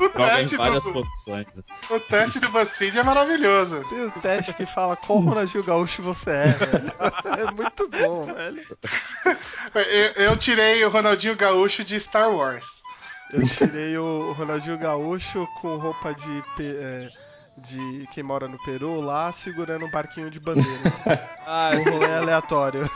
[0.00, 1.46] O teste, várias do, funções.
[1.90, 3.84] o teste do BuzzFeed é maravilhoso.
[3.88, 6.92] Tem o teste que fala qual Ronaldinho Gaúcho você é, velho.
[7.38, 8.78] É muito bom, velho.
[9.74, 12.82] Eu, eu tirei o Ronaldinho Gaúcho de Star Wars.
[13.32, 17.08] Eu tirei o Ronaldinho Gaúcho com roupa de, é,
[17.62, 21.30] de quem mora no Peru lá, segurando um barquinho de bandeira.
[21.44, 22.88] Ah, Um rolê aleatório.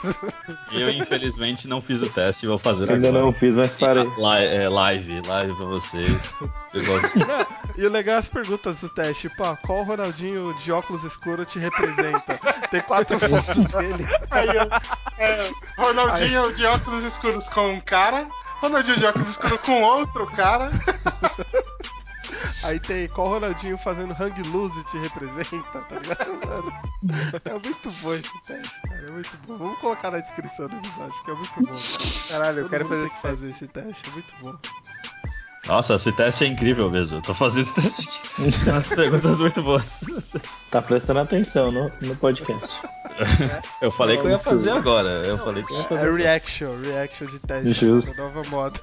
[0.71, 3.25] Eu, infelizmente, não fiz o teste e vou fazer Ainda agora.
[3.25, 4.03] não fiz, mas farei.
[4.05, 6.37] Li- é, live, live pra vocês.
[7.77, 11.45] E o legal é as perguntas do teste, tipo, ah, qual Ronaldinho de óculos escuros
[11.47, 12.39] te representa?
[12.71, 14.07] Tem quatro fotos dele.
[14.31, 14.79] Aí, ó,
[15.21, 18.27] é, Ronaldinho de óculos escuros com um cara,
[18.61, 20.71] Ronaldinho de óculos escuros com outro cara.
[22.63, 26.33] Aí tem qual Ronaldinho fazendo hang loose te representa, tá ligado?
[26.45, 26.73] Mano,
[27.45, 29.07] é muito bom esse teste, cara.
[29.07, 29.57] É muito bom.
[29.57, 32.29] Vamos colocar na descrição do episódio, porque é muito bom.
[32.29, 34.55] Caralho, eu Todo quero fazer esse que fazer esse teste, é muito bom.
[35.67, 37.17] Nossa, esse teste é incrível mesmo.
[37.17, 38.07] Eu tô fazendo teste.
[38.69, 39.99] Umas perguntas muito boas.
[40.71, 42.81] Tá prestando atenção no, no podcast.
[43.81, 45.09] Eu falei que eu ia fazer agora.
[45.09, 46.13] Eu falei que eu ia É fazer.
[46.13, 47.73] reaction, reaction de teste.
[47.73, 48.15] Justo.
[48.21, 48.79] Nova moda.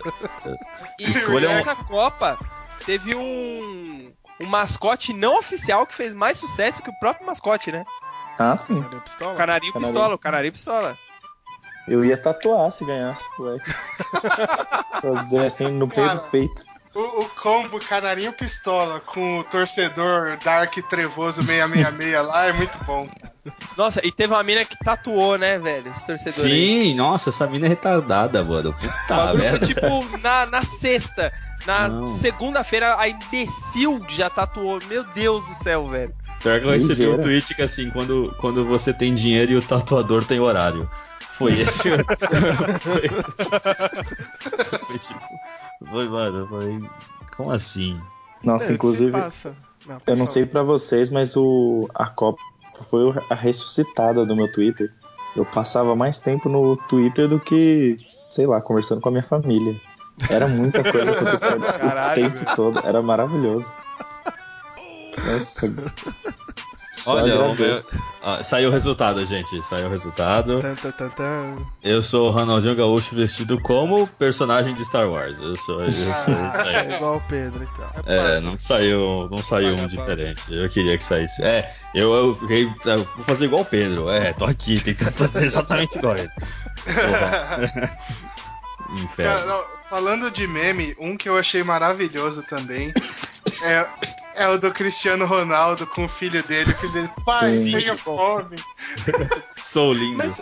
[0.98, 2.36] E Escolha um- nessa Copa
[2.84, 7.84] teve um, um mascote não oficial que fez mais sucesso que o próprio mascote, né?
[8.38, 8.80] Ah, sim.
[8.80, 9.32] A pistola?
[9.32, 9.92] O Canarinho Canarinho.
[9.92, 10.98] Pistola, o Canarinho Pistola.
[11.86, 13.74] Eu ia tatuar se ganhasse o X.
[15.00, 16.18] Fazer assim no Cara.
[16.30, 16.64] peito.
[16.94, 23.08] O, o combo Canarinho Pistola com o torcedor Dark Trevoso 666 lá é muito bom.
[23.76, 25.90] Nossa, e teve uma mina que tatuou, né, velho?
[25.90, 26.50] Esse torcedor aí.
[26.50, 28.72] Sim, nossa, essa mina é retardada, mano.
[28.72, 29.66] Puta merda.
[29.66, 31.32] tipo na, na sexta.
[31.66, 34.78] Na segunda-feira, a imbecil já tatuou.
[34.86, 36.14] Meu Deus do céu, velho.
[36.42, 39.62] Pior que eu recebi um tweet que assim, quando, quando você tem dinheiro e o
[39.62, 40.88] tatuador tem horário.
[41.32, 41.90] Foi esse.
[42.80, 43.08] foi,
[44.78, 45.20] foi tipo.
[45.90, 46.80] Foi, mano, foi.
[47.36, 48.00] Como assim?
[48.42, 49.12] Nossa, É, que inclusive.
[49.86, 52.40] Não, eu não sei pra vocês, mas o a Copa
[52.88, 54.90] foi a ressuscitada do meu Twitter.
[55.34, 57.96] Eu passava mais tempo no Twitter do que,
[58.30, 59.74] sei lá, conversando com a minha família.
[60.30, 62.56] Era muita coisa acontecendo Caralho, o tempo velho.
[62.56, 62.86] todo.
[62.86, 63.72] Era maravilhoso.
[65.26, 65.72] Nossa.
[66.96, 67.82] Só Olha, meu-
[68.22, 69.60] ah, saiu o resultado, gente.
[69.64, 70.60] Saiu o resultado.
[70.60, 71.56] Tan, tan, tan, tan.
[71.82, 75.40] Eu sou o Ronaldinho Gaúcho vestido como personagem de Star Wars.
[75.40, 76.74] Eu sou, eu sou isso aí.
[76.76, 77.90] É igual o Pedro, então.
[78.06, 80.54] É, não saiu, não saiu um diferente.
[80.54, 81.42] Eu queria que saísse.
[81.42, 82.72] É, eu, eu fiquei.
[82.84, 84.08] eu vou fazer igual o Pedro.
[84.08, 86.30] É, tô aqui, tentando fazer exatamente igual ele.
[86.84, 87.68] Porra.
[87.68, 87.90] Cara,
[89.02, 89.46] Inferno.
[89.46, 92.92] não, falando de meme, um que eu achei maravilhoso também
[93.64, 93.84] é,
[94.36, 96.72] é o do Cristiano Ronaldo com o filho dele.
[96.72, 97.72] O filho dele, pai, Sim.
[97.72, 98.56] tenha fome.
[99.56, 100.16] Sou lindo.
[100.18, 100.38] Mas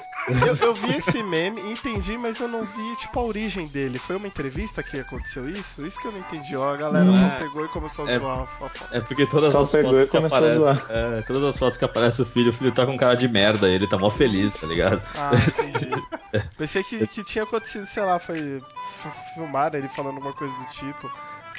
[0.46, 3.98] eu, eu vi esse meme, entendi, mas eu não vi, tipo, a origem dele.
[3.98, 5.84] Foi uma entrevista que aconteceu isso?
[5.86, 6.56] Isso que eu não entendi.
[6.56, 7.14] Ó, a galera Não.
[7.18, 8.84] só pegou e começou a É- zoar a foto.
[8.92, 10.86] É porque todas Só as pegou fotos e que aparecem.
[10.90, 13.68] É, todas as fotos que aparece o filho, o filho tá com cara de merda,
[13.68, 15.02] ele tá mó feliz, tá ligado?
[15.16, 15.90] Ah, entendi.
[16.56, 20.64] Pensei que, que tinha acontecido, sei lá, foi f- filmar ele falando alguma coisa do
[20.66, 21.10] tipo.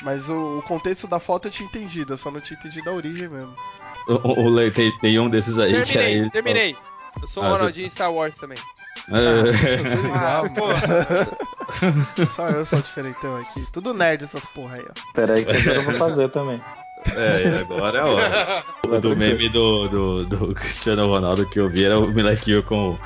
[0.01, 2.93] Mas o, o contexto da foto eu tinha entendido, eu só não tinha entendido a
[2.93, 3.55] origem mesmo.
[4.07, 6.29] O, o, o- tem, tem um desses aí que é Terminei, ele.
[6.29, 6.77] terminei.
[7.21, 8.57] Eu sou o Ah, você- Ronaldinho Star Wars também.
[9.07, 13.71] Isso é tudo Ah, pô, Só eu sou o diferentão aqui.
[13.71, 14.93] Tudo nerd essas porra aí, ó.
[15.13, 16.61] Pera aí que eu vou fazer também.
[17.15, 18.63] É, e agora é a hora.
[18.85, 22.97] O do meme do, do, do Cristiano Ronaldo que eu vi era o molequinho com,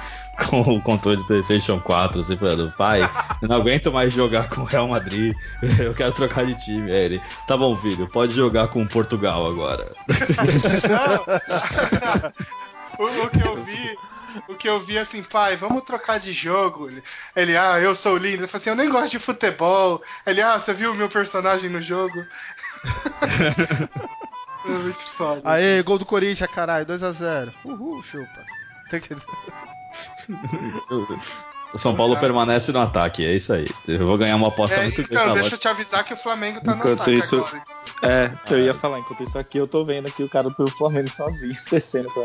[0.49, 3.07] com o controle de PlayStation 4, assim, falando: pai,
[3.41, 5.35] eu não aguento mais jogar com o Real Madrid,
[5.79, 6.91] eu quero trocar de time.
[6.91, 9.93] Aí ele: tá bom, filho, pode jogar com Portugal agora.
[12.97, 13.95] o, o que eu vi.
[14.47, 16.89] O que eu vi assim, pai, vamos trocar de jogo.
[17.35, 18.37] Ele, ah, eu sou lindo.
[18.41, 20.01] Ele falou assim, eu nem gosto de futebol.
[20.25, 22.25] Ele, ah, você viu o meu personagem no jogo?
[24.65, 25.41] é muito foda.
[25.45, 27.53] Aê, gol do Corinthians, caralho, 2x0.
[27.65, 28.45] Uhul, chupa.
[28.89, 29.15] Tem que-
[31.73, 33.67] O São Paulo permanece no ataque, é isso aí.
[33.87, 35.41] Eu vou ganhar uma aposta É, muito então, grande.
[35.41, 37.63] deixa eu te avisar que o Flamengo tá no Enquanto ataque isso- agora.
[38.03, 41.09] É, eu ia falar, enquanto isso aqui eu tô vendo aqui o cara do Flamengo
[41.09, 42.23] sozinho descendo pra.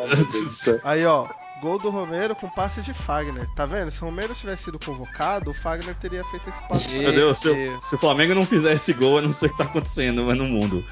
[0.85, 1.27] Aí, ó,
[1.63, 3.49] gol do Romero com passe de Fagner.
[3.55, 3.91] Tá vendo?
[3.91, 6.99] Se o Romero tivesse sido convocado, o Fagner teria feito esse passe.
[6.99, 9.59] Meu Deus, se, se o Flamengo não fizer esse gol, eu não sei o que
[9.59, 10.85] tá acontecendo mas no mundo.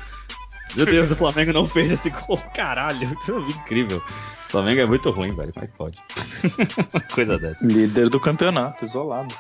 [0.77, 3.03] Meu Deus, o Flamengo não fez esse gol, caralho.
[3.03, 3.99] Isso é incrível.
[3.99, 5.53] O Flamengo é muito ruim, velho.
[5.53, 5.99] Como é que pode?
[6.95, 7.67] Uma coisa dessa.
[7.67, 9.35] Líder do campeonato, isolado.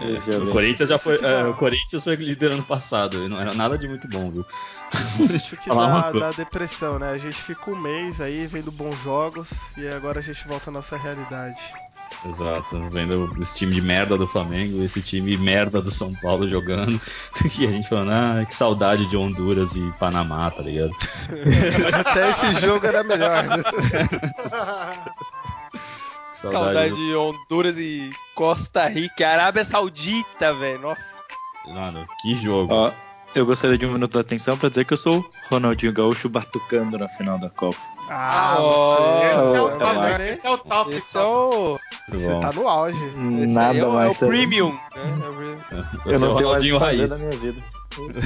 [0.00, 0.50] É, Já o.
[0.50, 1.16] Corinthians já foi.
[1.22, 3.24] é, o Corinthians foi líder ano passado.
[3.24, 4.46] e Não era nada de muito bom, viu?
[5.34, 7.10] Isso que dá, dá depressão, né?
[7.10, 10.72] A gente fica um mês aí vendo bons jogos e agora a gente volta à
[10.72, 11.60] nossa realidade.
[12.24, 17.00] Exato, vendo esse time de merda do Flamengo, esse time merda do São Paulo jogando,
[17.58, 20.92] e a gente falando, ah, que saudade de Honduras e Panamá, tá ligado?
[21.92, 23.42] Até esse jogo era melhor.
[23.44, 23.56] né?
[26.42, 30.80] Que Saudade de Honduras e Costa Rica, Arábia Saudita, velho.
[30.80, 31.22] Nossa.
[31.68, 32.74] Mano, que jogo.
[32.74, 32.92] Ó,
[33.32, 36.28] eu gostaria de um minuto de atenção pra dizer que eu sou o Ronaldinho Gaúcho
[36.28, 37.78] batucando na final da Copa.
[38.14, 40.94] Ah, Oh, você, Esse é o top, esse é o top.
[40.94, 41.80] Esse é o.
[42.08, 43.04] Muito você tá no auge.
[43.06, 44.70] Esse Nada aí é o, mais é o premium.
[44.94, 45.18] né?
[45.24, 45.60] É o premium.
[46.04, 47.10] Eu, Eu sou não o tenho mais Raiz.
[47.10, 47.62] da minha vida.
[48.14, 48.22] Eu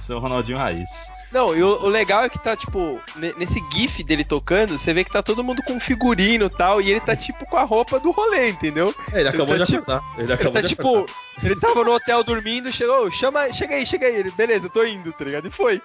[0.00, 0.88] sou- o Ronaldinho Raiz.
[1.30, 4.92] Não, e o, o legal é que tá, tipo, ne- nesse gif dele tocando, você
[4.94, 7.64] vê que tá todo mundo com figurino e tal, e ele tá, tipo, com a
[7.64, 8.94] roupa do rolê, entendeu?
[9.12, 9.90] É, ele acabou tá de tipo-.
[9.92, 11.06] Ele Ele acabou tá, de tipo,
[11.42, 14.16] ele tava no hotel dormindo, chegou, chama, chega aí, chega aí.
[14.16, 15.46] Ele, beleza, eu tô indo, tá ligado?
[15.46, 15.80] E foi.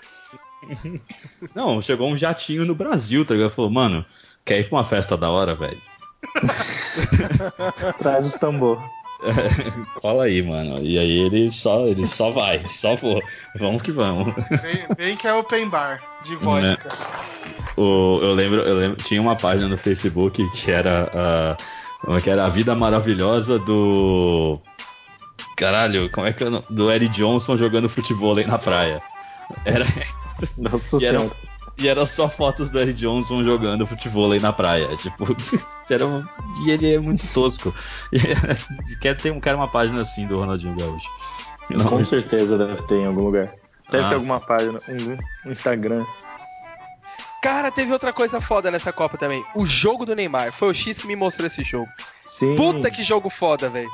[1.56, 3.52] Não, chegou um jatinho no Brasil, tá ligado?
[3.52, 4.06] Falou, mano,
[4.45, 5.81] quer ir pra uma festa da hora, velho?
[7.99, 8.81] Traz os tambor.
[10.02, 10.80] Cola aí, mano.
[10.81, 13.22] E aí ele só, ele só vai, só vou.
[13.57, 14.34] Vamos que vamos.
[14.61, 16.90] Vem, vem que é open bar de vodka.
[17.77, 21.57] o, eu, lembro, eu lembro, tinha uma página no Facebook que era,
[22.07, 24.60] uh, que era a vida maravilhosa do.
[25.56, 26.48] Caralho, como é que é?
[26.69, 29.02] Do Eric Johnson jogando futebol aí na praia.
[29.65, 29.85] Era.
[30.57, 31.35] Nossa e, era, senhora.
[31.77, 34.88] e era só fotos do Eric Johnson jogando futebol aí na praia.
[34.97, 35.25] Tipo,
[35.89, 36.25] era um,
[36.65, 37.73] e ele é muito tosco.
[38.11, 41.09] E, quer ter um cara uma página assim do Ronaldinho Gaúcho.
[41.71, 43.53] Amor Com certeza deve ter em algum lugar.
[43.89, 46.05] Deve Ah, ter alguma página, um, um Instagram.
[47.43, 49.43] Cara, teve outra coisa foda nessa Copa também.
[49.53, 50.53] O jogo do Neymar.
[50.53, 51.89] Foi o X que me mostrou esse jogo.
[52.23, 52.55] Sim.
[52.55, 53.91] Puta que jogo foda, velho.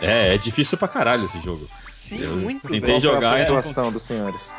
[0.00, 1.68] É, é difícil pra caralho esse jogo.
[1.94, 2.92] Sim, Eu muito, tentei velho.
[2.94, 4.54] Qual foi jogar a e não pontuação dos senhores.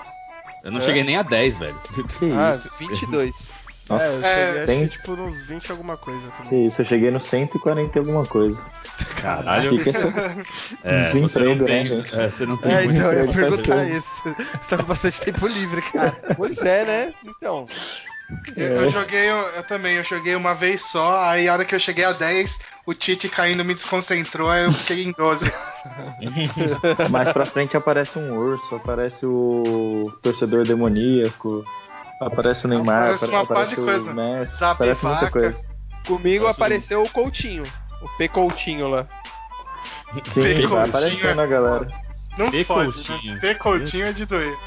[0.64, 0.84] Eu não É?
[0.84, 1.80] cheguei nem a 10, velho.
[1.90, 2.78] Que Ah, isso?
[2.78, 3.52] 22.
[3.90, 6.44] É, eu Nossa, cheguei É, acho tem- que tipo nos 20 e alguma coisa que
[6.44, 6.64] também.
[6.68, 8.64] isso, eu cheguei no 140 e alguma coisa.
[9.20, 9.70] Caralho.
[9.72, 10.08] Que que é essa...
[10.84, 12.20] É, Desemprego, você não tem, né, gente?
[12.20, 12.96] é, você não tem É, muito.
[12.96, 14.10] então eu ia perguntar isso.
[14.62, 16.16] Você tá com bastante tempo livre, cara.
[16.38, 17.14] Pois é, né?
[17.26, 17.66] Então.
[18.56, 21.74] Eu, eu joguei, eu, eu também, eu joguei uma vez só, aí a hora que
[21.74, 22.60] eu cheguei a 10,
[22.90, 25.52] o Tite caindo me desconcentrou, aí eu fiquei em 12.
[27.10, 31.64] Mais pra frente aparece um urso, aparece o torcedor demoníaco,
[32.22, 34.14] aparece o Neymar, Aparece apare- uma aparece de o coisa.
[34.14, 35.40] Messi, Zap aparece muita vaca.
[35.40, 35.68] coisa.
[36.08, 37.64] Comigo Nossa, apareceu o Coutinho.
[38.02, 39.08] O P Coutinho lá.
[40.26, 41.88] Sim, Pecoutinho vai aparecendo é a galera.
[42.38, 42.94] Não Pecoutinho.
[43.04, 43.40] fode, né?
[43.40, 44.58] Pecoutinho é de doer.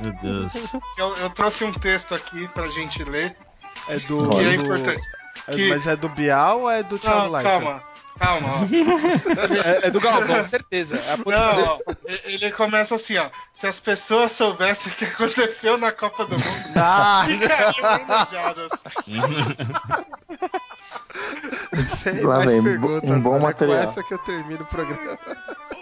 [0.00, 0.74] Meu Deus.
[0.98, 3.34] Eu, eu trouxe um texto aqui pra gente ler,
[3.88, 4.28] É do.
[4.28, 5.00] que é importante.
[5.48, 7.60] É- que- Mas é do Bial ou é do Thiago Leifert?
[7.62, 7.82] calma,
[8.18, 8.60] calma, ó.
[9.82, 10.96] É, é do Galvão, certeza.
[10.96, 11.22] É dele.
[11.26, 11.78] Não, ó,
[12.24, 13.28] ele começa assim, ó.
[13.52, 16.40] Se as pessoas soubessem o que aconteceu na Copa do Mundo,
[16.76, 18.70] Ah, ficariam enojadas.
[22.02, 23.10] sem Lá mais vem, perguntas.
[23.10, 23.42] um bom mano.
[23.44, 23.78] material.
[23.78, 25.18] É com essa que eu termino o programa.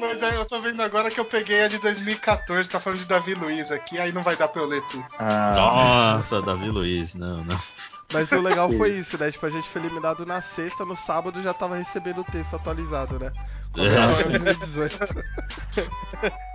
[0.00, 3.06] Mas aí eu tô vendo agora que eu peguei a de 2014, tá falando de
[3.06, 5.04] Davi Luiz aqui, aí não vai dar pra eu ler tudo.
[5.18, 7.58] Ah, Nossa, Davi Luiz, não, não.
[8.12, 9.30] Mas o legal foi isso, né?
[9.30, 13.18] Tipo, a gente foi eliminado na sexta, no sábado já tava recebendo o texto atualizado,
[13.18, 13.32] né?
[13.72, 14.98] Começou em 2018.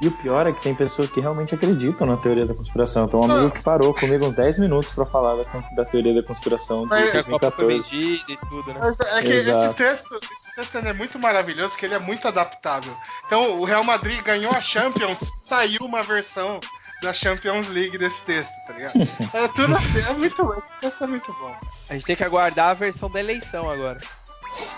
[0.00, 3.06] e o pior é que tem pessoas que realmente acreditam na teoria da conspiração.
[3.06, 6.22] Tem um amigo que parou comigo uns 10 minutos pra falar da, da teoria da
[6.22, 7.96] conspiração de Mas Que a Copa foi 2014.
[7.96, 8.80] vendida e tudo, né?
[8.80, 12.96] Mas é que esse texto, esse texto é muito maravilhoso, que ele é muito adaptável.
[13.26, 16.60] Então, o Real Madrid ganhou a Champions, saiu uma versão
[17.02, 18.94] da Champions League desse texto, tá ligado?
[19.34, 20.62] É tudo assim, é muito bom.
[20.82, 21.56] É muito bom.
[21.90, 24.00] A gente tem que aguardar a versão da eleição agora.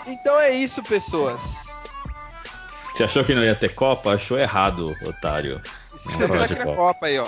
[0.05, 1.79] Então é isso, pessoas.
[2.93, 4.13] Você achou que não ia ter Copa?
[4.13, 5.59] Achou errado, otário.
[6.17, 6.75] De aqui na Copa.
[6.75, 7.27] Copa aí, ó.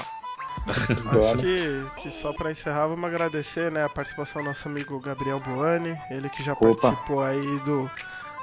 [0.68, 5.40] Acho que, que só pra encerrar, vamos agradecer né, a participação do nosso amigo Gabriel
[5.40, 6.66] Boani, ele que já Opa.
[6.66, 7.90] participou aí do,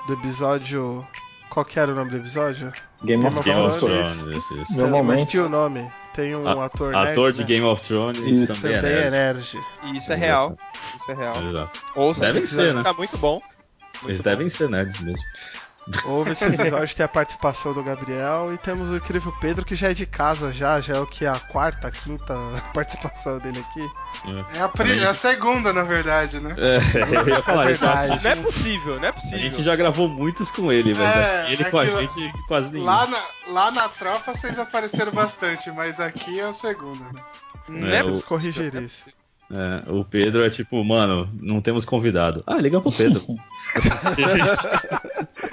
[0.06, 1.06] do episódio.
[1.50, 2.72] Qual que era o nome do episódio?
[3.04, 4.14] Game of Game of Thrones.
[4.20, 4.76] Thrones, isso, isso.
[4.76, 5.28] Tem- momento.
[5.28, 5.90] tinha o nome.
[6.14, 6.94] Tem um A- ator.
[6.94, 7.46] Ator nerd, de né?
[7.46, 9.58] Game of Thrones Isso, também, Também é é nerd.
[9.84, 10.56] E isso é real.
[10.96, 11.42] Isso é real.
[11.42, 11.80] Exato.
[11.96, 12.82] Ouça Devem ser, né?
[12.82, 13.40] Tá muito bom.
[14.02, 14.24] Muito Eles bom.
[14.30, 15.26] devem ser nerds mesmo.
[16.04, 19.90] Houve esse episódio, tem a participação do Gabriel e temos o incrível Pedro, que já
[19.90, 21.26] é de casa já, já é o que?
[21.26, 22.34] A quarta, a quinta
[22.72, 23.90] participação dele aqui.
[24.56, 26.54] É a, pri- é a segunda, na verdade, né?
[26.56, 26.78] É,
[27.18, 27.80] eu ia falar isso.
[27.84, 28.12] verdade.
[28.12, 29.38] acho que Não é possível, não é A possível.
[29.40, 32.32] gente já gravou muitos com ele, mas É, acho que ele é com a gente
[32.46, 32.84] quase nenhum.
[32.84, 33.18] Lá na,
[33.48, 37.12] lá na tropa vocês apareceram bastante, mas aqui é a segunda, né?
[37.68, 39.06] Não É, é o- corrigir isso.
[39.50, 42.42] É, o Pedro é tipo, mano, não temos convidado.
[42.46, 43.20] Ah, liga pro Pedro.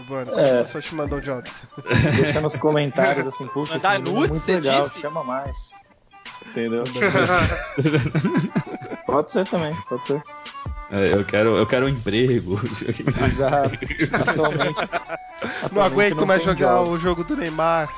[0.07, 0.59] Como É.
[0.61, 1.63] as pessoas te mandam Jobs?
[2.19, 4.99] deixa nos comentários assim, puxa, esse Mandar é muito você legal, disse?
[4.99, 5.73] chama mais.
[6.47, 6.83] Entendeu?
[9.05, 10.21] pode ser também, pode ser.
[10.89, 12.57] É, eu quero, eu quero um emprego.
[13.25, 13.77] Exato.
[14.29, 16.95] Atualmente, Não atualmente aguento mais tem jogar jobs.
[16.95, 17.89] o jogo do Neymar.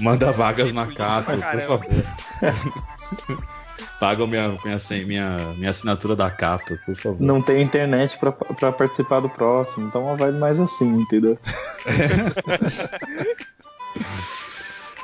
[0.00, 1.86] Manda vagas na Cato, por favor.
[4.00, 7.20] Paga minha, minha, minha, minha assinatura da Cato, por favor.
[7.20, 11.38] Não tem internet pra, pra participar do próximo, então uma vibe mais assim, entendeu?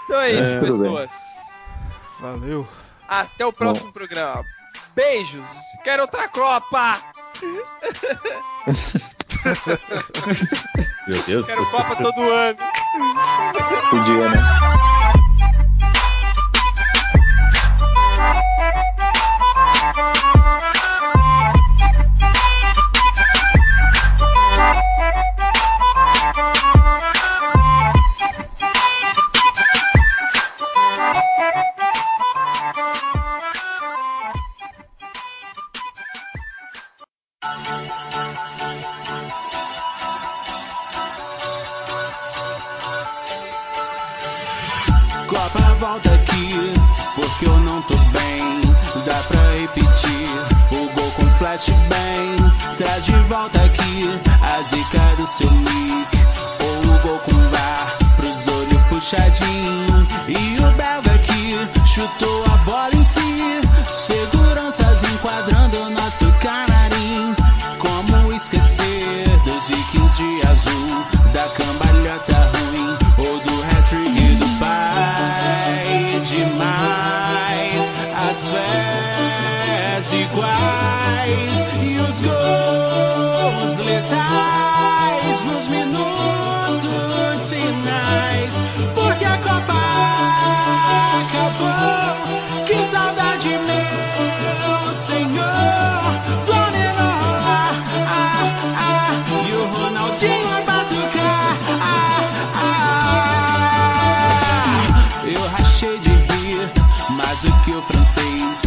[0.05, 1.13] Então é isso, É, pessoas.
[2.21, 2.67] Valeu.
[3.09, 4.45] Até o próximo programa.
[4.95, 5.47] Beijos.
[5.83, 7.16] Quero outra Copa.
[11.09, 11.47] Meu Deus.
[11.47, 12.59] Quero Copa todo ano.
[13.91, 14.39] Podia, né?
[45.29, 46.75] Copa volta aqui,
[47.15, 48.61] porque eu não tô bem.
[49.05, 50.29] Dá pra repetir
[50.71, 52.53] o gol com flashbang.
[52.79, 54.09] Traz de volta aqui
[54.43, 56.19] a zica do seu nick.
[56.61, 60.07] Ou o gol com VAR, pros olhos puxadinho.
[60.29, 62.96] E o belga aqui chutou a bola
[91.21, 93.97] acabou, que saudade meu
[94.95, 95.37] Senhor.
[96.47, 97.71] Planenola,
[98.07, 99.13] ah, ah,
[99.47, 101.59] e o Ronaldinho vai batucar.
[101.81, 102.21] Ah,
[102.55, 102.87] ah.
[105.27, 106.71] Eu rachei de rir,
[107.11, 108.63] mais do que o francês,